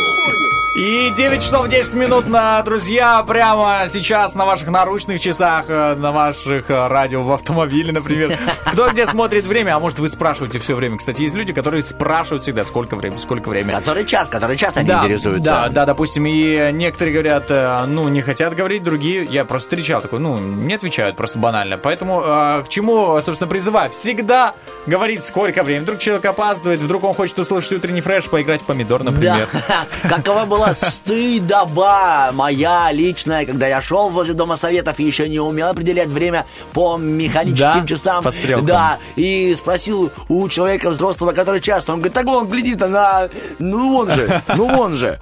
[0.76, 6.12] И 9 часов 10 минут на, друзья, прямо сейчас на ваших наручных часах, э, на
[6.12, 8.38] ваших э, радио в автомобиле, например.
[8.74, 10.98] Кто где смотрит время, а может вы спрашиваете все время.
[10.98, 13.72] Кстати, есть люди, которые спрашивают всегда, сколько времени, сколько времени.
[13.72, 15.44] Который час, который час они да, интересуются.
[15.44, 20.02] Да, да, допустим, и некоторые говорят, э, ну, не хотят говорить, другие, я просто встречал
[20.02, 21.78] такой, ну, не отвечают просто банально.
[21.78, 23.92] Поэтому э, к чему, собственно, призываю?
[23.92, 24.56] Всегда
[24.88, 25.84] говорить, сколько времени.
[25.84, 29.50] Вдруг человек опаздывает, вдруг он хочет услышать утренний фреш, поиграть в помидор, например.
[29.54, 29.86] Да.
[30.10, 35.70] Какова была стыдоба моя личная, когда я шел возле Дома Советов и еще не умел
[35.70, 37.86] определять время по механическим Да?
[37.86, 38.24] часам.
[38.24, 38.32] По
[38.66, 43.30] Да, и спросил у человека взрослого, который часто, он говорит, так он глядит на...
[43.60, 45.20] Ну он же, ну он же.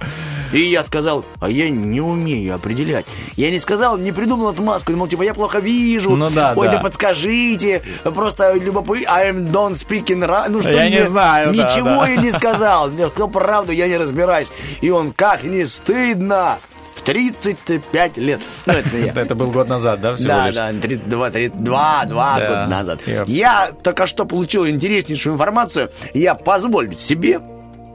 [0.52, 3.06] И я сказал, а я не умею определять.
[3.36, 4.92] Я не сказал, не придумал эту маску.
[4.92, 6.14] Думал, типа, я плохо вижу.
[6.14, 6.74] Ну да, Ой, да.
[6.74, 7.80] да подскажите.
[8.04, 9.06] Просто любопытно.
[9.08, 12.08] I'm don't speaking ra- Ну, что Я не мне- знаю, да, Ничего да.
[12.08, 12.90] я не сказал.
[12.90, 14.48] Кто правду, я не разбираюсь.
[14.82, 16.58] И он, как не стыдно.
[17.02, 18.40] В 35 лет.
[18.66, 19.12] Ну, это я.
[19.12, 20.54] Это был год назад, да, Да, лишь?
[20.54, 22.46] да, 32, 32, 2 Да.
[22.48, 23.00] года назад.
[23.26, 25.90] Я только что получил интереснейшую информацию.
[26.14, 27.40] Я позволю себе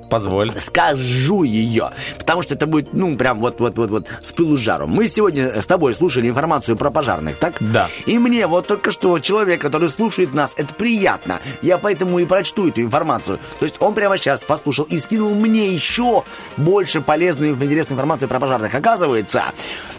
[0.10, 0.54] Позволь.
[0.58, 4.92] скажу ее, потому что это будет, ну, прям вот-вот-вот-вот с пылу с жаром.
[4.92, 7.56] Мы сегодня с тобой слушали информацию про пожарных, так?
[7.60, 7.90] Да.
[8.06, 11.40] И мне вот только что человек, который слушает нас, это приятно.
[11.62, 13.40] Я поэтому и прочту эту информацию.
[13.60, 16.24] То есть он прямо сейчас послушал и скинул мне еще
[16.58, 18.74] больше полезной и интересной информации про пожарных.
[18.74, 19.44] Оказывается,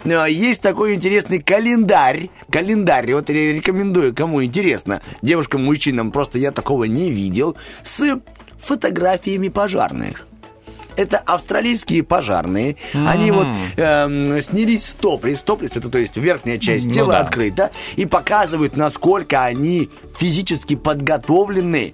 [0.03, 2.29] э, есть такой интересный календарь.
[2.51, 5.01] Календарь, вот я рекомендую, кому интересно.
[5.21, 7.55] Девушкам, мужчинам, просто я такого не видел.
[7.83, 8.19] С
[8.59, 10.25] фотографиями пожарных.
[10.95, 12.75] Это австралийские пожарные.
[12.93, 15.41] Они вот эм, снялись в топлис.
[15.41, 17.19] Топлис это то есть верхняя часть Ну тела да.
[17.19, 17.71] открыта.
[17.95, 21.93] И показывают, насколько они физически подготовлены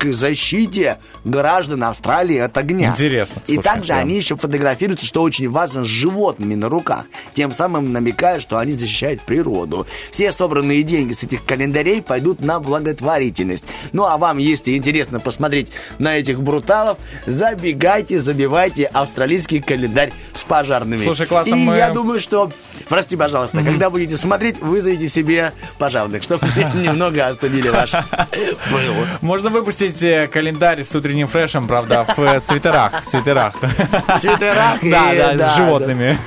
[0.00, 0.96] к защите
[1.26, 2.88] граждан Австралии от огня.
[2.88, 3.98] Интересно, И слушай, также прям.
[4.00, 7.04] они еще фотографируются, что очень важно, с животными на руках.
[7.34, 9.86] Тем самым намекая, что они защищают природу.
[10.10, 13.64] Все собранные деньги с этих календарей пойдут на благотворительность.
[13.92, 16.96] Ну а вам, если интересно посмотреть на этих бруталов,
[17.26, 21.04] забегайте, забивайте австралийский календарь с пожарными.
[21.04, 22.50] Слушай, классно, И мы- я думаю, что,
[22.88, 27.92] прости, пожалуйста, когда будете смотреть, вызовите себе пожарных, чтобы немного остудили ваш.
[29.20, 33.04] Можно выпустить э, календарь с утренним фрешем, правда, в э, свитерах.
[33.04, 33.54] Свитерах.
[34.20, 36.18] Свитерах Да, да, с животными.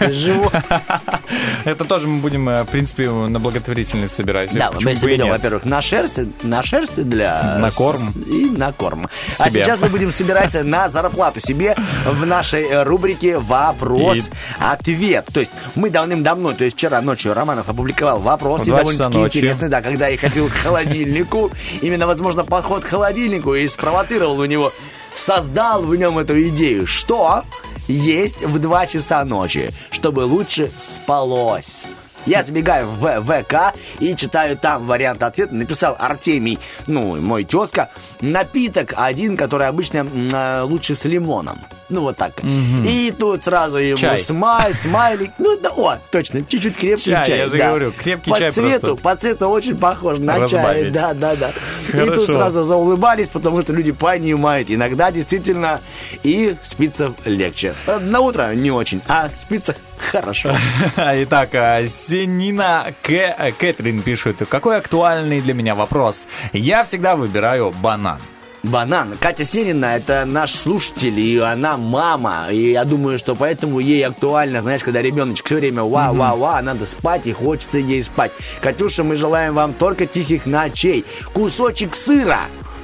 [1.66, 4.52] Это тоже мы будем, э, в принципе, на благотворительность собирать.
[4.54, 7.58] Да, мы соберем, во-первых, на шерсть, на шерсть для...
[7.60, 8.12] На корм.
[8.28, 9.08] И на корм.
[9.40, 11.76] А сейчас мы будем собирать на зарплату себе
[12.06, 15.28] в нашей э, рубрике «Вопрос-ответ».
[15.34, 19.82] То есть мы давным-давно, то есть вчера ночью Романов опубликовал вопрос, и довольно-таки интересный, да,
[19.82, 24.72] когда я ходил к холодильнику, именно, возможно, подход к холодильнику и спровоцировал у него,
[25.16, 27.44] создал в нем эту идею, что
[27.88, 31.86] есть в 2 часа ночи, чтобы лучше спалось.
[32.26, 35.54] Я забегаю в ВК и читаю там вариант ответа.
[35.54, 36.58] Написал Артемий,
[36.88, 37.90] ну, мой тезка,
[38.22, 41.60] напиток один, который обычно э, лучше с лимоном.
[41.94, 42.34] Ну, вот так.
[42.44, 44.18] И тут сразу ему Чай.
[44.18, 45.32] смай, смайлик.
[45.38, 47.38] Ну, да, о, точно, чуть-чуть крепкий Чай, чай.
[47.38, 47.68] я же да.
[47.70, 49.04] говорю, крепкий по чай цвету, просто.
[49.04, 50.42] По цвету очень похож на чай.
[50.42, 50.92] Разбавить.
[50.92, 51.52] Да, да, да.
[51.90, 52.16] И Хорошо.
[52.16, 54.72] тут сразу заулыбались, потому что люди понимают.
[54.72, 55.82] Иногда действительно
[56.24, 57.76] и спится легче.
[57.86, 59.76] Правда, На утро не очень, а спится
[60.12, 60.56] хорошо.
[60.98, 66.28] Итак, а, Синина К- э, Кэтрин пишет, какой актуальный для меня вопрос.
[66.54, 68.18] Я всегда выбираю банан.
[68.64, 69.16] Банан.
[69.20, 72.48] Катя Сенина это наш слушатель, и она мама.
[72.50, 77.28] И я думаю, что поэтому ей актуально, знаешь, когда ребеночек все время ва-ва-ва, надо спать,
[77.28, 78.32] и хочется ей спать.
[78.62, 81.04] Катюша, мы желаем вам только тихих ночей.
[81.34, 82.40] Кусочек сыра.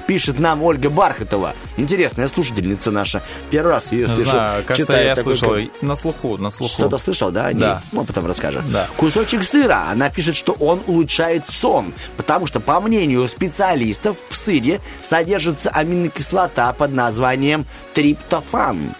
[0.09, 1.53] Пишет нам Ольга Бархатова.
[1.77, 3.21] Интересная слушательница наша.
[3.51, 4.31] Первый раз ее слышу.
[4.31, 6.73] знаю, кажется, я такой слышал ком- на слуху, на слуху.
[6.73, 7.51] Что-то слышал, да?
[7.53, 7.79] Да.
[7.91, 8.63] Мы потом расскажем.
[8.71, 8.87] Да.
[8.97, 9.85] Кусочек сыра.
[9.91, 16.73] Она пишет, что он улучшает сон, потому что, по мнению специалистов, в сыре содержится аминокислота
[16.73, 18.95] под названием триптофан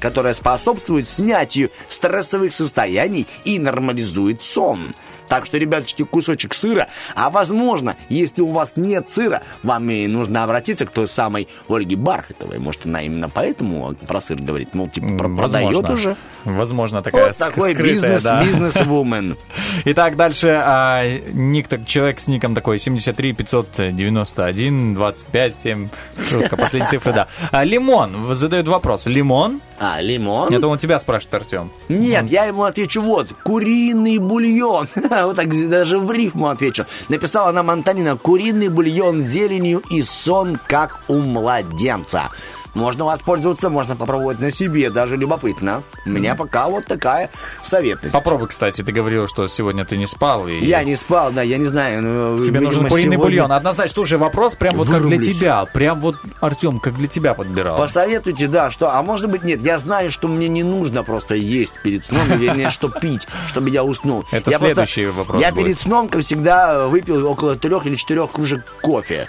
[0.00, 4.94] которая способствует снятию стрессовых состояний и нормализует сон.
[5.30, 6.88] Так что, ребяточки, кусочек сыра.
[7.14, 11.94] А возможно, если у вас нет сыра, вам и нужно обратиться к той самой Ольге
[11.96, 12.58] Бархатовой.
[12.58, 14.74] Может, она именно поэтому про сыр говорит.
[14.74, 15.94] Мол, типа, про- продает возможно.
[15.94, 16.16] уже.
[16.44, 18.42] Возможно, такая Вот такой ск- скрытая, бизнес, да.
[18.44, 19.36] бизнес-вумен.
[19.84, 21.02] Итак, дальше а,
[21.32, 25.88] ник, так- человек с ником такой 73 591 25 7.
[26.28, 27.28] Шутка, последние цифры, да.
[27.52, 29.06] А, Лимон задает вопрос.
[29.06, 29.60] Лимон?
[29.82, 30.52] А, лимон?
[30.52, 31.70] Это он тебя спрашивает, Артем.
[31.88, 33.28] Нет, я ему отвечу вот.
[33.44, 34.88] Куриный бульон.
[35.10, 36.84] Вот так даже в рифму отвечу.
[37.08, 38.18] Написала нам Антонина.
[38.18, 42.30] Куриный бульон с зеленью и сон, как у младенца.
[42.74, 45.82] Можно воспользоваться, можно попробовать на себе, даже любопытно.
[46.06, 47.30] У меня пока вот такая
[47.62, 48.12] советность.
[48.12, 50.46] Попробуй, кстати, ты говорил, что сегодня ты не спал.
[50.48, 50.64] И...
[50.64, 52.02] Я не спал, да, я не знаю.
[52.02, 53.52] ну, Тебе видимо, нужен куриный сегодня бульон.
[53.52, 55.38] Однозначно, слушай, вопрос прям вот как для Вырублюсь.
[55.38, 55.64] тебя.
[55.66, 57.76] Прям вот, Артем, как для тебя подбирал.
[57.76, 61.74] Посоветуйте, да, что, а может быть нет, я знаю, что мне не нужно просто есть
[61.82, 64.24] перед сном, или вернее, что пить, чтобы я уснул.
[64.32, 65.64] Это я следующий вопрос Я будет.
[65.64, 69.28] перед сном, как всегда, выпил около трех или четырех кружек кофе.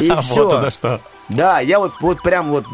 [0.00, 0.50] И вот все.
[0.50, 1.00] оно что.
[1.28, 2.66] Да, я вот, вот прям вот,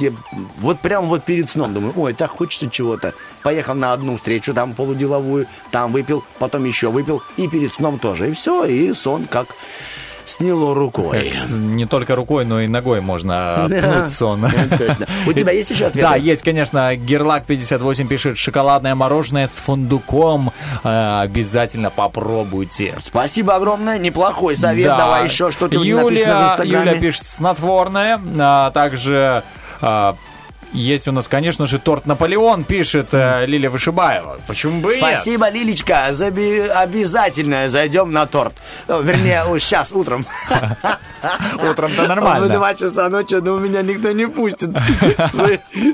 [0.58, 3.14] вот прям вот перед сном думаю, ой, так хочется чего-то.
[3.42, 8.30] Поехал на одну встречу там полуделовую, там выпил, потом еще выпил, и перед сном тоже.
[8.30, 9.48] И все, и сон как
[10.30, 11.32] сняло рукой.
[11.34, 14.46] С- Не только рукой, но и ногой можно пнуть сон.
[14.78, 15.06] Точно.
[15.26, 16.08] У тебя есть еще ответы?
[16.08, 16.94] Да, есть, конечно.
[16.96, 20.52] Герлак 58 пишет, шоколадное мороженое с фундуком.
[20.84, 22.94] Э, обязательно попробуйте.
[23.04, 24.86] Спасибо огромное, неплохой совет.
[24.86, 24.96] Да.
[24.96, 25.76] Давай еще что-то
[26.44, 26.90] Инстаграме.
[26.90, 28.20] Юля пишет снотворное.
[28.38, 29.42] А, также
[29.80, 30.14] а,
[30.72, 34.38] есть у нас, конечно же, торт Наполеон, пишет э, Лилия Вышибаева.
[34.46, 34.98] Почему бы и?
[34.98, 36.08] Спасибо, Лилечка.
[36.12, 38.52] Заби- Обязательно зайдем на торт.
[38.88, 40.26] О, Вернее, сейчас, утром.
[41.70, 42.46] Утром-то нормально.
[42.46, 44.70] В два часа ночи, но меня никто не пустит.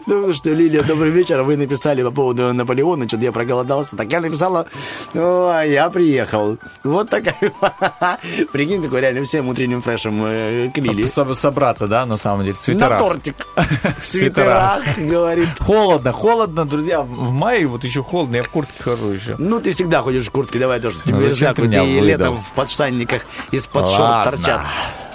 [0.07, 1.43] Ну что, Лилия, добрый вечер.
[1.43, 3.97] Вы написали по поводу Наполеона, что-то я проголодался.
[3.97, 4.67] Так я написала,
[5.15, 6.59] «О, а я приехал.
[6.85, 7.37] Вот такая.
[8.53, 11.05] Прикинь, такой реально всем утренним фрешем э, к Лилии.
[11.07, 13.35] Соб- Собраться, да, на самом деле, в На тортик.
[14.03, 14.07] В
[14.75, 15.49] свитерах, говорит.
[15.59, 17.01] Холодно, холодно, друзья.
[17.03, 19.37] В мае вот еще холодно, я в куртке хожу еще.
[19.39, 20.99] Ну, ты всегда ходишь в куртке, давай тоже.
[21.05, 22.05] Ну, Тебе зачем ты меня выдал?
[22.05, 24.63] летом в подштанниках из-под шорт торчат.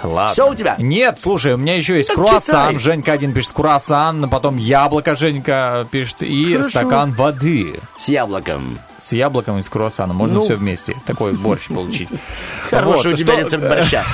[0.02, 0.32] Ладно.
[0.32, 0.74] Все у тебя?
[0.78, 2.70] Нет, слушай, у меня еще есть Так круассан.
[2.70, 2.78] читай.
[2.80, 6.70] Женька один пишет круассан, потом яблоко Женька пишет и Хорошо.
[6.70, 7.78] стакан воды.
[7.98, 8.78] С яблоком.
[9.00, 10.16] С яблоком и с круассаном.
[10.16, 10.40] Можно Ну.
[10.42, 10.96] все вместе.
[11.06, 12.08] Такой борщ получить.
[12.70, 14.04] Хороший у тебя что- рецепт борща.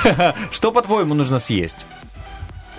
[0.51, 1.87] Что, по-твоему, нужно съесть?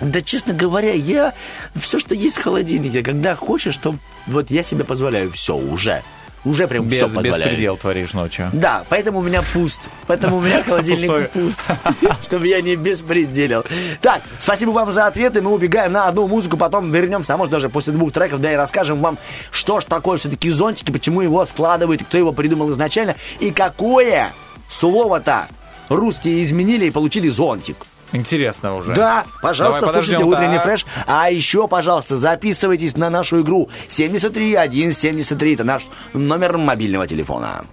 [0.01, 1.33] Да, честно говоря, я
[1.75, 3.95] все, что есть в холодильнике, когда хочешь, то
[4.27, 6.01] вот я себе позволяю все уже.
[6.43, 7.51] Уже прям Без, все позволяю.
[7.51, 8.49] предел творишь ночью.
[8.51, 9.79] Да, поэтому у меня пуст.
[10.07, 11.61] Поэтому у меня холодильник пуст.
[12.23, 13.63] Чтобы я не беспределил.
[14.01, 15.43] Так, спасибо вам за ответы.
[15.43, 18.55] Мы убегаем на одну музыку, потом вернемся, а может даже после двух треков, да и
[18.55, 19.19] расскажем вам,
[19.51, 24.33] что ж такое все-таки зонтики, почему его складывают, кто его придумал изначально, и какое
[24.67, 25.47] слово-то
[25.89, 27.85] русские изменили и получили зонтик.
[28.13, 28.93] Интересно уже.
[28.93, 30.65] Да, пожалуйста, Давай слушайте подождем, утренний так.
[30.65, 30.85] фреш.
[31.07, 35.53] А еще, пожалуйста, записывайтесь на нашу игру 73173.
[35.53, 37.65] Это наш номер мобильного телефона.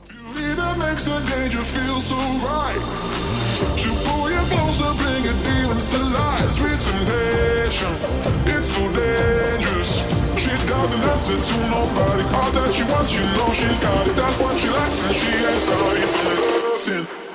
[10.49, 12.25] You doesn't to nobody.
[12.39, 14.17] All that she wants, she knows she got it.
[14.17, 17.28] That's what she likes, and she ain't sorry for nothing.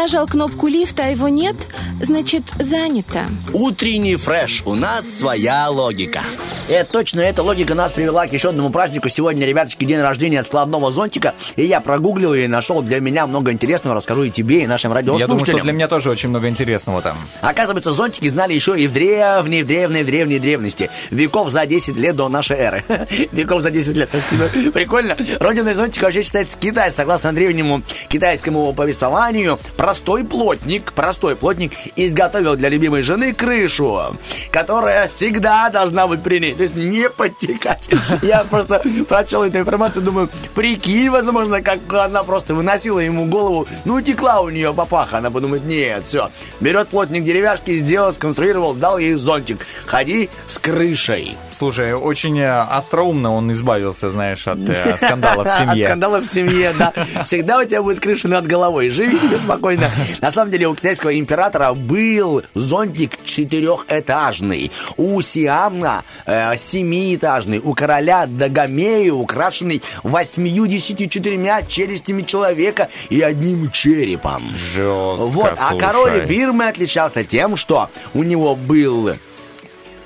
[0.00, 1.56] Нажал кнопку лифта, а его нет,
[2.00, 3.26] значит занято.
[3.52, 4.62] Утренний фреш.
[4.64, 6.22] У нас своя логика.
[6.70, 9.08] Это точно, эта логика нас привела к еще одному празднику.
[9.08, 11.34] Сегодня, ребяточки, день рождения складного зонтика.
[11.56, 13.96] И я прогуглил и нашел для меня много интересного.
[13.96, 15.62] Расскажу и тебе, и нашим Я думаю, что радиослушателям.
[15.62, 17.16] для меня тоже очень много интересного там.
[17.40, 20.90] Оказывается, зонтики знали еще и в древней, в древней, древней древности.
[21.10, 22.84] Веков за 10 лет до нашей эры.
[23.32, 24.10] Веков за 10 лет.
[24.72, 25.16] Прикольно.
[25.40, 26.92] Родиной зонтика вообще считается Китай.
[26.92, 34.16] Согласно древнему китайскому повествованию, простой плотник, простой плотник изготовил для любимой жены крышу,
[34.52, 36.59] которая всегда должна быть при ней.
[36.60, 37.88] То есть не подтекать.
[38.20, 43.98] Я просто прочел эту информацию, думаю, прикинь, возможно, как она просто выносила ему голову, ну,
[44.02, 45.16] текла у нее папаха.
[45.16, 46.28] Она подумает, нет, все.
[46.60, 49.64] Берет плотник деревяшки, сделал, сконструировал, дал ей зонтик.
[49.86, 51.34] Ходи с крышей.
[51.50, 55.84] Слушай, очень э, остроумно он избавился, знаешь, от э, скандалов в семье.
[55.84, 56.92] От скандалов в семье, да.
[57.24, 58.90] Всегда у тебя будет крыша над головой.
[58.90, 59.90] Живи себе спокойно.
[60.20, 64.70] На самом деле у китайского императора был зонтик четырехэтажный.
[64.98, 67.58] У Сиамна э, семиэтажный.
[67.58, 74.42] У короля Дагомея украшенный восьмидесятью четырьмя челюстями человека и одним черепом.
[74.54, 75.80] Жестко, Вот, а слушай.
[75.80, 79.12] король Бирмы отличался тем, что у него был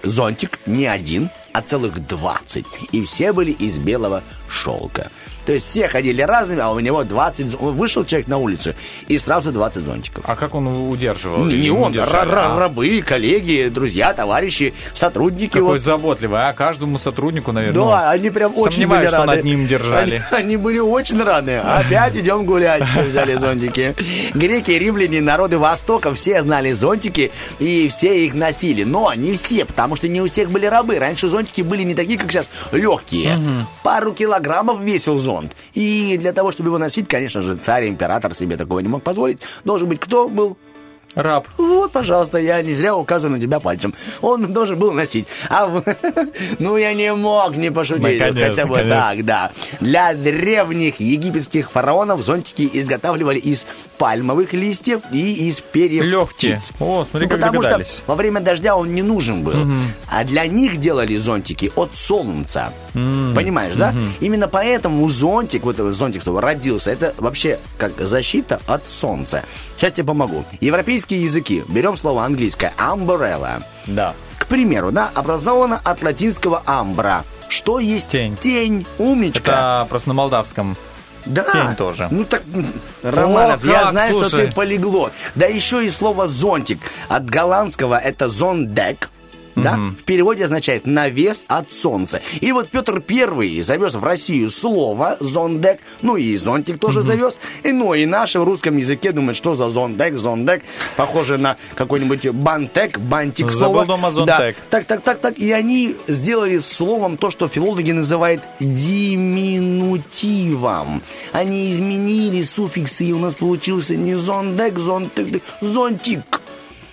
[0.02, 2.64] зонтик не один, а целых 20.
[2.92, 5.10] И все были из белого шелка.
[5.46, 7.46] То есть все ходили разными, а у него 20...
[7.50, 8.74] зон- Вышел человек на улицу,
[9.08, 10.24] и сразу 20 зонтиков.
[10.26, 11.44] А как он удерживал?
[11.44, 12.30] Не Или он, удержали?
[12.30, 15.52] А, рабы, коллеги, друзья, товарищи, сотрудники.
[15.52, 15.80] Какой вот.
[15.80, 17.84] заботливый, а каждому сотруднику, наверное.
[17.84, 19.36] Да, они прям очень были что рады.
[19.36, 20.22] над ним держали.
[20.30, 21.56] Они, они были очень рады.
[21.56, 22.82] Опять идем гулять.
[23.06, 23.94] Взяли зонтики.
[24.34, 28.84] Греки, римляне, народы Востока все знали зонтики и все их носили.
[28.84, 30.98] Но не все, потому что не у всех были рабы.
[30.98, 33.38] Раньше зонтики были не такие, как сейчас, легкие.
[33.82, 35.33] Пару килограммов весил зонт.
[35.74, 39.38] И для того, чтобы его носить, конечно же, царь, император себе такого не мог позволить.
[39.64, 40.56] Должен быть кто был?
[41.14, 41.46] Раб.
[41.58, 43.94] Вот, пожалуйста, я не зря указываю на тебя пальцем.
[44.20, 45.26] Он должен был носить.
[45.48, 45.84] А в-
[46.58, 48.18] ну я не мог не пошутить.
[48.18, 49.00] Конечно, Хотя бы конечно.
[49.02, 49.50] так, да.
[49.80, 53.66] Для древних египетских фараонов зонтики изготавливали из
[53.98, 56.56] пальмовых листьев и из перьев Легкие.
[56.56, 56.70] птиц.
[56.80, 57.96] О, смотри, Ну, как потому догадались.
[57.98, 59.54] что во время дождя он не нужен был.
[60.10, 62.72] А для них делали зонтики от солнца.
[62.92, 63.94] Понимаешь, да?
[64.20, 69.44] Именно поэтому зонтик, вот этот зонтик, что родился, это вообще как защита от солнца.
[69.76, 70.44] Сейчас тебе помогу.
[71.04, 71.64] Европейские языки.
[71.68, 72.72] Берем слово английское.
[72.78, 73.62] Umbrella.
[73.86, 74.14] Да.
[74.38, 77.24] К примеру, да, образовано от латинского амбра.
[77.48, 78.36] Что есть Тень.
[78.36, 78.86] Тень.
[78.98, 79.82] Умничка.
[79.82, 80.76] Это просто на молдавском.
[81.26, 81.44] Да.
[81.44, 82.08] Тень тоже.
[82.10, 82.42] Ну так,
[83.02, 84.46] Романов, О, я как, знаю, что слушай.
[84.46, 85.12] ты полиглот.
[85.34, 86.80] Да еще и слово зонтик.
[87.08, 89.10] От голландского это зондек.
[89.56, 89.78] Да?
[89.98, 92.20] В переводе означает навес от солнца.
[92.40, 97.36] И вот Петр Первый завез в Россию слово зондек, ну и зонтик тоже завез.
[97.62, 100.62] И, ну и наши в русском языке думают, что за зондек, зондек,
[100.96, 103.86] похоже на какой-нибудь бантек, бантик Забыл слово.
[103.86, 104.14] дома Да.
[104.38, 104.56] зонтек.
[104.70, 105.38] Так, так, так, так.
[105.38, 111.02] И они сделали словом то, что филологи называют диминутивом.
[111.32, 116.20] Они изменили суффиксы, и у нас получился не зондек, зонтик, зонтик.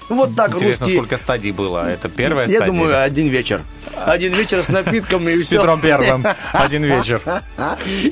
[0.09, 0.99] Вот так Интересно, русские...
[1.01, 1.89] сколько стадий было?
[1.89, 2.65] Это первая Я стадия?
[2.73, 3.61] думаю, один вечер.
[4.05, 5.57] Один вечер с напитком и С все.
[5.57, 6.25] Петром Первым.
[6.53, 7.21] Один вечер.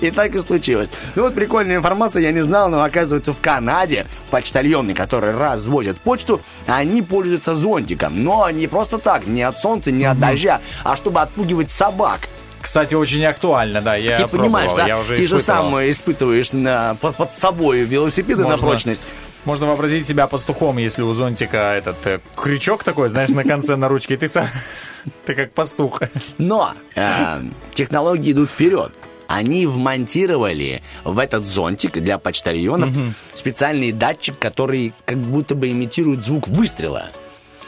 [0.01, 0.89] И так и случилось.
[1.15, 6.41] Ну вот прикольная информация, я не знал, но оказывается в Канаде почтальоны, которые развозят почту,
[6.67, 8.23] они пользуются зонтиком.
[8.23, 12.19] Но не просто так, не от солнца, не от дождя, а чтобы отпугивать собак.
[12.61, 14.87] Кстати, очень актуально, да, я Ты понимаешь, пробовал, да?
[14.87, 15.71] я уже Ты же испытывал.
[15.71, 19.01] сам испытываешь на, под, под собой велосипеды на Можно- прочность.
[19.45, 23.87] Можно вообразить себя пастухом, если у зонтика этот э, крючок такой, знаешь, на конце на
[23.87, 24.47] ручке, и ты сам...
[25.25, 26.01] Ты как пастух.
[26.37, 27.41] Но э,
[27.73, 28.91] технологии идут вперед.
[29.27, 32.89] Они вмонтировали в этот зонтик для почтальонов
[33.33, 37.11] специальный датчик, который как будто бы имитирует звук выстрела.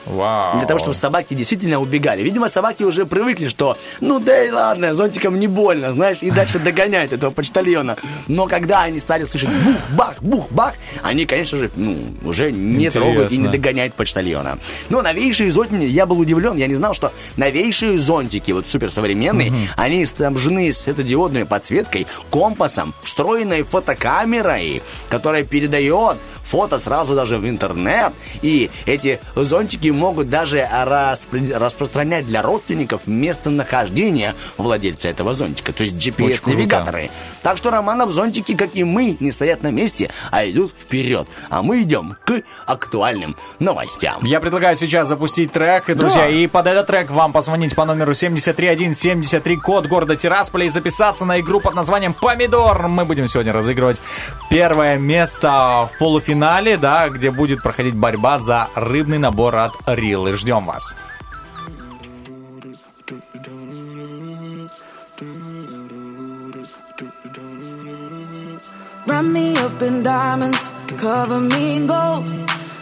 [0.06, 0.58] Вау.
[0.58, 2.22] Для того, чтобы собаки действительно убегали.
[2.22, 6.60] Видимо, собаки уже привыкли, что ну да и ладно, зонтиком не больно, знаешь, и дальше
[6.64, 7.98] догоняют этого почтальона.
[8.28, 10.74] Но когда они стали слышать бух-бах, бух-бах,
[11.04, 13.02] они, конечно же, ну, уже не Интересно.
[13.02, 14.58] трогают и не догоняют почтальона.
[14.90, 20.06] Но новейшие зонтики, я был удивлен, я не знал, что новейшие зонтики, вот суперсовременные, они
[20.06, 26.18] снабжены светодиодной подсветкой, компасом, встроенной фотокамерой, которая передает
[26.52, 28.12] фото сразу даже в интернет.
[28.42, 35.96] И эти зонтики могут даже распри- распространять для родственников местонахождение владельца этого зонтика, то есть
[35.96, 37.10] GPS-навигаторы.
[37.44, 41.28] Так что Романов зонтики, как и мы, не стоят на месте, а идут вперед.
[41.50, 44.24] А мы идем к актуальным новостям.
[44.26, 46.30] Я предлагаю сейчас запустить трек, и, друзья, Да.
[46.30, 51.40] и под этот трек вам позвонить по номеру 73173, код города Тирасполя, и записаться на
[51.40, 52.88] игру под названием «Помидор».
[52.88, 54.02] Мы будем сегодня разыгрывать
[54.50, 60.37] первое место в полуфинале, да, где будет проходить борьба за рыбный набор от Рилы.
[60.37, 60.95] Ждем вас.
[69.07, 70.69] Wrap me up in diamonds,
[70.99, 72.25] cover me in gold.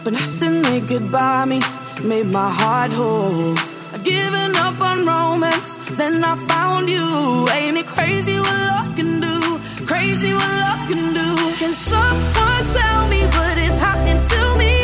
[0.02, 1.60] But nothing they could buy me
[2.02, 3.54] made my heart whole.
[3.92, 7.46] I'd given up on romance, then I found you.
[7.56, 9.36] Ain't it crazy what love can do?
[9.86, 11.28] Crazy what love can do.
[11.60, 14.74] Can someone tell me what is happening to me?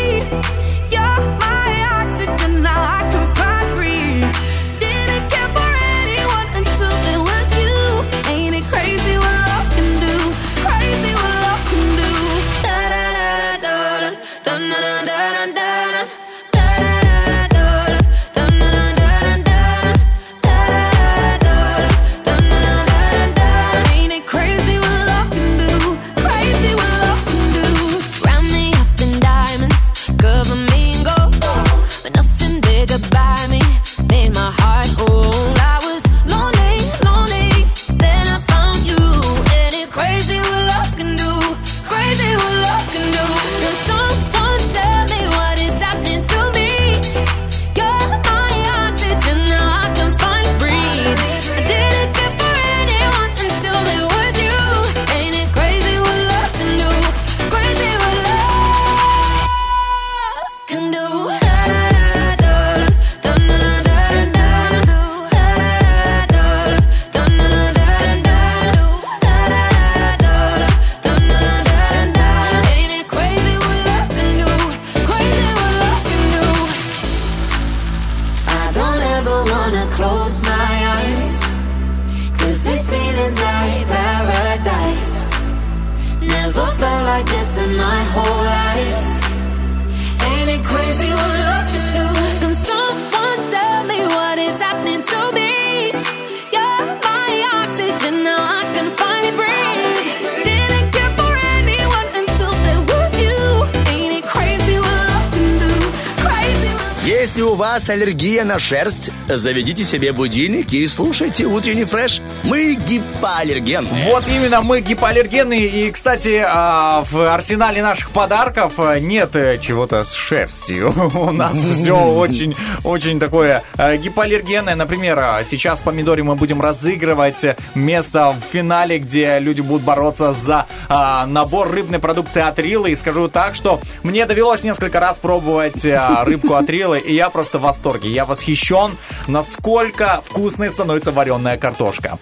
[107.96, 112.22] görüşmeleri аллергия на шерсть, заведите себе будильник и слушайте утренний фреш.
[112.46, 113.88] Мы гипоаллерген.
[114.06, 115.60] Вот именно, мы гипоаллергены.
[115.60, 120.92] И, кстати, а, в арсенале наших подарков а, нет э, чего-то с шерстью.
[121.14, 124.76] У нас все очень, очень такое э, гипоаллергенное.
[124.76, 127.46] Например, а, сейчас в помидоре мы будем разыгрывать
[127.76, 132.90] место в финале, где люди будут бороться за а, набор рыбной продукции от Рилы.
[132.90, 137.60] И скажу так, что мне довелось несколько раз пробовать рыбку от Рилы, и я просто
[137.60, 138.15] в восторге.
[138.16, 138.92] Я восхищен,
[139.28, 142.18] насколько вкусной становится вареная картошка.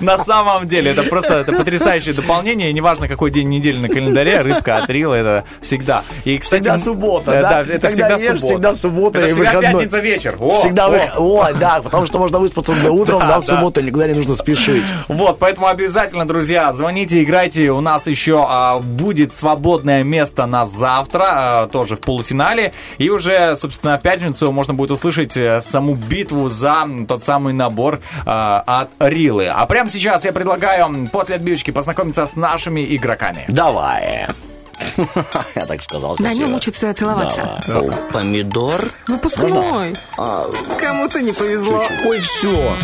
[0.00, 2.70] На самом деле, это просто это потрясающее дополнение.
[2.70, 6.04] И неважно, какой день недели на календаре, рыбка от Рила это всегда.
[6.24, 7.60] И, кстати, Всегда суббота, э, да?
[7.60, 8.46] это Когда всегда ешь, суббота.
[8.46, 9.72] всегда суббота Это и всегда выходной.
[9.82, 10.36] пятница вечер.
[10.38, 10.88] О, Всегда о.
[10.88, 11.00] вы...
[11.16, 13.56] О, да, потому что можно выспаться до утром, Да, да, в да.
[13.56, 14.84] субботу никуда не нужно спешить.
[15.08, 17.70] Вот, поэтому обязательно, друзья, звоните, играйте.
[17.72, 22.37] У нас еще а, будет свободное место на завтра, а, тоже в полуфинале.
[22.98, 28.00] И уже, собственно, в пятницу можно будет услышать э, саму битву за тот самый набор
[28.24, 29.46] а, от Рилы.
[29.46, 33.44] А прямо сейчас я предлагаю после отбивочки познакомиться с нашими игроками.
[33.48, 34.28] Давай.
[35.54, 36.16] Я так сказал.
[36.18, 37.60] На нем учатся целоваться.
[37.66, 37.88] Давай.
[37.88, 38.90] О, Помидор.
[39.06, 39.94] Выпускной.
[40.78, 41.84] Кому-то не повезло.
[42.04, 42.74] Ой, все.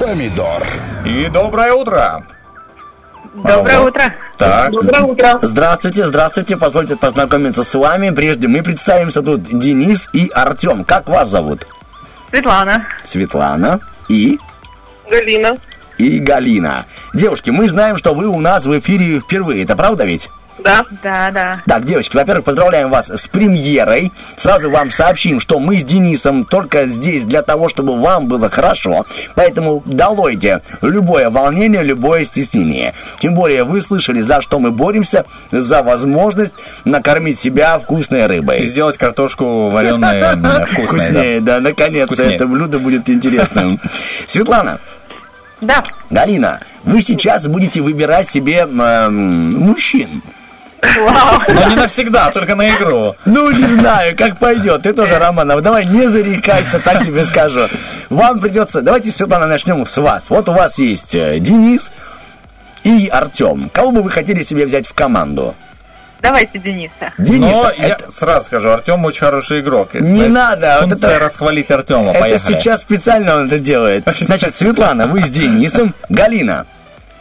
[0.00, 0.62] Помидор.
[1.06, 2.26] И доброе утро.
[3.34, 4.14] Доброе утро.
[4.36, 4.70] Так.
[4.70, 5.38] Доброе утро.
[5.42, 6.56] Здравствуйте, здравствуйте.
[6.56, 8.10] Позвольте познакомиться с вами.
[8.10, 10.84] Прежде мы представимся тут Денис и Артем.
[10.84, 11.66] Как вас зовут?
[12.30, 12.86] Светлана.
[13.04, 14.38] Светлана и
[15.10, 15.56] Галина.
[15.98, 16.86] и Галина.
[17.12, 19.64] Девушки, мы знаем, что вы у нас в эфире впервые.
[19.64, 20.30] Это правда ведь?
[20.64, 20.84] Да.
[21.02, 21.62] Да, да.
[21.66, 24.12] Так, девочки, во-первых, поздравляем вас с премьерой.
[24.36, 29.04] Сразу вам сообщим, что мы с Денисом только здесь для того, чтобы вам было хорошо.
[29.34, 32.94] Поэтому долойте любое волнение, любое стеснение.
[33.18, 36.54] Тем более вы слышали, за что мы боремся, за возможность
[36.86, 38.64] накормить себя вкусной И рыбой.
[38.64, 40.86] сделать картошку вареную вкусной.
[40.86, 43.78] Вкуснее, да, наконец-то это блюдо будет интересным.
[44.26, 44.78] Светлана,
[45.60, 45.82] Да.
[46.08, 50.22] Галина, вы сейчас будете выбирать себе эм, мужчин.
[50.96, 53.16] Но не навсегда, только на игру.
[53.24, 54.82] Ну, не знаю, как пойдет.
[54.82, 57.66] Ты тоже, Романов, давай не зарекайся, так тебе скажу.
[58.10, 58.82] Вам придется...
[58.82, 60.30] Давайте, Светлана, начнем с вас.
[60.30, 61.90] Вот у вас есть э, Денис
[62.82, 63.70] и Артем.
[63.72, 65.54] Кого бы вы хотели себе взять в команду?
[66.20, 67.12] Давайте Дениса.
[67.18, 69.92] Дениса, Но я сразу скажу, Артем очень хороший игрок.
[69.94, 72.10] Не Это надо, вот Функция это- расхвалить Артема.
[72.12, 72.52] Это Поехали.
[72.54, 74.04] сейчас специально он это делает.
[74.20, 75.92] Значит, Светлана, вы с Денисом.
[76.08, 76.64] Галина,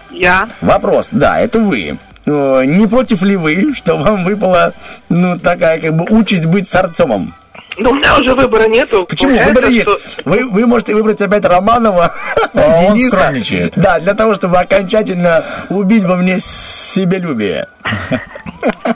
[0.10, 0.48] Я.
[0.62, 1.08] вопрос.
[1.12, 1.98] Да, это вы.
[2.26, 4.74] Э, Не против ли вы, что вам выпала,
[5.10, 7.34] ну, такая, как бы, участь быть с Артемом?
[7.78, 9.06] Ну, у меня уже выбора нету.
[9.08, 9.32] Почему?
[9.32, 9.84] Получается, Выбор есть.
[9.84, 12.14] что- Вы, вы можете выбрать опять Романова,
[12.54, 13.18] А он Дениса.
[13.18, 13.74] скромничает.
[13.76, 17.68] Да, для того, чтобы окончательно убить во мне себелюбие.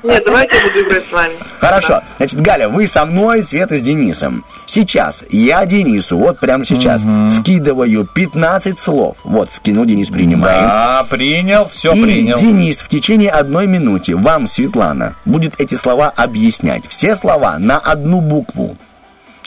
[0.04, 1.34] Нет, давайте я буду играть с вами.
[1.60, 2.02] Хорошо.
[2.18, 4.46] Значит, Галя, вы со мной, Света с Денисом.
[4.66, 9.18] Сейчас я Денису, вот прямо сейчас, скидываю 15 слов.
[9.24, 10.62] Вот, скинул Денис, принимаем.
[10.68, 12.38] Да, принял, все И принял.
[12.38, 16.84] Денис в течение одной минуты вам, Светлана, будет эти слова объяснять.
[16.90, 18.67] Все слова на одну букву.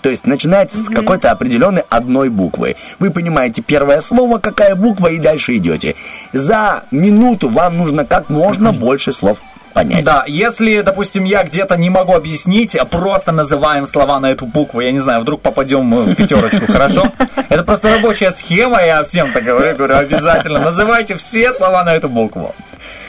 [0.02, 2.76] То есть начинается с какой-то определенной одной буквы.
[2.98, 5.94] Вы понимаете первое слово, какая буква, и дальше идете.
[6.32, 9.38] За минуту вам нужно как можно больше слов
[9.72, 10.04] понять.
[10.04, 14.80] Да, если, допустим, я где-то не могу объяснить, а просто называем слова на эту букву,
[14.80, 17.12] я не знаю, вдруг попадем в пятерочку, хорошо?
[17.48, 22.08] Это просто рабочая схема, я всем так говорю, говорю, обязательно называйте все слова на эту
[22.08, 22.54] букву.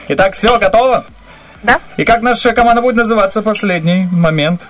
[0.08, 1.06] Итак, все, готово?
[1.64, 1.80] Да.
[1.98, 4.68] И как наша команда будет называться последний момент?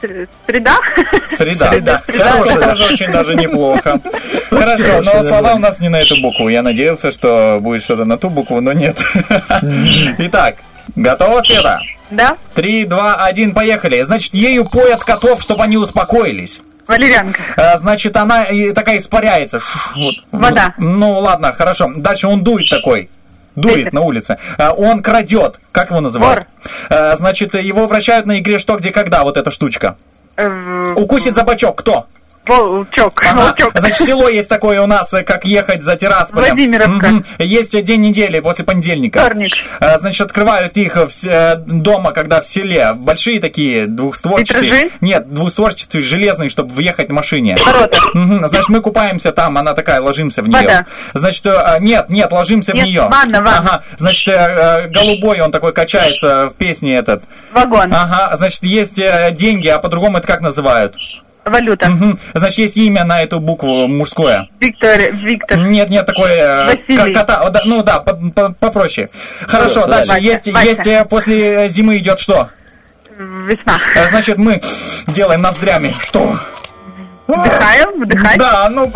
[0.00, 0.78] Среда?
[1.26, 1.70] Среда.
[1.70, 2.02] Среда.
[2.06, 4.00] Хорошо, тоже очень даже неплохо.
[4.50, 6.48] Хорошо, но слова у нас не на эту букву.
[6.48, 9.00] Я надеялся, что будет что-то на ту букву, но нет.
[10.18, 10.56] Итак,
[10.94, 11.80] готова, Света?
[12.10, 12.36] Да.
[12.54, 14.02] Три, два, один, поехали.
[14.02, 16.60] Значит, ею поят котов, чтобы они успокоились.
[16.86, 17.40] Валерьянка.
[17.56, 19.60] А, Значит, она такая испаряется.
[19.96, 20.14] Вот.
[20.30, 20.74] Вода.
[20.78, 21.90] Ну, ладно, хорошо.
[21.96, 23.10] Дальше он дует такой.
[23.56, 23.92] Ветер.
[23.92, 24.38] на улице.
[24.58, 25.58] А, Он крадет.
[25.72, 26.46] Как его называют?
[26.90, 29.24] А, Значит, его вращают на игре «Что, где, когда».
[29.24, 29.96] Вот эта штучка.
[30.36, 31.78] Э, Укусит за бочок.
[31.78, 32.06] Кто?
[32.46, 33.12] Волчок.
[33.24, 33.40] Ага.
[33.46, 33.72] Волчок.
[33.78, 36.54] Значит, село есть такое у нас, э, как ехать за Тирасполем.
[36.54, 37.22] Владимировка.
[37.38, 39.20] Есть день недели после понедельника.
[39.20, 39.52] Вторник.
[39.80, 42.92] А, Значит, открывают их в э, дома, когда в селе.
[42.94, 44.70] Большие такие, двухстворчатые.
[44.70, 44.90] Витражи?
[45.00, 47.56] Нет, двухстворчатые, железные, чтобы въехать в машине.
[47.64, 47.98] Ворота.
[48.14, 48.48] Мгм.
[48.48, 50.60] Значит, мы купаемся там, она такая, ложимся в нее.
[50.62, 50.86] Вода.
[51.14, 53.08] Значит, э, нет, нет, ложимся Нет, в нее.
[53.08, 53.58] ванна, ванна.
[53.58, 53.82] Ага.
[53.96, 57.24] Значит, э, э, голубой, он такой качается в песне этот.
[57.52, 57.92] Вагон.
[57.92, 60.96] Ага, значит, есть э, деньги, а по-другому это как называют?
[61.46, 61.88] Валюта.
[61.88, 62.18] Мгм.
[62.34, 64.44] Значит, есть имя на эту букву мужское.
[64.60, 64.98] Виктор.
[65.12, 65.58] Виктор.
[65.58, 66.32] Нет, нет, такое...
[66.34, 67.14] э, Василий.
[67.14, 69.08] кота- да, ну да, по- по- попроще.
[69.46, 70.08] Хорошо, Всё, дальше.
[70.10, 70.66] Вася, есть, Вася.
[70.68, 72.50] есть э, после зимы идет что?
[73.18, 73.80] Весна.
[73.94, 74.60] Э, Значит, мы
[75.06, 75.94] делаем ноздрями.
[76.02, 76.38] Что?
[77.26, 78.38] Вдыхаем, вдыхать.
[78.38, 78.90] Да, ну,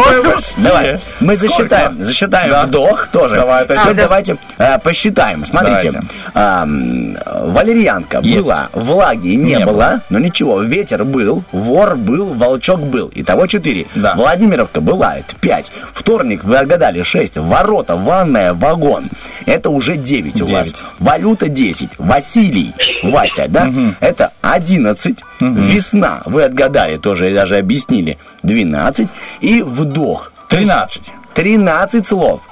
[0.58, 1.54] Давай, мы Сколько?
[1.54, 2.04] засчитаем.
[2.04, 2.62] Засчитаем Да.
[2.66, 3.36] вдох тоже.
[3.36, 3.96] Давай, это сейчас.
[3.96, 5.44] давайте э, посчитаем.
[5.44, 6.00] Смотрите.
[6.34, 8.46] Ам, валерьянка Есть.
[8.46, 10.00] была, влаги не, Не было, было.
[10.10, 10.62] но ничего.
[10.62, 13.10] Ветер был, вор был, волчок был.
[13.14, 13.86] Итого четыре.
[13.94, 14.14] Да.
[14.14, 15.72] Владимировка была, это пять.
[15.92, 17.36] Вторник вы отгадали шесть.
[17.36, 19.08] Ворота, ванная, вагон.
[19.46, 20.72] Это уже девять у вас.
[20.98, 21.90] Валюта 10.
[21.98, 23.70] Василий, Вася, да?
[24.00, 25.18] Это 11.
[25.40, 28.18] Весна, вы отгадали, тоже и даже объяснили.
[28.42, 29.08] 12.
[29.40, 30.32] И вдох.
[30.48, 31.12] 13.
[31.34, 32.42] 13 слов.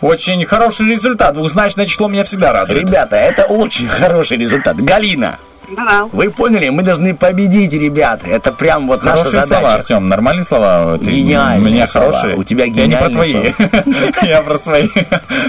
[0.00, 1.34] Очень хороший результат.
[1.34, 2.80] Двухзначное число меня всегда радует.
[2.80, 4.76] Ребята, это очень хороший результат.
[4.76, 5.38] Галина,
[5.76, 6.06] Да.
[6.12, 6.68] вы поняли?
[6.70, 8.26] Мы должны победить, ребята.
[8.26, 9.60] Это прям вот наша Хорошие задача.
[9.60, 10.08] слова, Артем.
[10.08, 10.98] Нормальные слова.
[10.98, 12.06] Ты- Гениальные У меня слова.
[12.12, 12.36] хорошие.
[12.36, 13.32] У тебя Я не про твои.
[13.32, 14.88] гениальные Я про свои.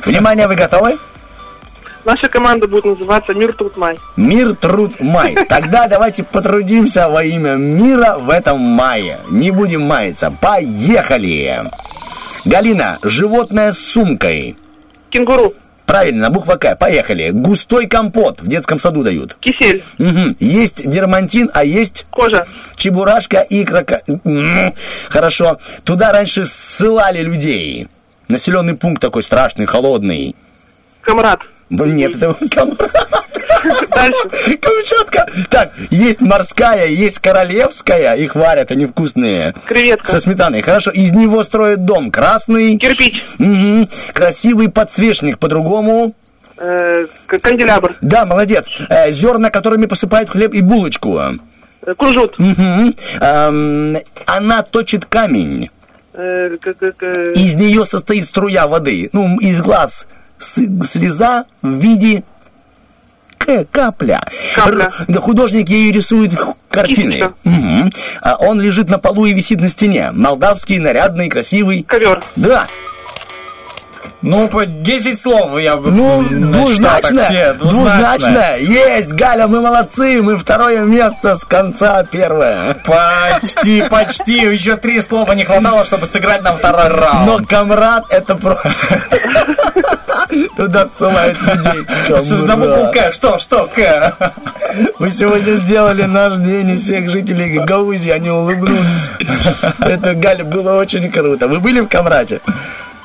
[0.05, 0.97] Внимание, вы готовы?
[2.09, 3.99] Наша команда будет называться Мир Труд Май.
[4.17, 5.35] Мир, труд, май.
[5.47, 9.19] Тогда давайте потрудимся во имя мира в этом мае.
[9.29, 10.33] Не будем маяться.
[10.41, 11.65] Поехали!
[12.45, 14.57] Галина, животное с сумкой.
[15.11, 15.53] Кенгуру.
[15.85, 16.75] Правильно, буква К.
[16.77, 17.29] Поехали.
[17.29, 19.37] Густой компот в детском саду дают.
[19.39, 19.83] Кисель.
[19.99, 20.35] Мгм.
[20.39, 22.47] Есть дермантин, а есть Кожа.
[22.75, 24.01] чебурашка и крока...
[25.09, 25.59] Хорошо.
[25.83, 27.87] Туда раньше ссылали людей.
[28.29, 30.35] Населенный пункт такой страшный, холодный.
[31.01, 31.41] Камрад.
[31.69, 32.89] Ну, Нет, это Камчатка.
[33.89, 34.57] Дальше.
[34.59, 35.27] Камчатка.
[35.49, 38.15] Так, есть морская, есть королевская.
[38.15, 39.53] Их варят, они вкусные.
[39.65, 40.11] Креветка.
[40.11, 40.61] Со сметаной.
[40.61, 42.09] Хорошо, из него строят дом.
[42.11, 42.77] Красный.
[42.77, 43.23] Кирпич.
[43.37, 43.87] Мгм.
[44.13, 46.13] Красивый подсвечник по-другому.
[46.57, 47.05] Э,
[47.41, 47.95] канделябр.
[48.01, 48.65] Да, молодец.
[48.89, 51.19] Э, зерна, которыми посыпают хлеб и булочку.
[51.19, 52.37] Э, Кунжут.
[52.39, 52.93] Мгм.
[53.21, 55.69] Эм, она точит камень.
[56.17, 59.09] Э, Из нее состоит струя воды.
[59.13, 60.07] Ну, из глаз
[60.39, 62.23] слеза в виде
[63.37, 64.21] к- капля.
[64.55, 64.89] Капля.
[65.07, 66.33] Р- художник ею рисует
[66.69, 67.31] картины.
[67.43, 67.91] Мгм.
[68.21, 70.11] А он лежит на полу и висит на стене.
[70.11, 71.83] Молдавский, нарядный, красивый.
[71.83, 72.21] Ковер.
[72.35, 72.67] Да.
[74.21, 78.57] Ну, по 10 слов я бы Ну, двузначно, все, двузначно.
[78.57, 82.75] Есть, Галя, мы молодцы, мы второе место с конца первое.
[82.85, 84.39] Почти, почти.
[84.39, 87.25] Еще три слова не хватало, чтобы сыграть на второй раунд.
[87.25, 88.69] Но комрад это просто...
[90.57, 91.85] Туда ссылают людей.
[92.05, 93.11] Что на букву К?
[93.13, 94.33] Что, что К?
[94.99, 99.09] Вы сегодня сделали наш день, и всех жителей Гагаузии, они улыбнулись.
[99.79, 101.47] Это, Галя, было очень круто.
[101.47, 102.41] Вы были в Камрате?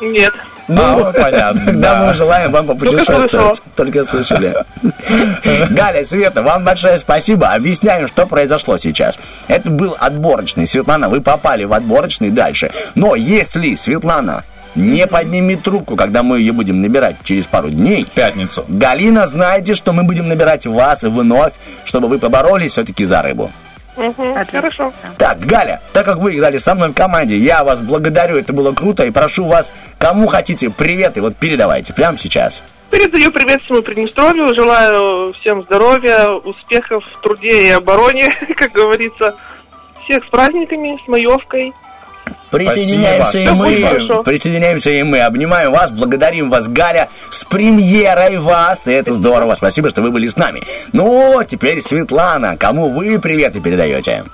[0.00, 0.34] Нет.
[0.68, 2.06] Ну, А, понятно, Тогда да.
[2.06, 3.60] мы желаем вам попутешествовать.
[3.76, 4.54] Только слышали.
[5.70, 7.48] Галя, Света, вам большое спасибо.
[7.48, 9.18] Объясняем, что произошло сейчас.
[9.48, 10.66] Это был отборочный.
[10.66, 12.70] Светлана, вы попали в отборочный дальше.
[12.94, 18.04] Но если Светлана не поднимет трубку, когда мы ее будем набирать через пару дней.
[18.04, 18.64] В пятницу.
[18.68, 21.52] Галина, знаете, что мы будем набирать вас вновь,
[21.84, 23.52] чтобы вы поборолись все-таки за рыбу.
[23.96, 24.92] Угу, хорошо.
[25.18, 28.72] Так, Галя, так как вы играли со мной в команде, я вас благодарю, это было
[28.72, 32.62] круто, и прошу вас, кому хотите, привет, и вот передавайте прямо сейчас.
[32.90, 39.36] Передаю привет всему Приднестровью, желаю всем здоровья, успехов в труде и обороне, как говорится.
[40.04, 41.72] Всех с праздниками, с маевкой.
[42.50, 48.92] Присоединяемся и мы, присоединяемся и мы, обнимаю вас, благодарим вас, Галя, с премьерой вас, и
[48.92, 50.62] это здорово, спасибо, что вы были с нами.
[50.92, 54.24] Ну, теперь Светлана, кому вы приветы передаете?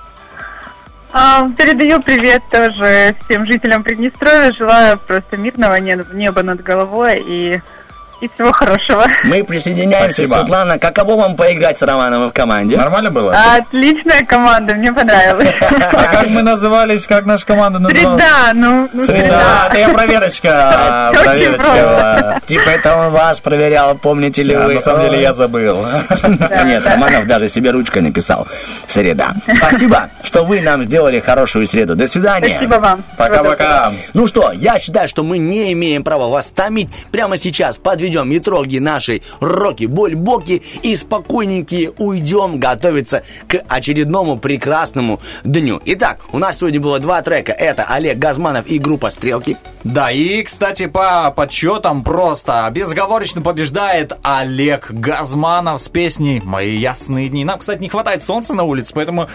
[1.13, 4.53] А, передаю привет тоже всем жителям Приднестровья.
[4.53, 7.61] Желаю просто мирного не- неба над головой и,
[8.21, 9.05] и всего хорошего.
[9.23, 10.39] Мы присоединяемся, Спасибо.
[10.39, 12.77] Светлана, каково вам поиграть с Романовым в команде?
[12.77, 13.35] Нормально было?
[13.57, 15.49] Отличная команда, мне понравилось.
[15.91, 18.23] А как мы назывались, как наша команда называлась?
[18.23, 22.39] Среда, ну, ну, Среда, это я проверочка, проверочка.
[22.45, 24.75] Типа это он вас проверял, помните ли вы?
[24.75, 25.85] на самом деле я забыл.
[26.65, 28.47] Нет, Романов даже себе ручкой написал.
[28.87, 29.33] Среда.
[29.57, 31.95] Спасибо, что вы нам сделали хорошую среду.
[31.95, 32.55] До свидания.
[32.57, 33.03] Спасибо вам.
[33.17, 33.91] Пока-пока.
[34.13, 36.89] Ну что, я считаю, что мы не имеем права вас томить.
[37.11, 45.81] Прямо сейчас подведем итоги нашей роки-боль-боки и спокойненькие уйдем готовиться к очередному прекрасному дню.
[45.85, 47.51] Итак, у нас сегодня было два трека.
[47.51, 49.57] Это Олег Газманов и группа «Стрелки».
[49.83, 57.43] Да, и, кстати, по подсчетам просто безоговорочно побеждает Олег Газманов с песней «Мои ясные дни».
[57.43, 59.27] Нам, кстати, не хватает солнца на улице, поэтому...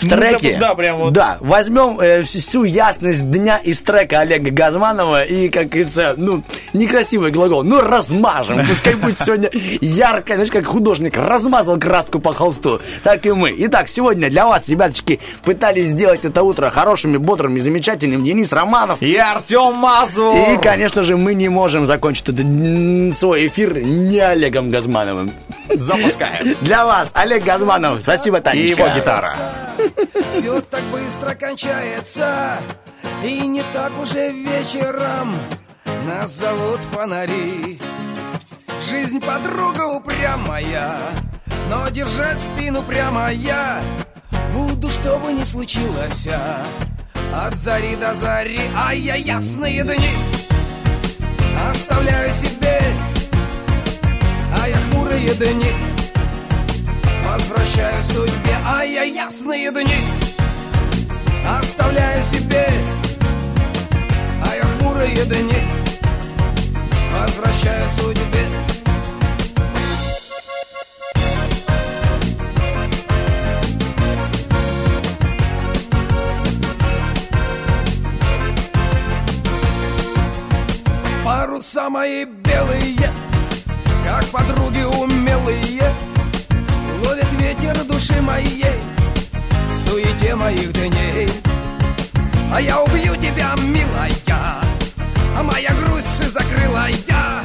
[0.00, 0.56] в треке.
[0.58, 1.12] Да, прям вот.
[1.12, 6.42] Да, возьмем э, всю ясность дня из трека Олега Газманова и, как говорится, ну,
[6.72, 7.80] некрасивый глагол, ну,
[8.20, 8.66] размажем.
[8.66, 13.54] Пускай будет сегодня ярко, знаешь, как художник размазал краску по холсту, так и мы.
[13.58, 18.24] Итак, сегодня для вас, ребяточки, пытались сделать это утро хорошими, бодрыми, замечательным.
[18.24, 19.00] Денис Романов.
[19.02, 20.36] И Артем Мазур.
[20.36, 25.32] И, конечно же, мы не можем закончить этот свой эфир не Олегом Газмановым.
[25.72, 26.56] Запускаем.
[26.60, 28.02] Для вас, Олег Газманов.
[28.02, 28.82] Спасибо, Танечка.
[28.82, 29.30] И его гитара.
[30.30, 32.58] Все так быстро кончается
[33.24, 35.34] И не так уже вечером
[36.06, 37.78] Нас зовут фонари
[38.90, 40.98] Жизнь подруга упрямая
[41.68, 43.80] Но держать спину прямо я
[44.52, 46.26] Буду, что бы ни случилось.
[46.26, 46.66] А,
[47.46, 50.10] От зари до зари А я ясные дни
[51.70, 52.80] Оставляю себе
[54.60, 55.72] А я хмурые дни
[57.24, 59.94] Возвращаю судьбе, а я ясные дни
[61.48, 62.66] Оставляю себе,
[64.44, 65.62] а я хмурые дни
[67.12, 68.40] Возвращаю судьбе
[81.90, 82.96] Мои белые,
[84.02, 85.92] как подруги умелые.
[87.04, 88.64] Ловят ветер души моей
[89.70, 91.28] В суете моих дней.
[92.50, 94.10] А я убью тебя, милая
[95.36, 97.42] А моя грусть закрыла я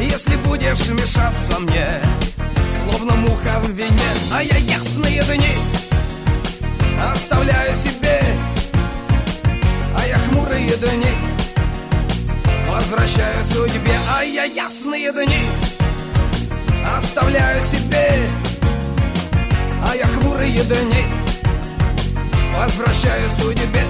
[0.00, 2.00] Если будешь мешаться мне
[2.66, 5.58] Словно муха в вине А я ясные дни
[7.12, 8.18] Оставляю себе
[9.94, 11.35] А я хмурые дни
[12.76, 15.46] Возвращаю судьбе А я ясные дни
[16.94, 18.28] Оставляю себе
[19.82, 21.04] а я хмурые дни
[22.54, 23.80] Возвращаю судьбе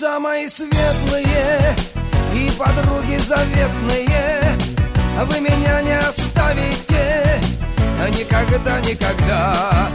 [0.00, 1.76] Мои светлые
[2.34, 4.58] и подруги заветные
[5.26, 7.38] Вы меня не оставите
[8.08, 9.88] никогда, никогда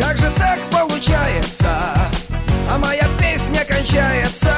[0.00, 1.68] Как же так получается?
[2.68, 4.52] А моя песня кончается,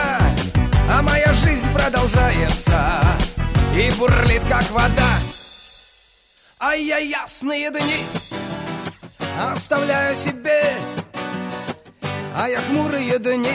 [0.91, 3.03] а моя жизнь продолжается
[3.75, 5.19] и бурлит как вода.
[6.59, 8.05] А я ясные дни
[9.53, 10.77] оставляю себе,
[12.35, 13.53] а я хмурые дни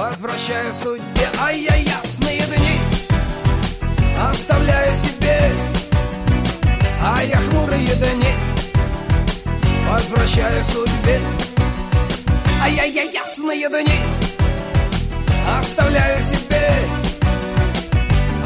[0.00, 1.28] возвращаю судьбе.
[1.38, 2.76] А я ясные дни
[4.30, 5.52] оставляю себе,
[7.02, 8.34] а я хмурые дни
[9.86, 11.20] возвращаю судьбе.
[12.62, 14.00] А я, я ясные дни
[15.58, 16.66] оставляю себе,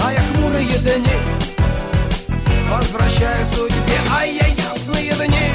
[0.05, 1.17] а я хмурые дни
[2.69, 3.99] возвращаю судьбе.
[4.11, 5.49] А я ясные дни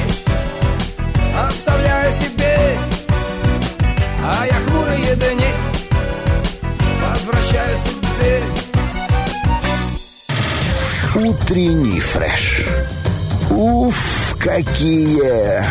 [1.46, 2.78] оставляю себе,
[4.24, 5.79] а я хмурые дни
[7.30, 8.42] возвращаю судьбе.
[11.16, 12.66] Утренний фреш.
[13.50, 15.64] Уф, какие!